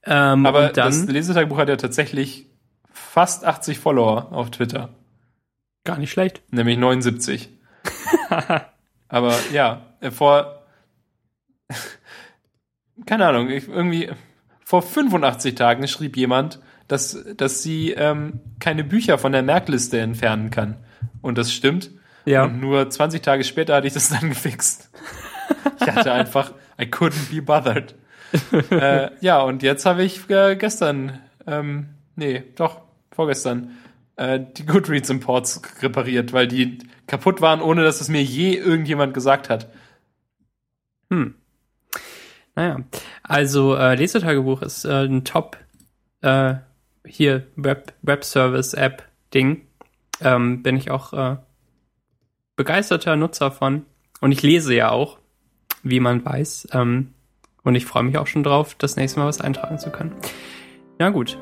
[0.04, 2.48] Ähm, Aber dann das Lesetagebuch hat ja tatsächlich
[2.92, 4.90] fast 80 Follower auf Twitter.
[5.84, 6.42] gar nicht schlecht.
[6.52, 7.50] Nämlich 79.
[9.10, 9.82] Aber ja,
[10.12, 10.64] vor,
[13.06, 14.10] keine Ahnung, ich, irgendwie
[14.68, 20.50] vor 85 Tagen schrieb jemand, dass, dass sie ähm, keine Bücher von der Merkliste entfernen
[20.50, 20.76] kann.
[21.22, 21.92] Und das stimmt.
[22.26, 22.44] Ja.
[22.44, 24.92] Und nur 20 Tage später hatte ich das dann gefixt.
[25.80, 27.96] Ich hatte einfach I couldn't be bothered.
[28.70, 31.88] äh, ja, und jetzt habe ich äh, gestern, ähm,
[32.18, 32.82] nee, doch,
[33.14, 33.78] vorgestern,
[34.18, 39.14] äh, die Goodreads Imports repariert, weil die kaputt waren, ohne dass es mir je irgendjemand
[39.14, 39.70] gesagt hat.
[41.10, 41.36] Hm.
[42.58, 42.80] Naja,
[43.22, 45.58] also äh, Lesetagebuch ist äh, ein Top
[46.22, 46.56] äh,
[47.06, 49.68] hier Web Web Service App Ding.
[50.22, 51.38] Ähm, bin ich auch äh,
[52.56, 53.86] begeisterter Nutzer von
[54.22, 55.20] und ich lese ja auch,
[55.84, 56.70] wie man weiß.
[56.72, 57.14] Ähm,
[57.64, 60.16] und ich freue mich auch schon drauf, das nächste Mal was eintragen zu können.
[61.00, 61.38] Ja gut.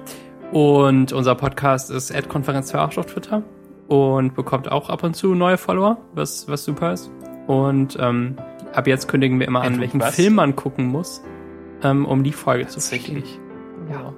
[0.52, 3.42] Und unser Podcast ist Ad-Konferenz 28 auf Twitter
[3.88, 7.10] und bekommt auch ab und zu neue Follower, was, was super ist.
[7.48, 8.36] Und ähm,
[8.76, 10.16] ab jetzt kündigen wir immer an, welchen was?
[10.16, 11.24] Film man gucken muss,
[11.84, 13.24] ähm, um die Folge zu verstehen.
[13.92, 14.14] Ja.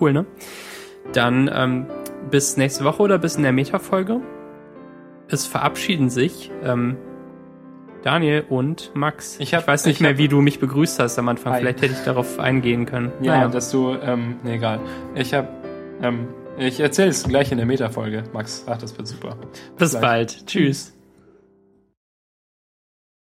[0.00, 0.26] Cool, ne?
[1.12, 1.86] Dann ähm,
[2.30, 4.20] bis nächste Woche oder bis in der Meta-Folge.
[5.28, 6.96] Es verabschieden sich ähm,
[8.02, 9.36] Daniel und Max.
[9.40, 11.52] Ich hab- weiß nicht ich mehr, hab- wie du mich begrüßt hast am Anfang.
[11.54, 11.60] Hi.
[11.60, 13.12] Vielleicht hätte ich darauf eingehen können.
[13.20, 13.48] Ja, Naja.
[13.48, 14.80] dass du, ähm, nee, egal.
[15.14, 15.48] Ich hab,
[16.02, 16.28] ähm,
[16.58, 18.24] ich erzähle es gleich in der Meta-Folge.
[18.32, 19.36] Max, ach, das wird super.
[19.78, 20.00] bis gleich.
[20.02, 20.46] bald.
[20.46, 20.96] Tschüss.